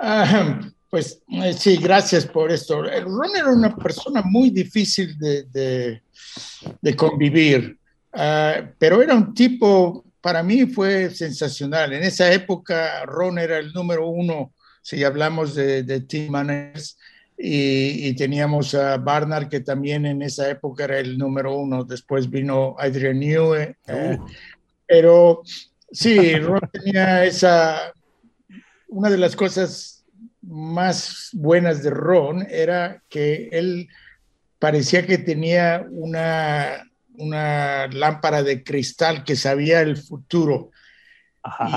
Ah, 0.01 0.61
pues 0.91 1.23
eh, 1.29 1.53
sí, 1.53 1.77
gracias 1.77 2.27
por 2.27 2.51
esto. 2.51 2.83
Ron 2.83 3.37
era 3.37 3.49
una 3.51 3.77
persona 3.77 4.23
muy 4.23 4.51
difícil 4.51 5.17
de, 5.19 5.45
de, 6.83 6.97
convivir, 6.97 7.79
ah, 8.13 8.61
pero 8.77 9.01
era 9.01 9.15
un 9.15 9.33
tipo, 9.33 10.05
para 10.21 10.43
mí 10.43 10.67
fue 10.67 11.11
sensacional. 11.11 11.93
En 11.93 12.03
esa 12.03 12.33
época 12.33 13.07
Ron 13.07 13.39
era 13.39 13.59
el 13.59 13.73
número 13.73 14.09
uno, 14.09 14.53
si 14.83 15.05
hablamos 15.05 15.55
de, 15.55 15.85
de 15.85 16.01
team 16.01 16.31
managers, 16.31 16.99
y, 17.43 18.13
teníamos 18.17 18.75
a 18.75 18.99
Barnard, 18.99 19.49
que 19.49 19.61
también 19.61 20.05
en 20.05 20.21
esa 20.21 20.51
época 20.51 20.85
era 20.85 20.99
el 20.99 21.17
número 21.17 21.57
uno. 21.57 21.85
Después 21.85 22.29
vino 22.29 22.77
Adrian 22.79 23.19
Newey. 23.19 23.75
Eh, 23.87 24.19
uh. 24.19 24.27
pero 24.87 25.43
sí, 25.91 26.35
Ron 26.37 26.61
tenía 26.71 27.25
esa... 27.25 27.95
Una 28.89 29.09
de 29.09 29.17
las 29.17 29.37
cosas 29.37 30.00
más 30.51 31.31
buenas 31.33 31.83
de 31.83 31.91
Ron 31.91 32.47
era 32.51 33.03
que 33.09 33.49
él 33.53 33.89
parecía 34.59 35.07
que 35.07 35.19
tenía 35.19 35.87
una, 35.91 36.85
una 37.15 37.87
lámpara 37.87 38.43
de 38.43 38.63
cristal 38.63 39.25
que 39.25 39.37
sabía 39.37 39.81
el 39.81 39.97
futuro. 39.97 40.71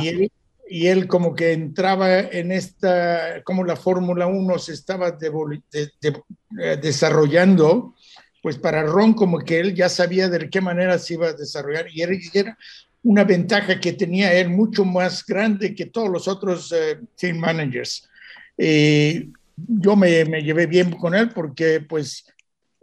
Y 0.02 0.08
él, 0.10 0.32
y 0.68 0.88
él, 0.88 1.08
como 1.08 1.36
que 1.36 1.54
entraba 1.54 2.20
en 2.20 2.52
esta, 2.52 3.44
como 3.44 3.64
la 3.64 3.76
Fórmula 3.76 4.28
1 4.28 4.60
se 4.60 4.74
estaba 4.74 5.18
eh, 5.20 6.78
desarrollando, 6.82 7.96
pues 8.42 8.58
para 8.58 8.84
Ron 8.84 9.14
como 9.14 9.40
que 9.40 9.60
él 9.60 9.74
ya 9.76 9.88
sabía 9.88 10.28
de 10.30 10.50
qué 10.50 10.60
manera 10.60 10.98
se 10.98 11.14
iba 11.14 11.28
a 11.28 11.34
desarrollar 11.34 11.86
y 11.90 12.02
era, 12.02 12.58
una 13.04 13.24
ventaja 13.24 13.80
que 13.80 13.94
tenía 13.94 14.34
él 14.34 14.50
mucho 14.50 14.84
más 14.86 15.26
grande 15.26 15.76
que 15.76 15.86
todos 15.86 16.10
los 16.10 16.28
otros 16.28 16.72
eh, 16.72 17.00
team 17.16 17.38
managers. 17.38 18.10
Eh, 18.58 19.30
yo 19.56 19.96
me, 19.96 20.26
llevé 20.42 20.66
bien 20.66 20.92
con 20.92 21.16
él 21.16 21.30
porque 21.30 21.82
pues 21.82 22.26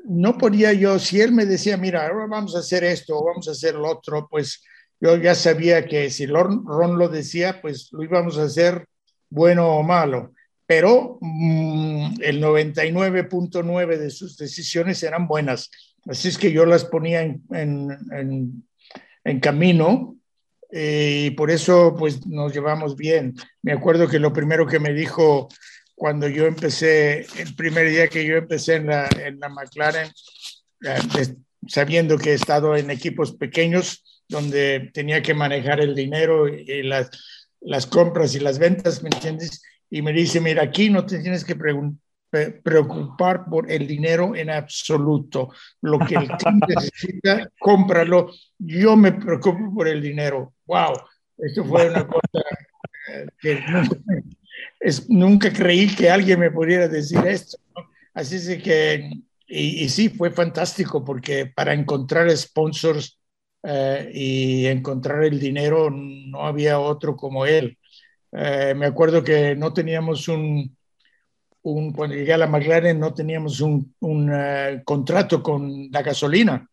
no 0.05 0.39
podía 0.39 0.73
yo, 0.73 0.99
si 0.99 1.21
él 1.21 1.33
me 1.33 1.47
decía, 1.47 1.77
mira, 1.77 2.07
ahora 2.07 2.27
vamos 2.27 2.57
a 2.57 2.61
hacer 2.61 2.85
esto 2.85 3.19
o 3.19 3.25
vamos 3.25 3.49
a 3.49 3.53
hacer 3.53 3.75
lo 3.75 3.89
otro, 3.89 4.29
pues 4.31 4.63
yo 5.01 5.17
ya 5.17 5.35
sabía 5.35 5.87
que 5.87 6.11
si 6.11 6.27
Ron, 6.27 6.65
lo 6.99 7.09
decía, 7.09 7.61
pues 7.61 7.89
lo 7.93 8.03
íbamos 8.03 8.39
a 8.39 8.45
hacer 8.45 8.87
bueno 9.29 9.69
o 9.77 9.83
malo. 9.83 10.33
Pero 10.67 11.19
mm, 11.21 12.21
el 12.21 12.43
99.9 12.43 13.99
de 13.99 14.11
sus 14.11 14.37
decisiones 14.37 15.03
eran 15.03 15.27
buenas. 15.27 15.71
Así 16.07 16.29
es 16.29 16.39
que 16.39 16.53
yo 16.53 16.65
las 16.65 16.85
ponía 16.85 17.23
en, 17.23 17.43
en, 17.51 18.65
en 19.25 19.41
camino 19.41 20.20
y 20.73 21.31
por 21.31 21.51
eso 21.51 21.95
pues 21.99 22.27
nos 22.27 22.53
llevamos 22.53 22.97
bien. 22.97 23.35
Me 23.63 23.73
acuerdo 23.73 24.09
que 24.09 24.19
lo 24.19 24.33
primero 24.33 24.67
que 24.67 24.79
me 24.79 24.93
dijo 24.93 25.49
cuando 25.95 26.29
yo 26.29 26.47
empecé, 26.47 27.27
el 27.39 27.55
primer 27.55 27.89
día 27.91 28.09
que 28.09 28.25
yo 28.25 28.37
empecé 28.37 28.77
en 28.77 28.87
la, 28.87 29.09
en 29.09 29.39
la 29.39 29.49
McLaren, 29.49 30.11
eh, 30.87 31.35
sabiendo 31.67 32.17
que 32.17 32.31
he 32.31 32.35
estado 32.35 32.75
en 32.75 32.91
equipos 32.91 33.33
pequeños 33.33 34.03
donde 34.29 34.91
tenía 34.95 35.23
que 35.23 35.35
manejar 35.35 35.81
el 35.81 35.95
dinero 35.95 36.49
y 36.49 36.83
las, 36.85 37.11
las 37.61 37.87
compras 37.87 38.35
y 38.35 38.41
las 38.41 38.59
ventas, 38.59 39.03
¿me 39.03 39.11
entiendes? 39.13 39.63
Y 39.91 40.03
me 40.03 40.13
dice, 40.13 40.41
mira, 40.41 40.63
aquí 40.63 40.89
no 40.89 41.05
te 41.05 41.19
tienes 41.19 41.45
que 41.45 41.57
preocupar 42.31 43.45
por 43.47 43.71
el 43.71 43.87
dinero 43.87 44.35
en 44.37 44.51
absoluto. 44.51 45.51
Lo 45.83 45.99
que 45.99 46.15
el 46.15 46.29
team 46.37 46.61
necesita, 46.69 47.51
cómpralo. 47.59 48.31
Yo 48.59 48.97
me 48.97 49.13
preocupo 49.13 49.75
por 49.75 49.89
el 49.89 50.01
dinero 50.01 50.55
wow, 50.71 50.95
esto 51.37 51.65
fue 51.65 51.91
una 51.91 52.07
cosa 52.07 52.45
eh, 53.13 53.27
que 53.41 53.61
nunca, 55.09 55.53
creí 55.53 55.89
que 55.95 56.09
alguien 56.09 56.39
me 56.39 56.51
pudiera 56.51 56.87
decir 56.87 57.19
esto. 57.27 57.59
Así 58.15 58.37
es 58.37 58.63
que, 58.63 59.11
y, 59.47 59.89
sí, 59.89 60.09
fue 60.09 60.31
fantástico 60.31 61.05
porque 61.05 61.47
para 61.47 61.75
encontrar 61.75 62.31
sponsors 62.37 63.19
eh, 63.63 64.11
y 64.15 64.67
encontrar 64.67 65.25
el 65.25 65.41
dinero 65.41 65.91
no 65.91 66.47
había 66.47 66.79
otro 66.79 67.17
como 67.17 67.47
él. 67.47 67.77
Eh, 68.33 68.75
me 68.77 68.87
acuerdo 68.87 69.25
que 69.25 69.57
no 69.57 69.73
teníamos 69.73 70.29
un, 70.29 70.77
un, 71.63 71.93
cuando 71.93 72.17
llegué 72.17 72.33
a 72.33 72.39
la 72.39 72.47
McLaren 72.47 72.99
no 72.99 73.13
teníamos 73.13 73.61
un, 73.61 73.95
un 74.01 74.33
contrato 74.85 75.43
con 75.43 75.91
la 75.91 76.03
gasolina. 76.03 76.69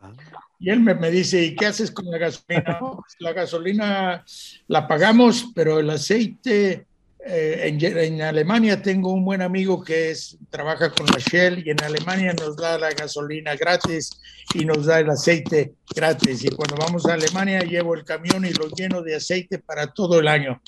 Ah. 0.00 0.12
Y 0.58 0.70
él 0.70 0.80
me, 0.80 0.94
me, 0.94 1.10
dice, 1.10 1.44
¿y 1.44 1.54
qué 1.54 1.66
haces 1.66 1.90
con 1.90 2.06
la 2.06 2.18
gasolina? 2.18 2.78
Pues 2.80 3.16
la 3.18 3.32
gasolina 3.32 4.24
la 4.68 4.88
pagamos, 4.88 5.50
pero 5.54 5.78
el 5.78 5.90
aceite, 5.90 6.86
eh, 7.26 7.68
en, 7.68 7.82
en, 7.82 8.22
Alemania 8.22 8.82
tengo 8.82 9.12
un 9.12 9.24
buen 9.24 9.40
amigo 9.40 9.82
que 9.82 10.10
es, 10.10 10.36
trabaja 10.50 10.90
con 10.90 11.06
la 11.06 11.18
Shell 11.18 11.66
y 11.66 11.70
en 11.70 11.82
Alemania 11.82 12.34
nos 12.34 12.56
da 12.56 12.78
la 12.78 12.90
gasolina 12.90 13.56
gratis 13.56 14.10
y 14.52 14.64
nos 14.66 14.84
da 14.84 15.00
el 15.00 15.08
aceite 15.08 15.72
gratis. 15.94 16.44
Y 16.44 16.50
cuando 16.50 16.76
vamos 16.76 17.06
a 17.06 17.14
Alemania 17.14 17.60
llevo 17.60 17.94
el 17.94 18.04
camión 18.04 18.44
y 18.44 18.50
lo 18.50 18.68
lleno 18.68 19.00
de 19.00 19.16
aceite 19.16 19.58
para 19.58 19.86
todo 19.86 20.20
el 20.20 20.28
año. 20.28 20.60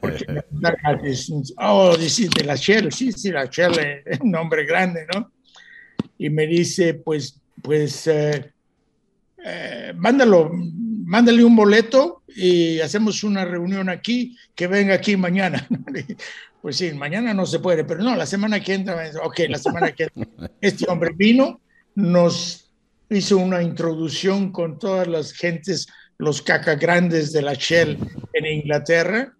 Porque 0.00 0.26
gratis. 0.50 1.32
Oh, 1.56 1.96
dice, 1.96 2.28
de 2.36 2.44
la 2.44 2.56
Shell, 2.56 2.92
sí, 2.92 3.10
sí, 3.10 3.30
la 3.30 3.46
Shell 3.46 4.02
es 4.04 4.20
un 4.20 4.30
nombre 4.30 4.66
grande, 4.66 5.06
¿no? 5.14 5.32
Y 6.18 6.28
me 6.28 6.46
dice, 6.46 6.94
pues, 6.94 7.40
pues... 7.62 8.06
Eh, 8.08 8.50
eh, 9.46 9.92
mándalo, 9.96 10.50
mándale 11.04 11.44
un 11.44 11.54
boleto 11.54 12.22
y 12.28 12.80
hacemos 12.80 13.22
una 13.24 13.44
reunión 13.44 13.88
aquí, 13.88 14.36
que 14.54 14.66
venga 14.66 14.94
aquí 14.94 15.16
mañana. 15.16 15.66
pues 16.62 16.76
sí, 16.76 16.92
mañana 16.92 17.34
no 17.34 17.46
se 17.46 17.58
puede, 17.58 17.84
pero 17.84 18.02
no, 18.02 18.16
la 18.16 18.26
semana 18.26 18.60
que 18.60 18.74
entra, 18.74 19.10
ok, 19.22 19.40
la 19.48 19.58
semana 19.58 19.92
que 19.92 20.08
entra. 20.14 20.50
Este 20.60 20.86
hombre 20.88 21.10
vino, 21.14 21.60
nos 21.94 22.70
hizo 23.10 23.36
una 23.36 23.62
introducción 23.62 24.50
con 24.50 24.78
todas 24.78 25.06
las 25.06 25.32
gentes, 25.32 25.86
los 26.18 26.42
caca 26.42 26.74
grandes 26.76 27.32
de 27.32 27.42
la 27.42 27.54
Shell 27.54 27.98
en 28.32 28.46
Inglaterra, 28.46 29.34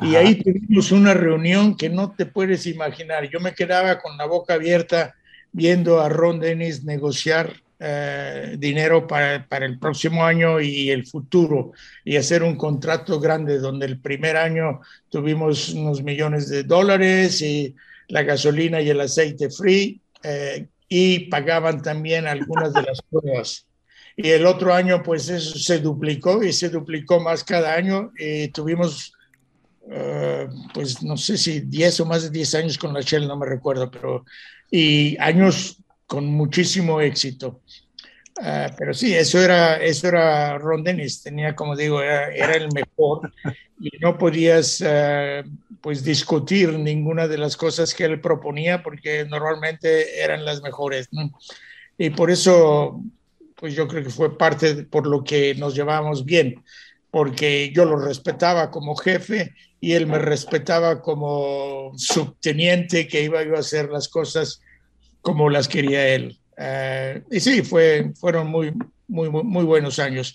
y 0.00 0.14
ahí 0.14 0.36
tuvimos 0.36 0.92
una 0.92 1.12
reunión 1.14 1.76
que 1.76 1.88
no 1.88 2.12
te 2.12 2.26
puedes 2.26 2.66
imaginar. 2.66 3.28
Yo 3.30 3.40
me 3.40 3.54
quedaba 3.54 3.98
con 4.00 4.16
la 4.16 4.26
boca 4.26 4.54
abierta 4.54 5.14
viendo 5.50 6.00
a 6.00 6.08
Ron 6.08 6.38
Dennis 6.38 6.84
negociar 6.84 7.52
eh, 7.80 8.56
dinero 8.58 9.06
para, 9.06 9.46
para, 9.46 9.64
el 9.64 9.78
próximo 9.78 10.24
año 10.24 10.60
y 10.60 10.90
el 10.90 11.06
futuro 11.06 11.72
y 12.04 12.16
hacer 12.16 12.42
un 12.42 12.56
contrato 12.56 13.20
grande 13.20 13.58
donde 13.58 13.86
el 13.86 14.00
primer 14.00 14.36
año 14.36 14.80
tuvimos 15.08 15.68
unos 15.70 16.02
millones 16.02 16.48
de 16.48 16.64
dólares 16.64 17.40
y 17.40 17.76
la 18.08 18.22
gasolina 18.22 18.80
y 18.80 18.90
el 18.90 19.00
aceite 19.00 19.48
free 19.50 20.00
eh, 20.24 20.66
y 20.88 21.28
pagaban 21.28 21.80
también 21.80 22.26
algunas 22.26 22.72
de 22.72 22.82
las 22.82 23.00
pruebas. 23.02 23.66
Y 24.16 24.30
el 24.30 24.46
otro 24.46 24.74
año 24.74 25.02
pues 25.02 25.28
eso 25.28 25.58
se 25.58 25.78
duplicó 25.78 26.42
y 26.42 26.52
se 26.52 26.70
duplicó 26.70 27.20
más 27.20 27.44
cada 27.44 27.74
año 27.74 28.10
y 28.18 28.48
tuvimos 28.48 29.12
eh, 29.90 30.48
pues 30.74 31.02
no 31.02 31.16
sé 31.16 31.38
si 31.38 31.60
10 31.60 32.00
o 32.00 32.06
más 32.06 32.24
de 32.24 32.30
10 32.30 32.54
años 32.56 32.78
con 32.78 32.92
la 32.92 33.00
Shell, 33.00 33.28
no 33.28 33.36
me 33.36 33.46
recuerdo, 33.46 33.90
pero 33.90 34.24
y 34.70 35.16
años 35.18 35.78
con 36.08 36.26
muchísimo 36.26 37.00
éxito. 37.00 37.60
Ah, 38.40 38.70
pero 38.76 38.94
sí, 38.94 39.14
eso 39.14 39.40
era, 39.40 39.76
eso 39.76 40.08
era 40.08 40.58
Ron 40.58 40.82
Dennis, 40.82 41.22
tenía, 41.22 41.54
como 41.54 41.76
digo, 41.76 42.00
era, 42.00 42.54
el 42.54 42.68
mejor 42.72 43.32
y 43.80 43.90
no 44.00 44.16
podías 44.16 44.80
ah, 44.80 45.42
pues 45.80 46.02
discutir 46.02 46.70
ninguna 46.78 47.28
de 47.28 47.38
las 47.38 47.56
cosas 47.56 47.94
que 47.94 48.04
él 48.04 48.20
proponía 48.20 48.82
porque 48.82 49.24
normalmente 49.24 50.20
eran 50.20 50.44
las 50.44 50.62
mejores. 50.62 51.08
Y 51.98 52.10
por 52.10 52.30
eso, 52.30 53.02
pues 53.56 53.74
yo 53.74 53.86
creo 53.86 54.02
que 54.02 54.10
fue 54.10 54.38
parte 54.38 54.84
por 54.84 55.06
lo 55.06 55.22
que 55.22 55.54
nos 55.54 55.74
llevábamos 55.74 56.24
bien. 56.24 56.64
porque 57.10 57.72
yo 57.74 57.84
lo 57.86 57.96
respetaba 57.96 58.70
como 58.70 58.94
jefe 58.94 59.54
y 59.80 59.92
él 59.92 60.06
me 60.06 60.18
respetaba 60.18 61.00
como 61.02 61.92
subteniente 61.96 63.08
que 63.08 63.22
iba 63.22 63.42
yo 63.44 63.56
a 63.56 63.60
hacer 63.60 63.88
las 63.88 64.08
cosas 64.08 64.60
como 65.22 65.50
las 65.50 65.68
quería 65.68 66.08
él. 66.08 66.38
Eh, 66.56 67.22
y 67.30 67.40
sí, 67.40 67.62
fue, 67.62 68.12
fueron 68.18 68.48
muy, 68.48 68.72
muy, 69.06 69.30
muy 69.30 69.64
buenos 69.64 69.98
años. 69.98 70.34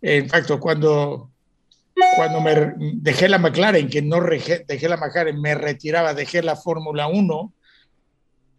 En 0.00 0.28
facto, 0.28 0.60
cuando, 0.60 1.30
cuando 2.16 2.40
me 2.40 2.74
dejé 2.94 3.28
la 3.28 3.38
McLaren, 3.38 3.88
que 3.88 4.02
no 4.02 4.20
dejé 4.20 4.88
la 4.88 4.96
McLaren, 4.96 5.40
me 5.40 5.54
retiraba, 5.54 6.14
dejé 6.14 6.42
la 6.42 6.56
Fórmula 6.56 7.08
1, 7.08 7.52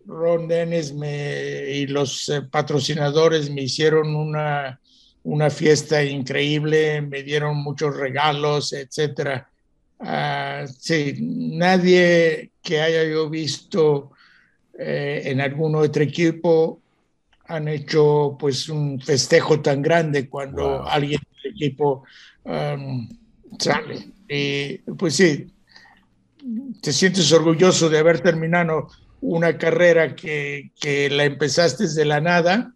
Ron 0.08 0.48
Dennis 0.48 0.94
me, 0.94 1.70
y 1.70 1.88
los 1.88 2.30
eh, 2.30 2.42
patrocinadores 2.42 3.50
me 3.50 3.64
hicieron 3.64 4.16
una, 4.16 4.80
una 5.24 5.50
fiesta 5.50 6.04
increíble, 6.04 7.02
me 7.02 7.24
dieron 7.24 7.58
muchos 7.58 7.96
regalos, 7.96 8.72
etcétera. 8.74 9.50
Uh, 10.00 10.68
sí, 10.80 11.16
nadie 11.20 12.52
que 12.62 12.82
haya 12.82 13.04
yo 13.04 13.30
visto 13.30 14.12
eh, 14.78 15.24
en 15.26 15.42
algún 15.42 15.76
otro 15.76 16.04
equipo 16.04 16.80
han 17.46 17.68
hecho 17.68 18.36
pues 18.40 18.70
un 18.70 19.00
festejo 19.00 19.62
tan 19.62 19.82
grande 19.82 20.30
cuando 20.30 20.88
alguien 20.88 21.22
del 21.44 21.54
equipo 21.54 22.04
um, 22.44 23.10
sale. 23.58 24.10
Y 24.30 24.78
pues 24.98 25.16
sí, 25.16 25.48
te 26.82 26.94
sientes 26.94 27.32
orgulloso 27.32 27.90
de 27.90 28.00
haber 28.00 28.20
terminado 28.20 28.90
una 29.22 29.58
carrera 29.58 30.16
que, 30.16 30.72
que 30.80 31.10
la 31.10 31.26
empezaste 31.26 31.84
desde 31.84 32.06
la 32.06 32.22
nada, 32.22 32.74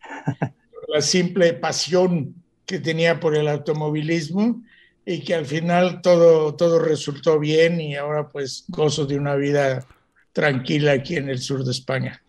la 0.88 1.00
simple 1.00 1.54
pasión 1.54 2.34
que 2.66 2.78
tenía 2.78 3.18
por 3.18 3.36
el 3.36 3.48
automovilismo 3.48 4.62
y 5.04 5.20
que 5.24 5.34
al 5.34 5.46
final 5.46 6.02
todo, 6.02 6.54
todo 6.54 6.78
resultó 6.78 7.38
bien 7.38 7.80
y 7.80 7.96
ahora 7.96 8.28
pues 8.28 8.64
gozo 8.68 9.06
de 9.06 9.16
una 9.16 9.34
vida 9.34 9.84
tranquila 10.32 10.92
aquí 10.92 11.16
en 11.16 11.28
el 11.28 11.38
sur 11.38 11.64
de 11.64 11.70
España. 11.70 12.22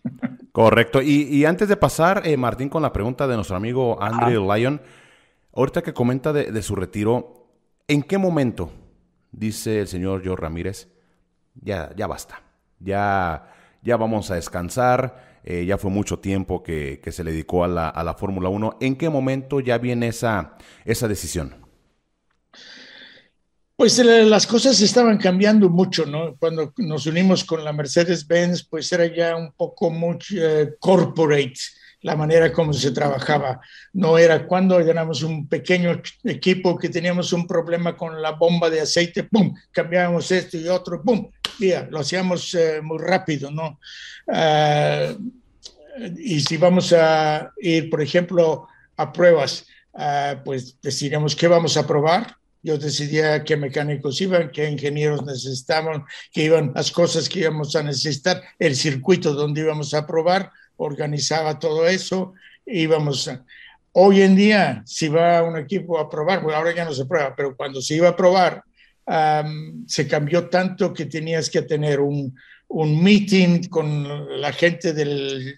Correcto. 0.52 1.00
Y, 1.00 1.44
antes 1.46 1.68
de 1.68 1.76
pasar, 1.76 2.22
eh, 2.26 2.36
Martín, 2.36 2.68
con 2.68 2.82
la 2.82 2.92
pregunta 2.92 3.26
de 3.26 3.36
nuestro 3.36 3.56
amigo 3.56 4.02
Andrew 4.02 4.52
Lyon, 4.52 4.82
ahorita 5.54 5.82
que 5.82 5.94
comenta 5.94 6.32
de, 6.32 6.62
su 6.62 6.74
retiro, 6.74 7.48
¿en 7.88 8.02
qué 8.02 8.18
momento, 8.18 8.70
dice 9.30 9.80
el 9.80 9.88
señor 9.88 10.22
Joe 10.24 10.36
Ramírez, 10.36 10.88
ya, 11.54 11.90
ya 11.96 12.06
basta, 12.06 12.42
ya, 12.80 13.48
ya 13.82 13.96
vamos 13.96 14.30
a 14.30 14.34
descansar, 14.34 15.40
eh, 15.44 15.64
ya 15.64 15.78
fue 15.78 15.90
mucho 15.90 16.18
tiempo 16.18 16.62
que, 16.62 17.00
se 17.10 17.24
le 17.24 17.32
dedicó 17.32 17.64
a 17.64 17.68
la, 17.68 17.88
a 17.88 18.04
la 18.04 18.12
Fórmula 18.12 18.50
1, 18.50 18.76
¿en 18.80 18.96
qué 18.96 19.08
momento 19.08 19.60
ya 19.60 19.78
viene 19.78 20.08
esa, 20.08 20.58
esa 20.84 21.08
decisión? 21.08 21.61
Pues 23.82 23.98
eh, 23.98 24.24
las 24.24 24.46
cosas 24.46 24.80
estaban 24.80 25.18
cambiando 25.18 25.68
mucho, 25.68 26.06
¿no? 26.06 26.36
Cuando 26.36 26.72
nos 26.76 27.04
unimos 27.06 27.42
con 27.42 27.64
la 27.64 27.72
Mercedes-Benz, 27.72 28.62
pues 28.70 28.92
era 28.92 29.06
ya 29.06 29.34
un 29.34 29.50
poco 29.54 29.90
mucho 29.90 30.36
eh, 30.36 30.76
corporate 30.78 31.58
la 32.02 32.14
manera 32.14 32.52
como 32.52 32.72
se 32.72 32.92
trabajaba. 32.92 33.60
No 33.94 34.18
era 34.18 34.46
cuando 34.46 34.78
éramos 34.78 35.24
un 35.24 35.48
pequeño 35.48 36.00
equipo 36.22 36.78
que 36.78 36.90
teníamos 36.90 37.32
un 37.32 37.44
problema 37.44 37.96
con 37.96 38.22
la 38.22 38.30
bomba 38.30 38.70
de 38.70 38.82
aceite, 38.82 39.24
¡pum! 39.24 39.52
Cambiábamos 39.72 40.30
esto 40.30 40.58
y 40.58 40.68
otro, 40.68 41.02
¡pum! 41.02 41.28
Ya, 41.58 41.88
lo 41.90 41.98
hacíamos 41.98 42.54
eh, 42.54 42.80
muy 42.80 42.98
rápido, 42.98 43.50
¿no? 43.50 43.80
Ah, 44.28 45.12
y 46.18 46.38
si 46.38 46.56
vamos 46.56 46.92
a 46.92 47.50
ir, 47.56 47.90
por 47.90 48.00
ejemplo, 48.00 48.68
a 48.96 49.12
pruebas, 49.12 49.66
ah, 49.92 50.36
pues 50.44 50.80
decidíamos 50.80 51.34
qué 51.34 51.48
vamos 51.48 51.76
a 51.76 51.84
probar 51.84 52.36
yo 52.62 52.78
decidía 52.78 53.42
qué 53.44 53.56
mecánicos 53.56 54.20
iban, 54.20 54.50
qué 54.50 54.70
ingenieros 54.70 55.24
necesitaban, 55.24 56.04
qué 56.32 56.44
iban 56.44 56.72
las 56.74 56.90
cosas 56.92 57.28
que 57.28 57.40
íbamos 57.40 57.74
a 57.74 57.82
necesitar, 57.82 58.42
el 58.58 58.76
circuito 58.76 59.34
donde 59.34 59.62
íbamos 59.62 59.94
a 59.94 60.06
probar, 60.06 60.50
organizaba 60.76 61.58
todo 61.58 61.86
eso, 61.86 62.34
íbamos 62.66 63.28
a... 63.28 63.44
Hoy 63.92 64.22
en 64.22 64.36
día, 64.36 64.82
si 64.86 65.08
va 65.08 65.42
un 65.42 65.58
equipo 65.58 65.98
a 65.98 66.08
probar, 66.08 66.42
bueno, 66.42 66.56
ahora 66.56 66.74
ya 66.74 66.84
no 66.84 66.94
se 66.94 67.04
prueba, 67.04 67.34
pero 67.36 67.54
cuando 67.56 67.82
se 67.82 67.96
iba 67.96 68.08
a 68.08 68.16
probar, 68.16 68.62
se 69.86 70.06
cambió 70.06 70.48
tanto 70.48 70.94
que 70.94 71.06
tenías 71.06 71.50
que 71.50 71.62
tener 71.62 72.00
un, 72.00 72.34
un 72.68 73.02
meeting 73.02 73.64
con 73.68 74.40
la 74.40 74.52
gente 74.52 74.92
del 74.92 75.56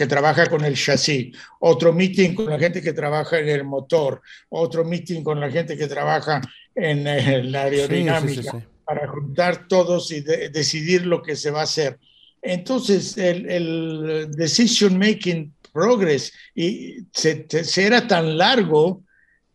que 0.00 0.06
trabaja 0.06 0.46
con 0.46 0.64
el 0.64 0.76
chasis, 0.76 1.36
otro 1.58 1.92
meeting 1.92 2.34
con 2.34 2.48
la 2.48 2.58
gente 2.58 2.80
que 2.80 2.94
trabaja 2.94 3.38
en 3.38 3.50
el 3.50 3.64
motor, 3.64 4.22
otro 4.48 4.82
meeting 4.82 5.22
con 5.22 5.38
la 5.38 5.50
gente 5.50 5.76
que 5.76 5.86
trabaja 5.86 6.40
en, 6.74 7.06
eh, 7.06 7.44
la 7.44 7.64
aerodinámica, 7.64 8.66
para 8.86 9.06
juntar 9.08 9.68
todos 9.68 10.10
y 10.10 10.22
decidir 10.22 11.04
lo 11.04 11.20
que 11.20 11.36
se 11.36 11.50
va 11.50 11.60
a 11.60 11.64
hacer. 11.64 11.98
Entonces, 12.40 13.18
el, 13.18 14.30
decision 14.30 14.98
making 14.98 15.52
progress 15.70 16.32
y 16.54 17.00
se, 17.12 17.46
era 17.76 18.08
tan 18.08 18.38
largo 18.38 19.02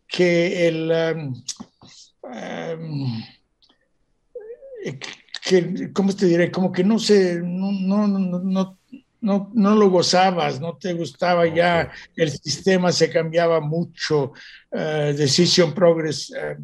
que 0.06 0.68
el... 0.68 0.92
Um, 0.92 1.42
um, 2.22 3.24
que, 5.44 5.92
¿cómo 5.92 6.14
te 6.14 6.26
diré? 6.26 6.52
Como 6.52 6.70
que 6.70 6.84
no 6.84 7.00
se, 7.00 7.40
no, 7.42 7.72
no, 7.72 8.06
no, 8.06 8.75
no, 9.26 9.50
no 9.54 9.74
lo 9.74 9.90
gozabas, 9.90 10.60
no 10.60 10.76
te 10.76 10.92
gustaba 10.92 11.48
ya, 11.48 11.90
el 12.14 12.30
sistema 12.30 12.92
se 12.92 13.10
cambiaba 13.10 13.58
mucho, 13.60 14.32
uh, 14.70 15.12
Decision 15.16 15.74
Progress 15.74 16.32
eh, 16.32 16.56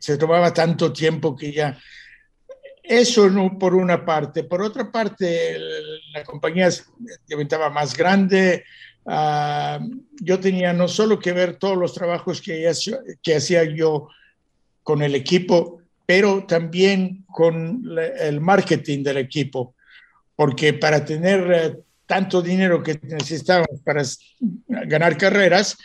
se, 0.00 0.18
tomaba 0.18 0.52
tanto 0.52 0.92
tiempo 0.92 1.36
que 1.36 1.52
ya... 1.52 1.78
Eso 2.82 3.28
no, 3.28 3.58
por 3.58 3.74
una 3.74 4.04
parte. 4.04 4.44
Por 4.44 4.62
otra 4.62 4.90
parte, 4.92 5.58
la 6.12 6.22
compañía 6.22 6.70
se 6.70 6.84
más 7.72 7.96
grande. 7.96 8.64
Ah, 9.04 9.80
yo 10.20 10.38
tenía 10.38 10.72
no 10.72 10.86
solo 10.86 11.18
que 11.18 11.32
ver 11.32 11.56
todos 11.56 11.76
los 11.76 11.92
trabajos 11.92 12.40
que, 12.40 12.70
que 13.20 13.34
hacía 13.34 13.64
yo 13.64 14.08
con 14.84 15.02
el 15.02 15.16
equipo, 15.16 15.80
pero 16.06 16.44
también 16.46 17.24
con 17.26 17.82
el 18.20 18.40
marketing 18.40 19.02
del 19.02 19.16
equipo 19.16 19.75
porque 20.36 20.74
para 20.74 21.04
tener 21.04 21.52
eh, 21.52 21.76
tanto 22.04 22.42
dinero 22.42 22.82
que 22.82 23.00
necesitábamos 23.02 23.80
para 23.82 24.02
ganar 24.68 25.16
carreras, 25.16 25.76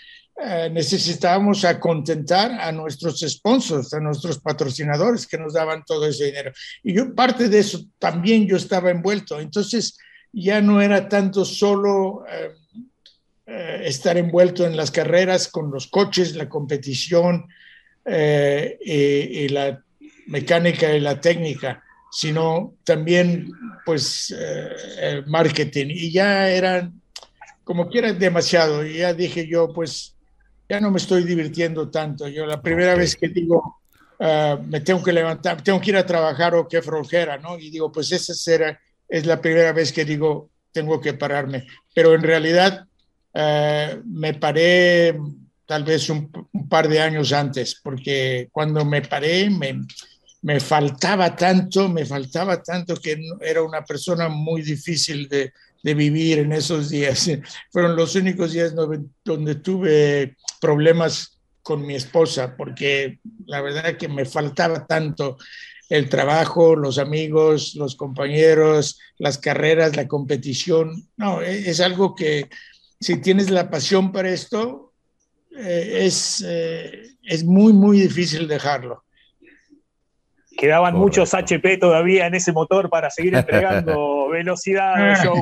eh, 0.44 0.70
necesitábamos 0.72 1.66
a 1.66 1.80
contentar 1.80 2.52
a 2.52 2.72
nuestros 2.72 3.20
sponsors, 3.22 3.94
a 3.94 4.00
nuestros 4.00 4.40
patrocinadores 4.40 5.26
que 5.26 5.38
nos 5.38 5.54
daban 5.54 5.84
todo 5.86 6.06
ese 6.06 6.26
dinero. 6.26 6.52
Y 6.84 6.94
yo 6.94 7.16
parte 7.16 7.48
de 7.48 7.60
eso 7.60 7.82
también 7.98 8.46
yo 8.46 8.58
estaba 8.58 8.92
envuelto. 8.92 9.40
Entonces 9.40 9.98
ya 10.34 10.62
no 10.62 10.82
era 10.82 11.10
tanto 11.10 11.46
solo 11.46 12.24
eh, 12.28 13.82
estar 13.86 14.18
envuelto 14.18 14.66
en 14.66 14.78
las 14.78 14.92
carreras 14.92 15.48
con 15.48 15.72
los 15.72 15.88
coches, 15.88 16.36
la 16.36 16.50
competición 16.50 17.48
y 18.04 19.48
la 19.50 19.84
mecánica 20.26 20.92
y 20.92 21.00
la 21.00 21.22
técnica 21.22 21.84
sino 22.12 22.76
también 22.84 23.52
pues 23.86 24.36
eh, 24.38 24.70
el 25.00 25.26
marketing. 25.28 25.88
Y 25.90 26.12
ya 26.12 26.50
eran, 26.50 27.02
como 27.64 27.88
quiera, 27.88 28.12
demasiado. 28.12 28.86
Y 28.86 28.98
ya 28.98 29.14
dije 29.14 29.48
yo, 29.48 29.72
pues 29.74 30.16
ya 30.70 30.80
no 30.82 30.92
me 30.92 30.98
estoy 30.98 31.24
divirtiendo 31.24 31.90
tanto. 31.90 32.28
Yo 32.28 32.46
la 32.46 32.62
primera 32.62 32.96
vez 32.96 33.16
que 33.16 33.30
digo, 33.30 33.80
ah, 34.20 34.60
me 34.68 34.82
tengo 34.82 35.02
que 35.02 35.14
levantar, 35.14 35.64
tengo 35.64 35.80
que 35.80 35.92
ir 35.92 35.98
a 35.98 36.06
trabajar 36.06 36.54
o 36.54 36.68
qué 36.68 36.82
flojera, 36.82 37.38
¿no? 37.38 37.58
Y 37.58 37.70
digo, 37.70 37.92
pues 37.92 38.12
esa 38.12 38.34
será, 38.34 38.80
es 39.08 39.26
la 39.26 39.42
primera 39.42 39.72
vez 39.72 39.94
que 39.94 40.04
digo, 40.04 40.50
tengo 40.74 41.00
que 41.00 41.14
pararme. 41.14 41.66
Pero 41.96 42.14
en 42.14 42.24
realidad 42.24 42.86
ah, 43.34 43.96
me 44.06 44.34
paré 44.34 45.18
tal 45.66 45.86
vez 45.86 46.10
un, 46.10 46.30
un, 46.52 46.68
par 46.68 46.90
de 46.90 47.00
años 47.00 47.32
antes, 47.32 47.80
porque 47.82 48.50
cuando 48.52 48.84
me 48.84 49.02
paré, 49.02 49.50
me, 49.50 49.86
me 50.42 50.60
faltaba 50.60 51.36
tanto, 51.36 51.88
me 51.90 52.06
faltaba 52.06 52.62
tanto 52.62 52.96
que 52.96 53.22
era 53.42 53.62
una 53.62 53.84
persona 53.84 54.28
muy 54.28 54.62
difícil 54.62 55.28
de, 55.30 55.54
vivir 55.84 56.40
en 56.40 56.52
esos 56.52 56.90
días. 56.90 57.30
Fueron 57.72 57.96
los 57.96 58.16
únicos 58.16 58.52
días 58.52 58.74
donde 58.76 59.56
tuve 59.56 60.36
problemas 60.60 61.40
con 61.64 61.86
mi 61.86 61.96
esposa, 61.96 62.56
porque 62.56 63.20
la 63.46 63.62
verdad 63.62 63.98
que 63.98 64.08
me 64.08 64.26
faltaba 64.26 64.86
tanto 64.86 65.38
el 65.90 66.08
trabajo, 66.08 66.76
los 66.76 66.98
amigos, 66.98 67.76
los 67.76 67.96
compañeros, 67.96 69.00
las 69.18 69.38
carreras, 69.38 69.96
la 69.96 70.08
competición. 70.08 71.10
No, 71.18 71.42
e, 71.42 71.70
es 71.70 71.82
algo 71.82 72.16
que 72.16 72.50
si 73.00 73.20
tienes 73.20 73.50
la 73.50 73.70
pasión 73.70 74.12
para 74.12 74.30
esto, 74.30 74.94
eh, 75.58 76.06
es, 76.06 76.44
eh, 76.48 77.18
es 77.24 77.44
muy, 77.44 77.74
muy 77.74 78.00
difícil 78.00 78.48
dejarlo. 78.48 79.04
Quedaban 80.62 80.94
muchos 80.94 81.34
HP 81.34 81.78
todavía 81.78 82.28
en 82.28 82.36
ese 82.36 82.52
motor 82.52 82.88
para 82.88 83.10
seguir 83.10 83.34
entregando 83.34 84.28
velocidad, 84.30 85.18
Joe. 85.24 85.42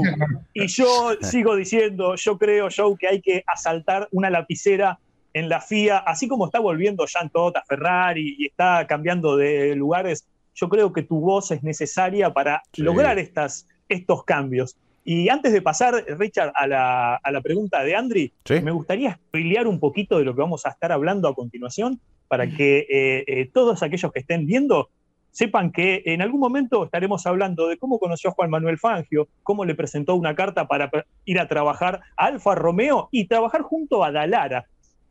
Y 0.53 0.67
yo 0.67 1.11
sigo 1.21 1.57
diciendo, 1.57 2.15
yo 2.15 2.37
creo, 2.37 2.69
Joe, 2.73 2.95
que 2.97 3.09
hay 3.09 3.21
que 3.21 3.43
asaltar 3.45 4.07
una 4.13 4.29
lapicera 4.29 4.97
en 5.33 5.49
la 5.49 5.59
FIA, 5.59 5.97
así 5.97 6.29
como 6.29 6.45
está 6.45 6.61
volviendo 6.61 7.05
Jean 7.05 7.29
Todt 7.29 7.57
a 7.57 7.63
Ferrari 7.65 8.37
y 8.39 8.45
está 8.45 8.87
cambiando 8.87 9.35
de 9.35 9.75
lugares, 9.75 10.25
yo 10.55 10.69
creo 10.69 10.93
que 10.93 11.03
tu 11.03 11.19
voz 11.19 11.51
es 11.51 11.63
necesaria 11.63 12.31
para 12.31 12.63
lograr 12.77 13.19
estas, 13.19 13.67
estos 13.89 14.23
cambios. 14.23 14.77
Y 15.03 15.27
antes 15.27 15.51
de 15.51 15.61
pasar, 15.61 16.05
Richard, 16.17 16.53
a 16.55 16.65
la, 16.65 17.41
pregunta 17.43 17.83
de 17.83 17.93
Andri, 17.93 18.31
me 18.63 18.71
gustaría 18.71 19.15
spoilear 19.15 19.67
un 19.67 19.81
poquito 19.81 20.17
de 20.17 20.23
lo 20.23 20.33
que 20.33 20.39
vamos 20.39 20.65
a 20.65 20.69
estar 20.69 20.93
hablando 20.93 21.27
a 21.27 21.35
continuación 21.35 21.99
para 22.29 22.47
que 22.47 22.87
eh, 22.89 23.25
eh, 23.27 23.49
todos 23.53 23.83
aquellos 23.83 24.13
que 24.13 24.19
estén 24.19 24.45
viendo 24.45 24.87
sepan 25.31 25.71
que 25.71 26.01
en 26.05 26.21
algún 26.21 26.39
momento 26.39 26.83
estaremos 26.83 27.25
hablando 27.25 27.67
de 27.67 27.77
cómo 27.77 27.99
conoció 27.99 28.29
a 28.29 28.33
Juan 28.33 28.49
Manuel 28.49 28.77
Fangio, 28.77 29.27
cómo 29.43 29.65
le 29.65 29.75
presentó 29.75 30.15
una 30.15 30.35
carta 30.35 30.67
para 30.67 30.89
ir 31.25 31.39
a 31.39 31.47
trabajar 31.47 32.01
a 32.17 32.25
Alfa 32.25 32.55
Romeo 32.55 33.09
y 33.11 33.25
trabajar 33.25 33.61
junto 33.61 34.03
a 34.03 34.11
Dalara. 34.11 34.65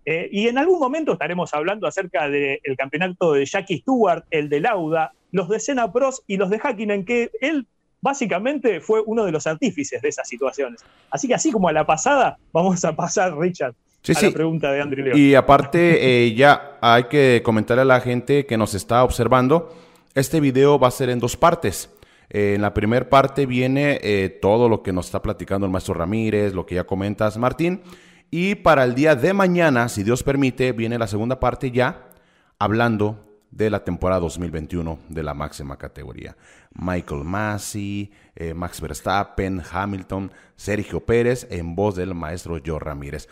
Eh, 0.05 0.29
y 0.33 0.49
en 0.49 0.59
algún 0.59 0.79
momento 0.79 1.13
estaremos 1.13 1.53
hablando 1.53 1.87
acerca 1.87 2.29
del 2.29 2.61
campeonato 2.77 3.35
de 3.35 3.45
Jackie 3.45 3.79
Stewart, 3.81 4.25
el 4.31 4.49
de 4.49 4.61
Lauda, 4.61 5.13
los 5.33 5.49
de 5.49 5.61
Senna 5.61 5.93
Pros 5.93 6.23
y 6.27 6.37
los 6.37 6.51
de 6.51 6.59
Hakkinen, 6.59 7.05
que 7.05 7.31
él 7.41 7.67
básicamente 8.01 8.81
fue 8.81 9.03
uno 9.05 9.25
de 9.25 9.33
los 9.33 9.47
artífices 9.47 10.01
de 10.01 10.09
esas 10.09 10.29
situaciones. 10.29 10.85
Así 11.11 11.29
que 11.29 11.35
así 11.35 11.53
como 11.53 11.69
a 11.69 11.73
la 11.73 11.85
pasada, 11.85 12.39
vamos 12.53 12.85
a 12.85 12.97
pasar, 12.97 13.37
Richard, 13.37 13.75
a 14.09 14.23
la 14.23 14.31
pregunta 14.31 14.73
de 14.73 14.81
André 14.81 15.03
León. 15.03 15.19
Y 15.19 15.35
aparte, 15.35 16.25
eh, 16.25 16.35
ya 16.35 16.79
hay 16.81 17.05
que 17.05 17.43
comentarle 17.45 17.83
a 17.83 17.85
la 17.85 18.01
gente 18.01 18.47
que 18.47 18.57
nos 18.57 18.75
está 18.75 19.05
observando 19.05 19.75
este 20.19 20.41
video 20.41 20.79
va 20.79 20.89
a 20.89 20.93
ser 20.93 21.11
en 21.11 21.21
dos 21.21 21.37
partes. 21.37 21.91
Eh, 22.31 22.55
en 22.55 22.63
la 22.63 22.75
primera 22.75 23.09
parte 23.09 23.47
viene 23.47 24.01
eh, 24.03 24.29
todo 24.29 24.69
lo 24.69 24.83
que 24.83 24.93
nos 24.93 25.07
está 25.07 25.23
platicando 25.23 25.67
el 25.67 25.73
maestro 25.73 25.95
Ramírez, 25.95 26.55
lo 26.55 26.67
que 26.67 26.75
ya 26.75 26.85
comentas, 26.85 27.39
Martín. 27.39 27.83
Y 28.31 28.57
para 28.57 28.85
el 28.85 28.95
día 28.95 29.15
de 29.15 29.33
mañana, 29.33 29.89
si 29.89 30.03
Dios 30.03 30.23
permite, 30.23 30.73
viene 30.73 30.99
la 30.99 31.07
segunda 31.07 31.41
parte 31.41 31.71
ya 31.71 32.11
hablando 32.59 33.25
de 33.51 33.71
la 33.71 33.83
temporada 33.85 34.21
2021 34.21 34.99
de 35.09 35.23
la 35.23 35.33
máxima 35.33 35.79
categoría. 35.79 36.37
Michael 36.75 37.25
Massey, 37.25 38.11
eh, 38.37 38.53
Max 38.53 38.81
Verstappen, 38.81 39.63
Hamilton, 39.71 40.31
Sergio 40.57 41.01
Pérez, 41.01 41.47
en 41.51 41.75
voz 41.75 41.97
del 41.97 42.15
maestro 42.15 42.59
Joe 42.65 42.81
Ramírez. 42.81 43.29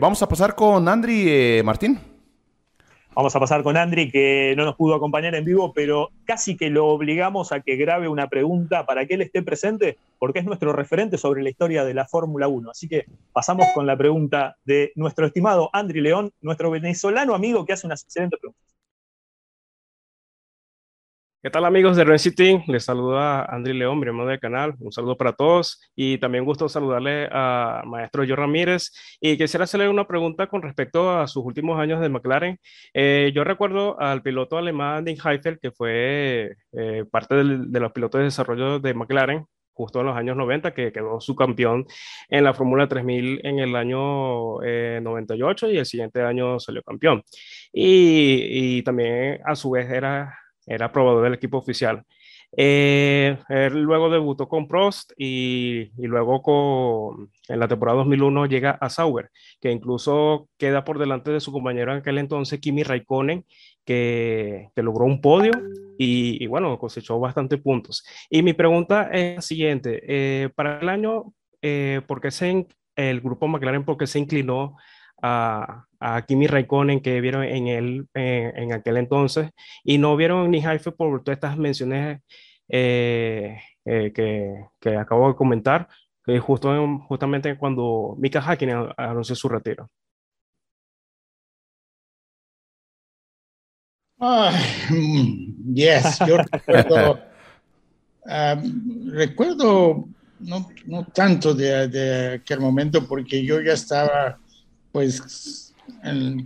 vamos 0.00 0.22
a 0.22 0.28
pasar 0.28 0.54
con 0.54 0.88
Andri 0.88 1.60
Martín. 1.64 2.13
Vamos 3.14 3.36
a 3.36 3.38
pasar 3.38 3.62
con 3.62 3.76
Andri, 3.76 4.10
que 4.10 4.54
no 4.56 4.64
nos 4.64 4.74
pudo 4.74 4.96
acompañar 4.96 5.36
en 5.36 5.44
vivo, 5.44 5.72
pero 5.72 6.10
casi 6.24 6.56
que 6.56 6.68
lo 6.68 6.88
obligamos 6.88 7.52
a 7.52 7.60
que 7.60 7.76
grabe 7.76 8.08
una 8.08 8.28
pregunta 8.28 8.86
para 8.86 9.06
que 9.06 9.14
él 9.14 9.22
esté 9.22 9.40
presente, 9.40 9.98
porque 10.18 10.40
es 10.40 10.44
nuestro 10.44 10.72
referente 10.72 11.16
sobre 11.16 11.44
la 11.44 11.50
historia 11.50 11.84
de 11.84 11.94
la 11.94 12.06
Fórmula 12.06 12.48
1. 12.48 12.72
Así 12.72 12.88
que 12.88 13.04
pasamos 13.32 13.68
con 13.72 13.86
la 13.86 13.96
pregunta 13.96 14.56
de 14.64 14.90
nuestro 14.96 15.26
estimado 15.26 15.70
Andri 15.72 16.00
León, 16.00 16.32
nuestro 16.40 16.72
venezolano 16.72 17.36
amigo 17.36 17.64
que 17.64 17.74
hace 17.74 17.86
unas 17.86 18.02
excelentes 18.02 18.40
preguntas. 18.40 18.63
¿Qué 21.44 21.50
tal 21.50 21.66
amigos 21.66 21.94
de 21.94 22.04
Ren 22.04 22.18
City? 22.18 22.62
Les 22.68 22.86
saluda 22.86 23.44
Andri 23.44 23.74
León, 23.74 24.00
miembro 24.00 24.24
del 24.24 24.40
canal. 24.40 24.76
Un 24.80 24.90
saludo 24.90 25.18
para 25.18 25.34
todos 25.34 25.78
y 25.94 26.16
también 26.16 26.46
gusto 26.46 26.70
saludarle 26.70 27.28
a 27.30 27.82
maestro 27.84 28.24
Joe 28.26 28.34
Ramírez 28.34 28.90
y 29.20 29.36
quisiera 29.36 29.64
hacerle 29.64 29.90
una 29.90 30.06
pregunta 30.06 30.46
con 30.46 30.62
respecto 30.62 31.10
a 31.10 31.26
sus 31.26 31.44
últimos 31.44 31.78
años 31.78 32.00
de 32.00 32.08
McLaren. 32.08 32.58
Eh, 32.94 33.30
yo 33.34 33.44
recuerdo 33.44 34.00
al 34.00 34.22
piloto 34.22 34.56
alemán 34.56 35.04
Dean 35.04 35.18
Heifel, 35.22 35.58
que 35.60 35.70
fue 35.70 36.56
eh, 36.72 37.04
parte 37.10 37.34
de 37.34 37.78
los 37.78 37.92
pilotos 37.92 38.20
de 38.20 38.24
desarrollo 38.24 38.78
de 38.78 38.94
McLaren 38.94 39.44
justo 39.74 40.00
en 40.00 40.06
los 40.06 40.16
años 40.16 40.38
90, 40.38 40.72
que 40.72 40.92
quedó 40.92 41.20
su 41.20 41.36
campeón 41.36 41.84
en 42.30 42.44
la 42.44 42.54
Fórmula 42.54 42.88
3000 42.88 43.40
en 43.44 43.58
el 43.58 43.76
año 43.76 44.60
98 44.62 45.66
eh, 45.66 45.74
y 45.74 45.76
el 45.76 45.84
siguiente 45.84 46.22
año 46.22 46.58
salió 46.58 46.82
campeón. 46.82 47.22
Y, 47.70 48.78
y 48.78 48.82
también 48.82 49.40
a 49.44 49.54
su 49.54 49.72
vez 49.72 49.90
era 49.90 50.38
era 50.66 50.92
probador 50.92 51.24
del 51.24 51.34
equipo 51.34 51.58
oficial. 51.58 52.04
Eh, 52.56 53.36
él 53.48 53.82
luego 53.82 54.10
debutó 54.10 54.48
con 54.48 54.68
Prost 54.68 55.12
y, 55.16 55.90
luego 55.96 56.42
con, 56.42 57.30
en 57.48 57.58
la 57.58 57.68
temporada 57.68 57.98
2001 57.98 58.46
llega 58.46 58.70
a 58.70 58.88
Sauber, 58.88 59.30
que 59.60 59.72
incluso 59.72 60.48
queda 60.56 60.84
por 60.84 60.98
delante 60.98 61.32
de 61.32 61.40
su 61.40 61.52
compañero 61.52 61.92
en 61.92 61.98
aquel 61.98 62.18
entonces, 62.18 62.60
Kimi 62.60 62.82
Raikkonen, 62.82 63.44
que, 63.84 64.68
logró 64.76 65.04
un 65.04 65.20
podio 65.20 65.52
y, 65.98 66.42
y, 66.42 66.46
bueno, 66.46 66.78
cosechó 66.78 67.18
bastante 67.18 67.58
puntos. 67.58 68.04
Y 68.30 68.42
mi 68.42 68.52
pregunta 68.52 69.10
es 69.12 69.36
la 69.36 69.42
siguiente, 69.42 70.00
eh, 70.06 70.48
para 70.54 70.78
el 70.78 70.88
año, 70.88 71.32
eh, 71.60 72.02
¿por 72.06 72.20
qué 72.20 72.30
se, 72.30 72.66
el 72.96 73.20
grupo 73.20 73.48
McLaren, 73.48 73.84
por 73.84 73.96
qué 73.96 74.06
se 74.06 74.18
inclinó 74.20 74.76
a, 75.26 75.86
a 76.00 76.22
Kimi 76.26 76.46
Raikkonen 76.46 77.00
que 77.00 77.20
vieron 77.22 77.44
en, 77.44 77.66
él, 77.66 78.06
en, 78.12 78.72
aquel 78.74 78.98
entonces 78.98 79.50
y 79.82 79.96
no 79.96 80.16
vieron 80.16 80.50
ni 80.50 80.62
Haife 80.62 80.92
por 80.92 81.24
todas 81.24 81.38
estas 81.38 81.56
menciones 81.56 82.20
eh, 82.68 83.58
eh, 83.86 84.12
que, 84.14 84.66
que, 84.78 84.96
acabo 84.96 85.28
de 85.28 85.34
comentar, 85.34 85.88
que 86.24 86.38
justo 86.38 86.70
justamente 87.08 87.56
cuando 87.56 88.16
Mika 88.18 88.40
Hakkinen 88.40 88.88
anunció 88.98 89.34
su 89.34 89.48
retiro. 89.48 89.88
yes, 95.74 96.18
yo 96.26 96.36
recuerdo, 96.38 97.20
um, 98.24 99.10
recuerdo 99.12 100.04
no, 100.40 100.70
no 100.86 101.04
tanto 101.06 101.54
de, 101.54 101.88
de, 101.88 102.34
aquel 102.34 102.60
momento 102.60 103.06
porque 103.06 103.44
yo 103.44 103.60
ya 103.60 103.72
estaba 103.72 104.38
pues 104.94 105.74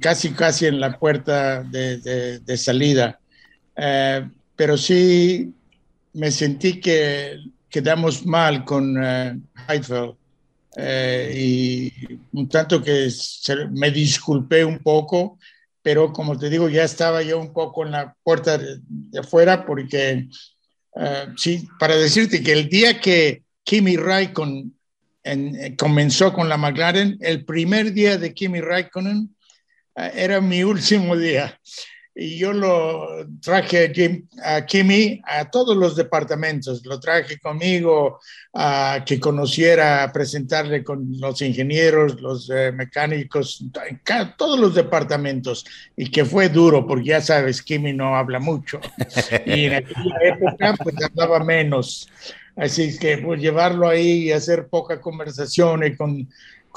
casi 0.00 0.30
casi 0.30 0.64
en 0.64 0.80
la 0.80 0.98
puerta 0.98 1.62
de, 1.62 2.56
salida. 2.56 3.20
Eh, 3.76 4.26
pero 4.56 4.78
sí 4.78 5.52
me 6.14 6.30
sentí 6.30 6.80
que 6.80 7.40
quedamos 7.68 8.24
mal 8.24 8.64
con 8.64 8.96
uh, 8.96 9.38
Heidfeld 9.68 10.14
eh, 10.78 11.34
y 11.36 11.92
un 12.32 12.48
tanto 12.48 12.82
que 12.82 13.10
me 13.70 13.90
disculpé 13.90 14.64
un 14.64 14.78
poco, 14.78 15.38
pero 15.82 16.10
como 16.10 16.38
te 16.38 16.48
digo, 16.48 16.70
ya 16.70 16.84
estaba 16.84 17.22
yo 17.22 17.38
un 17.38 17.52
poco 17.52 17.84
en 17.84 17.92
la 17.92 18.16
puerta 18.22 18.56
de, 18.56 18.80
afuera 19.20 19.66
porque 19.66 20.26
sí, 21.36 21.68
para 21.78 21.96
decirte 21.96 22.42
que 22.42 22.52
el 22.52 22.70
día 22.70 22.98
que 22.98 23.42
Kimi 23.62 23.98
Raikkonen 23.98 24.77
comenzó 25.76 26.32
con 26.32 26.48
la 26.48 26.56
McLaren, 26.56 27.18
el 27.20 27.44
primer 27.44 27.92
día 27.92 28.18
de 28.18 28.34
Kimi 28.34 28.60
Raikkonen 28.60 29.34
Ah, 29.98 30.12
era 30.14 30.40
mi 30.40 30.62
último 30.62 31.16
día. 31.16 31.58
Y 32.14 32.38
yo 32.38 32.52
lo 32.52 33.26
traje 33.40 33.92
a, 34.44 34.64
Kimi 34.64 35.20
a 35.24 35.50
todos 35.50 35.76
los 35.76 35.96
departamentos, 35.96 36.84
lo 36.86 37.00
traje 37.00 37.38
conmigo 37.40 38.20
a 38.54 39.02
que 39.04 39.18
conociera, 39.18 40.04
a 40.04 40.12
presentarle 40.12 40.84
con 40.84 41.08
los 41.18 41.42
ingenieros, 41.42 42.20
los 42.20 42.48
eh, 42.50 42.70
mecánicos, 42.72 43.64
todos 44.36 44.58
los 44.58 44.74
departamentos, 44.74 45.64
y 45.96 46.10
que 46.10 46.24
fue 46.24 46.48
duro, 46.48 46.86
porque 46.86 47.10
ya 47.10 47.20
sabes, 47.20 47.62
Kimi 47.62 47.92
no 47.92 48.16
habla 48.16 48.38
mucho, 48.38 48.80
y 49.46 49.64
en 49.64 49.74
aquella 49.74 50.16
época 50.22 50.74
pues 50.82 50.94
hablaba 51.04 51.44
menos. 51.44 52.08
Así 52.58 52.98
que 52.98 53.18
pues 53.18 53.40
llevarlo 53.40 53.88
ahí 53.88 54.24
y 54.24 54.32
hacer 54.32 54.68
poca 54.68 55.00
conversación 55.00 55.84
y 55.84 55.96
con 55.96 56.28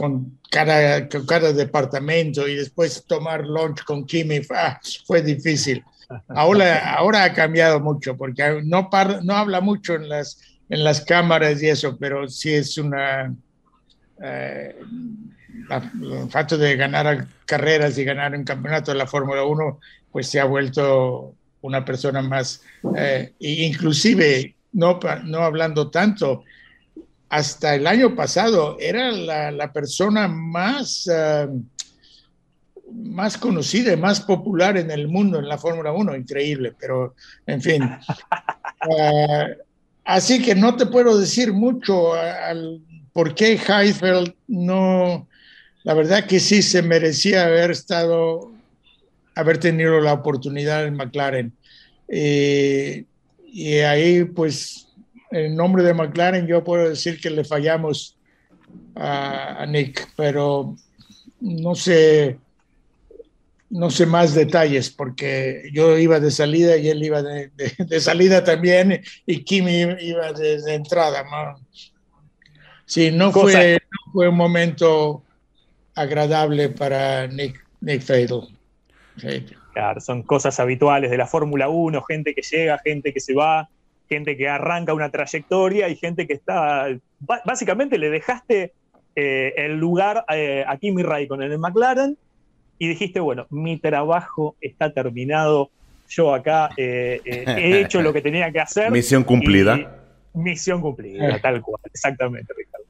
con 0.02 0.40
cada, 0.50 1.08
cada 1.08 1.54
departamento 1.54 2.48
y 2.48 2.56
después 2.56 3.06
tomar 3.06 3.46
lunch 3.46 3.84
con 3.84 4.06
Kimi 4.06 4.42
ah, 4.56 4.80
fue 5.06 5.22
difícil. 5.22 5.84
Ahora, 6.28 6.96
ahora 6.96 7.24
ha 7.24 7.34
cambiado 7.34 7.80
mucho 7.80 8.18
porque 8.18 8.62
no, 8.64 8.90
no 9.24 9.36
habla 9.36 9.62
mucho 9.62 9.94
en 9.94 10.10
las, 10.10 10.42
en 10.70 10.84
las 10.84 11.02
cámaras 11.02 11.62
y 11.62 11.68
eso, 11.68 11.98
pero 12.00 12.28
sí 12.28 12.54
es 12.54 12.78
una... 12.78 13.34
Eh, 14.24 14.76
el 15.70 16.30
facto 16.30 16.58
de 16.58 16.76
ganar 16.76 17.28
carreras 17.46 17.98
y 17.98 18.04
ganar 18.04 18.36
un 18.36 18.44
campeonato 18.44 18.92
de 18.92 18.98
la 18.98 19.06
Fórmula 19.06 19.44
1, 19.44 19.80
pues 20.12 20.28
se 20.28 20.40
ha 20.40 20.46
vuelto 20.46 21.36
una 21.62 21.86
persona 21.86 22.22
más, 22.22 22.62
eh, 22.98 23.34
inclusive 23.40 24.56
no, 24.74 25.00
no 25.26 25.40
hablando 25.40 25.90
tanto, 25.90 26.44
hasta 27.30 27.76
el 27.76 27.88
año 27.88 28.14
pasado 28.16 28.78
era 28.80 29.12
la, 29.12 29.72
persona 29.72 30.28
más, 30.28 31.10
eh, 31.12 31.48
más 32.92 33.38
conocida 33.38 33.94
y 33.94 33.98
más 33.98 34.20
popular 34.20 34.78
en 34.78 34.92
el 34.92 35.08
mundo 35.08 35.40
en 35.40 35.48
la 35.48 35.58
Fórmula 35.58 35.94
1, 35.94 36.16
increíble, 36.18 36.74
pero 36.80 37.16
en 37.48 37.62
fin. 37.62 37.84
Eh, 38.90 39.58
así 40.06 40.42
que 40.42 40.56
no 40.56 40.76
te 40.76 40.88
puedo 40.88 41.16
decir 41.16 41.54
mucho 41.54 42.16
al, 42.16 42.82
por 43.14 43.36
qué 43.36 43.54
Heifeld 43.54 44.34
no, 44.48 45.28
la 45.84 45.94
verdad 45.94 46.26
que 46.26 46.40
sí 46.40 46.64
se 46.64 46.82
merecía 46.82 47.46
haber 47.46 47.70
estado, 47.70 48.52
haber 49.36 49.60
tenido 49.60 50.00
la 50.00 50.14
oportunidad 50.14 50.86
en 50.86 50.96
McLaren. 50.96 51.54
Eh, 52.08 53.06
y 53.52 53.80
ahí 53.80 54.24
pues 54.24 54.88
en 55.30 55.56
nombre 55.56 55.84
de 55.84 55.94
McLaren 55.94 56.48
yo 56.48 56.64
puedo 56.64 56.88
decir 56.90 57.20
que 57.20 57.30
le 57.30 57.44
fallamos 57.44 58.18
a, 58.96 59.66
Nick, 59.68 60.10
pero 60.16 60.76
no 61.42 61.76
sé, 61.76 62.38
no 63.70 63.90
sé 63.90 64.06
más 64.06 64.34
detalles 64.34 64.90
porque 64.90 65.70
yo 65.74 65.98
iba 65.98 66.20
de 66.20 66.32
salida 66.32 66.78
y 66.78 66.90
él 66.90 67.04
iba 67.04 67.22
de, 67.22 67.52
salida 68.00 68.44
también 68.44 69.04
y 69.26 69.44
Kimi 69.44 69.82
iba 70.00 70.32
de, 70.32 70.74
entrada. 70.74 71.26
Sí, 72.86 73.12
no 73.12 73.32
fue, 73.32 73.80
fue, 74.14 74.30
un 74.30 74.36
momento 74.36 75.24
agradable 75.96 76.70
para 76.70 77.28
Nick, 77.28 77.66
Nick 77.82 78.02
Fatal. 78.02 78.48
Claro, 79.74 80.02
son 80.02 80.24
cosas 80.24 80.60
habituales 80.60 81.10
de 81.12 81.18
la 81.18 81.28
Fórmula 81.28 81.70
1, 81.70 82.02
gente 82.04 82.34
que 82.34 82.42
llega, 82.42 82.78
gente 82.80 83.14
que 83.14 83.20
se 83.20 83.34
va, 83.34 83.70
gente 84.10 84.36
que 84.36 84.50
arranca 84.50 84.94
una 84.94 85.10
trayectoria 85.10 85.88
y 85.88 85.96
gente 85.96 86.28
que 86.28 86.34
está, 86.34 86.88
básicamente 87.46 87.98
le 87.98 88.10
dejaste 88.10 88.74
eh, 89.16 89.54
el 89.56 89.78
lugar 89.78 90.26
eh, 90.34 90.66
a 90.68 90.78
Kimi 90.78 91.04
Raikkonen 91.04 91.48
en 91.48 91.52
el 91.54 91.60
McLaren 91.60 92.18
y 92.78 92.88
dijiste, 92.88 93.20
bueno, 93.20 93.46
mi 93.50 93.78
trabajo 93.78 94.56
está 94.60 94.92
terminado, 94.92 95.70
yo 96.10 96.34
acá 96.34 96.70
eh, 96.76 97.22
eh, 97.24 97.46
he 97.48 97.82
hecho 97.82 98.02
lo 98.02 98.12
que 98.12 98.22
tenía 98.22 98.52
que 98.52 98.60
hacer. 98.60 98.92
Misión 98.92 99.24
cumplida. 99.24 100.00
Misión 100.34 100.82
cumplida, 100.82 101.40
tal 101.40 101.62
cual, 101.62 101.82
exactamente, 101.86 102.54
Ricardo. 102.58 102.86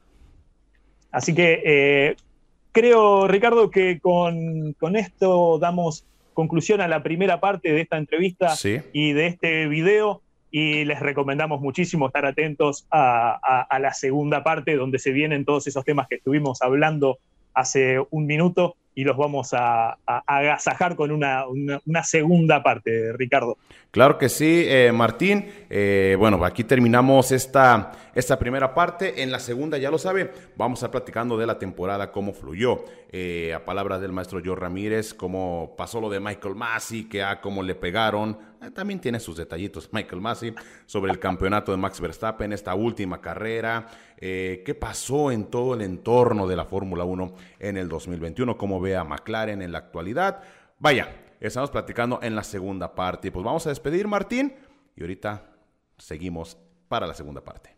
Así 1.10 1.34
que 1.34 2.16
creo, 2.72 3.28
Ricardo, 3.28 3.70
que 3.70 4.00
con, 4.00 4.74
esto 4.96 5.58
damos 5.58 6.04
conclusión 6.34 6.80
a 6.80 6.88
la 6.88 7.02
primera 7.02 7.40
parte 7.40 7.72
de 7.72 7.80
esta 7.80 7.96
entrevista 7.96 8.54
y 8.92 9.12
de 9.12 9.26
este 9.26 9.66
video 9.68 10.22
y 10.50 10.84
les 10.84 11.00
recomendamos 11.00 11.60
muchísimo 11.60 12.08
estar 12.08 12.26
atentos 12.26 12.86
a, 12.90 13.66
la 13.80 13.94
segunda 13.94 14.44
parte 14.44 14.76
donde 14.76 14.98
se 14.98 15.10
vienen 15.10 15.44
todos 15.44 15.66
esos 15.66 15.84
temas 15.84 16.06
que 16.08 16.16
estuvimos 16.16 16.60
hablando 16.60 17.18
hace 17.54 17.98
un 18.10 18.26
minuto 18.26 18.76
y 18.94 19.04
los 19.04 19.16
vamos 19.16 19.50
a, 19.52 19.98
agasajar 20.06 20.96
con 20.96 21.10
una, 21.10 21.44
segunda 22.02 22.62
parte, 22.62 23.12
Ricardo. 23.14 23.56
Claro 23.90 24.18
que 24.18 24.28
sí, 24.28 24.64
eh, 24.66 24.90
Martín. 24.92 25.46
Eh, 25.68 26.16
bueno, 26.18 26.42
aquí 26.44 26.64
terminamos 26.64 27.30
esta, 27.32 27.92
esta 28.14 28.38
primera 28.38 28.74
parte. 28.74 29.22
En 29.22 29.30
la 29.30 29.38
segunda, 29.38 29.78
ya 29.78 29.90
lo 29.90 29.98
sabe, 29.98 30.30
vamos 30.56 30.78
a 30.78 30.86
estar 30.86 30.90
platicando 30.90 31.36
de 31.36 31.46
la 31.46 31.58
temporada, 31.58 32.10
cómo 32.10 32.32
fluyó. 32.32 32.84
Eh, 33.10 33.52
a 33.54 33.64
palabras 33.64 34.00
del 34.00 34.12
maestro 34.12 34.40
Joe 34.42 34.56
Ramírez, 34.56 35.12
cómo 35.12 35.74
pasó 35.76 36.00
lo 36.00 36.08
de 36.08 36.20
Michael 36.20 36.54
Massey, 36.54 37.04
que 37.04 37.22
a 37.22 37.40
cómo 37.40 37.62
le 37.62 37.74
pegaron. 37.74 38.38
También 38.70 39.00
tiene 39.00 39.18
sus 39.18 39.36
detallitos 39.36 39.88
Michael 39.92 40.20
Massey 40.20 40.54
sobre 40.86 41.10
el 41.10 41.18
campeonato 41.18 41.72
de 41.72 41.78
Max 41.78 42.00
Verstappen, 42.00 42.52
esta 42.52 42.74
última 42.74 43.20
carrera. 43.20 43.88
¿Qué 44.18 44.76
pasó 44.78 45.32
en 45.32 45.46
todo 45.46 45.74
el 45.74 45.82
entorno 45.82 46.46
de 46.46 46.56
la 46.56 46.64
Fórmula 46.64 47.04
1 47.04 47.34
en 47.58 47.76
el 47.76 47.88
2021? 47.88 48.56
¿Cómo 48.56 48.80
ve 48.80 48.96
a 48.96 49.04
McLaren 49.04 49.62
en 49.62 49.72
la 49.72 49.78
actualidad? 49.78 50.42
Vaya, 50.78 51.08
estamos 51.40 51.70
platicando 51.70 52.20
en 52.22 52.36
la 52.36 52.44
segunda 52.44 52.94
parte. 52.94 53.32
Pues 53.32 53.44
vamos 53.44 53.66
a 53.66 53.70
despedir, 53.70 54.06
Martín, 54.06 54.54
y 54.96 55.00
ahorita 55.00 55.44
seguimos 55.98 56.58
para 56.88 57.06
la 57.06 57.14
segunda 57.14 57.42
parte. 57.42 57.74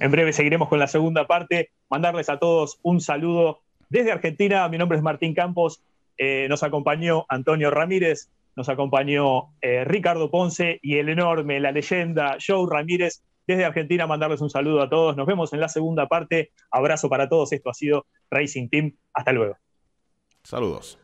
En 0.00 0.10
breve 0.10 0.32
seguiremos 0.32 0.68
con 0.68 0.78
la 0.78 0.86
segunda 0.86 1.26
parte. 1.26 1.70
Mandarles 1.88 2.28
a 2.28 2.38
todos 2.38 2.78
un 2.82 3.00
saludo 3.00 3.60
desde 3.88 4.12
Argentina. 4.12 4.68
Mi 4.68 4.78
nombre 4.78 4.98
es 4.98 5.02
Martín 5.02 5.34
Campos. 5.34 5.82
Eh, 6.18 6.46
nos 6.48 6.62
acompañó 6.62 7.24
Antonio 7.28 7.70
Ramírez, 7.70 8.30
nos 8.58 8.68
acompañó 8.68 9.54
eh, 9.60 9.84
Ricardo 9.84 10.32
Ponce 10.32 10.80
y 10.82 10.98
el 10.98 11.08
enorme, 11.08 11.60
la 11.60 11.70
leyenda 11.70 12.36
Joe 12.44 12.66
Ramírez. 12.68 13.22
Desde 13.46 13.64
Argentina, 13.64 14.06
mandarles 14.06 14.40
un 14.40 14.50
saludo 14.50 14.82
a 14.82 14.90
todos. 14.90 15.16
Nos 15.16 15.26
vemos 15.26 15.52
en 15.52 15.60
la 15.60 15.68
segunda 15.68 16.08
parte. 16.08 16.50
Abrazo 16.70 17.08
para 17.08 17.28
todos. 17.28 17.52
Esto 17.52 17.70
ha 17.70 17.74
sido 17.74 18.06
Racing 18.30 18.68
Team. 18.68 18.96
Hasta 19.14 19.32
luego. 19.32 19.56
Saludos. 20.42 20.98